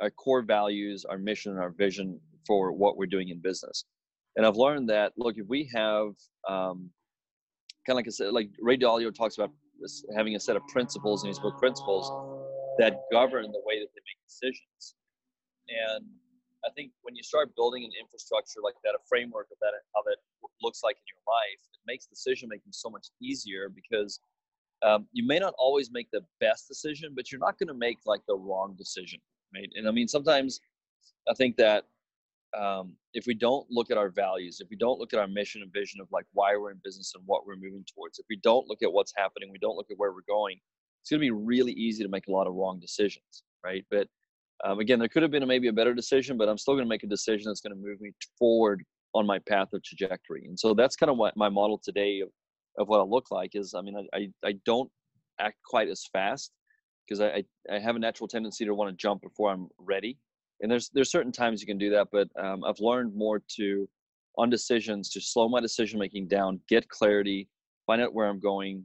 our 0.00 0.10
core 0.10 0.42
values, 0.42 1.04
our 1.04 1.18
mission, 1.18 1.52
and 1.52 1.60
our 1.60 1.70
vision 1.70 2.20
for 2.46 2.72
what 2.72 2.96
we're 2.96 3.06
doing 3.06 3.28
in 3.28 3.40
business. 3.40 3.84
And 4.36 4.44
I've 4.44 4.56
learned 4.56 4.88
that 4.90 5.12
look, 5.16 5.38
if 5.38 5.46
we 5.48 5.70
have 5.74 6.08
um, 6.48 6.90
kind 7.86 7.94
of 7.94 7.96
like 7.96 8.06
I 8.06 8.10
said, 8.10 8.32
like 8.32 8.50
Ray 8.60 8.76
Dalio 8.76 9.14
talks 9.14 9.36
about 9.36 9.50
having 10.16 10.36
a 10.36 10.40
set 10.40 10.56
of 10.56 10.62
principles 10.68 11.24
in 11.24 11.28
his 11.28 11.38
book 11.38 11.58
Principles 11.58 12.10
that 12.78 12.98
govern 13.12 13.52
the 13.52 13.62
way 13.64 13.78
that 13.78 13.88
they 13.94 14.02
make 14.02 14.20
decisions. 14.26 14.94
And 15.68 16.04
I 16.64 16.70
think 16.74 16.92
when 17.02 17.14
you 17.14 17.22
start 17.22 17.54
building 17.56 17.84
an 17.84 17.90
infrastructure 18.00 18.60
like 18.62 18.74
that, 18.84 18.94
a 18.94 19.02
framework 19.08 19.48
of 19.52 19.58
that, 19.60 19.72
how 19.94 20.02
that 20.02 20.16
looks 20.62 20.82
like 20.82 20.96
in 20.96 21.04
your 21.06 21.22
life, 21.26 21.60
it 21.72 21.80
makes 21.86 22.06
decision 22.06 22.48
making 22.48 22.72
so 22.72 22.88
much 22.88 23.08
easier 23.20 23.68
because 23.68 24.20
um, 24.82 25.06
you 25.12 25.26
may 25.26 25.38
not 25.38 25.54
always 25.58 25.90
make 25.90 26.10
the 26.10 26.22
best 26.40 26.68
decision, 26.68 27.12
but 27.14 27.30
you're 27.30 27.40
not 27.40 27.58
going 27.58 27.68
to 27.68 27.74
make 27.74 27.98
like 28.06 28.22
the 28.26 28.36
wrong 28.36 28.74
decision, 28.76 29.20
right? 29.54 29.68
And 29.76 29.88
I 29.88 29.90
mean, 29.90 30.08
sometimes 30.08 30.60
I 31.28 31.34
think 31.34 31.56
that 31.56 31.84
um, 32.58 32.94
if 33.14 33.26
we 33.26 33.34
don't 33.34 33.66
look 33.70 33.90
at 33.90 33.98
our 33.98 34.10
values, 34.10 34.58
if 34.60 34.68
we 34.70 34.76
don't 34.76 34.98
look 34.98 35.12
at 35.12 35.18
our 35.18 35.26
mission 35.26 35.62
and 35.62 35.72
vision 35.72 36.00
of 36.00 36.08
like 36.12 36.26
why 36.32 36.56
we're 36.56 36.70
in 36.70 36.80
business 36.84 37.12
and 37.14 37.24
what 37.26 37.46
we're 37.46 37.56
moving 37.56 37.84
towards, 37.94 38.18
if 38.18 38.26
we 38.28 38.36
don't 38.42 38.66
look 38.68 38.82
at 38.82 38.92
what's 38.92 39.12
happening, 39.16 39.50
we 39.50 39.58
don't 39.58 39.76
look 39.76 39.90
at 39.90 39.98
where 39.98 40.12
we're 40.12 40.20
going, 40.28 40.58
it's 41.02 41.10
going 41.10 41.20
to 41.20 41.26
be 41.26 41.30
really 41.30 41.72
easy 41.72 42.02
to 42.02 42.08
make 42.08 42.28
a 42.28 42.32
lot 42.32 42.46
of 42.46 42.54
wrong 42.54 42.78
decisions, 42.80 43.42
right? 43.64 43.84
But 43.90 44.08
um, 44.64 44.78
again, 44.78 44.98
there 44.98 45.08
could 45.08 45.22
have 45.22 45.30
been 45.30 45.42
a, 45.42 45.46
maybe 45.46 45.68
a 45.68 45.72
better 45.72 45.94
decision, 45.94 46.38
but 46.38 46.48
I'm 46.48 46.58
still 46.58 46.74
going 46.74 46.86
to 46.86 46.88
make 46.88 47.02
a 47.02 47.08
decision 47.08 47.50
that's 47.50 47.60
going 47.60 47.74
to 47.74 47.80
move 47.80 48.00
me 48.00 48.12
forward 48.38 48.82
on 49.14 49.26
my 49.26 49.38
path 49.40 49.68
of 49.72 49.82
trajectory. 49.82 50.44
And 50.46 50.58
so 50.58 50.74
that's 50.74 50.96
kind 50.96 51.10
of 51.10 51.16
what 51.16 51.36
my 51.36 51.48
model 51.48 51.80
today 51.82 52.20
of, 52.20 52.28
of 52.78 52.88
what 52.88 53.00
I 53.00 53.04
look 53.04 53.30
like 53.30 53.50
is. 53.54 53.74
I 53.74 53.82
mean, 53.82 53.96
I, 53.96 54.16
I, 54.16 54.28
I 54.48 54.54
don't 54.64 54.90
act 55.40 55.56
quite 55.66 55.88
as 55.88 56.04
fast 56.12 56.52
because 57.06 57.20
I, 57.20 57.44
I 57.70 57.78
have 57.78 57.96
a 57.96 57.98
natural 57.98 58.28
tendency 58.28 58.64
to 58.64 58.74
want 58.74 58.90
to 58.90 58.96
jump 58.96 59.22
before 59.22 59.50
I'm 59.50 59.68
ready 59.78 60.18
and 60.60 60.70
there's 60.70 60.90
there's 60.94 61.10
certain 61.10 61.32
times 61.32 61.60
you 61.60 61.66
can 61.66 61.78
do 61.78 61.90
that 61.90 62.08
but 62.12 62.28
um, 62.42 62.64
i've 62.64 62.80
learned 62.80 63.14
more 63.14 63.42
to 63.48 63.88
on 64.36 64.50
decisions 64.50 65.10
to 65.10 65.20
slow 65.20 65.48
my 65.48 65.60
decision 65.60 65.98
making 65.98 66.26
down 66.26 66.60
get 66.68 66.88
clarity 66.88 67.48
find 67.86 68.00
out 68.00 68.14
where 68.14 68.28
i'm 68.28 68.40
going 68.40 68.84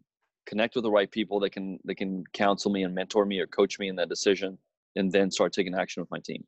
connect 0.50 0.74
with 0.74 0.84
the 0.84 0.92
right 0.92 1.12
people 1.12 1.40
that 1.40 1.52
can 1.52 1.80
that 1.86 1.96
can 1.96 2.24
counsel 2.34 2.72
me 2.72 2.84
and 2.84 2.94
mentor 2.94 3.26
me 3.26 3.40
or 3.40 3.48
coach 3.48 3.78
me 3.80 3.88
in 3.88 3.96
that 3.96 4.10
decision 4.10 4.58
and 4.96 5.12
then 5.12 5.30
start 5.30 5.54
taking 5.54 5.76
action 5.76 6.02
with 6.02 6.10
my 6.10 6.20
team. 6.20 6.44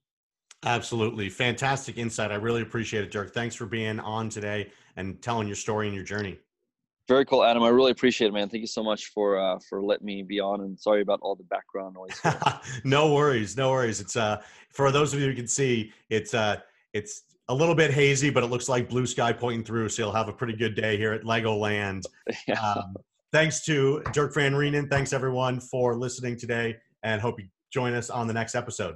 Absolutely. 0.63 1.30
Fantastic 1.30 1.97
insight. 1.97 2.32
I 2.32 2.36
really 2.36 2.61
appreciate 2.61 3.03
it 3.03 3.11
dirk. 3.11 3.34
Thanks 3.34 3.55
for 3.55 3.65
being 3.65 3.99
on 3.99 4.30
today 4.30 4.72
and 4.95 5.22
telling 5.22 5.47
your 5.47 5.55
story 5.55 5.88
and 5.88 5.95
your 5.95 6.03
journey 6.03 6.38
very 7.12 7.26
cool, 7.26 7.43
Adam. 7.43 7.62
I 7.62 7.68
really 7.68 7.91
appreciate 7.91 8.30
it, 8.30 8.34
man. 8.34 8.47
Thank 8.47 8.62
you 8.62 8.68
so 8.68 8.82
much 8.82 9.07
for 9.07 9.38
uh, 9.38 9.59
for 9.68 9.84
letting 9.84 10.05
me 10.05 10.24
be 10.24 10.39
on, 10.39 10.62
and 10.62 10.80
sorry 10.80 11.01
about 11.01 11.20
all 11.22 11.36
the 11.36 11.43
background 11.43 11.95
noise. 11.95 12.18
no 12.86 13.14
worries, 13.14 13.57
no 13.57 13.72
worries. 13.72 13.99
It's 13.99 14.16
uh 14.16 14.41
for 14.70 14.91
those 14.93 15.14
of 15.14 15.20
you 15.20 15.28
who 15.28 15.36
can 15.36 15.47
see, 15.47 15.91
it's 16.09 16.34
uh 16.34 16.57
it's 16.93 17.24
a 17.49 17.53
little 17.53 17.76
bit 17.76 17.91
hazy, 17.91 18.30
but 18.30 18.43
it 18.43 18.47
looks 18.47 18.70
like 18.70 18.88
blue 18.88 19.05
sky 19.05 19.34
pointing 19.34 19.66
through, 19.66 19.89
so 19.89 20.03
you'll 20.03 20.14
have 20.14 20.30
a 20.30 20.34
pretty 20.34 20.53
good 20.53 20.74
day 20.74 20.95
here 20.95 21.12
at 21.12 21.24
Legoland. 21.24 22.03
yeah. 22.47 22.62
um, 22.62 22.95
thanks 23.34 23.66
to 23.66 24.01
Dirk 24.14 24.34
Van 24.34 24.53
Reenen. 24.53 24.89
Thanks 24.89 25.12
everyone 25.12 25.59
for 25.59 25.97
listening 25.97 26.38
today, 26.38 26.78
and 27.03 27.20
hope 27.20 27.41
you 27.41 27.47
join 27.74 27.93
us 27.93 28.09
on 28.09 28.26
the 28.26 28.34
next 28.34 28.55
episode. 28.55 28.95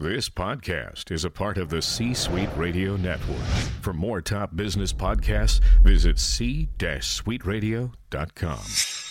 This 0.00 0.28
podcast 0.28 1.10
is 1.10 1.24
a 1.24 1.30
part 1.30 1.58
of 1.58 1.70
the 1.70 1.82
C 1.82 2.14
Suite 2.14 2.50
Radio 2.56 2.96
Network. 2.96 3.42
For 3.80 3.92
more 3.92 4.20
top 4.20 4.54
business 4.54 4.92
podcasts, 4.92 5.60
visit 5.82 6.20
c-suiteradio.com. 6.20 9.07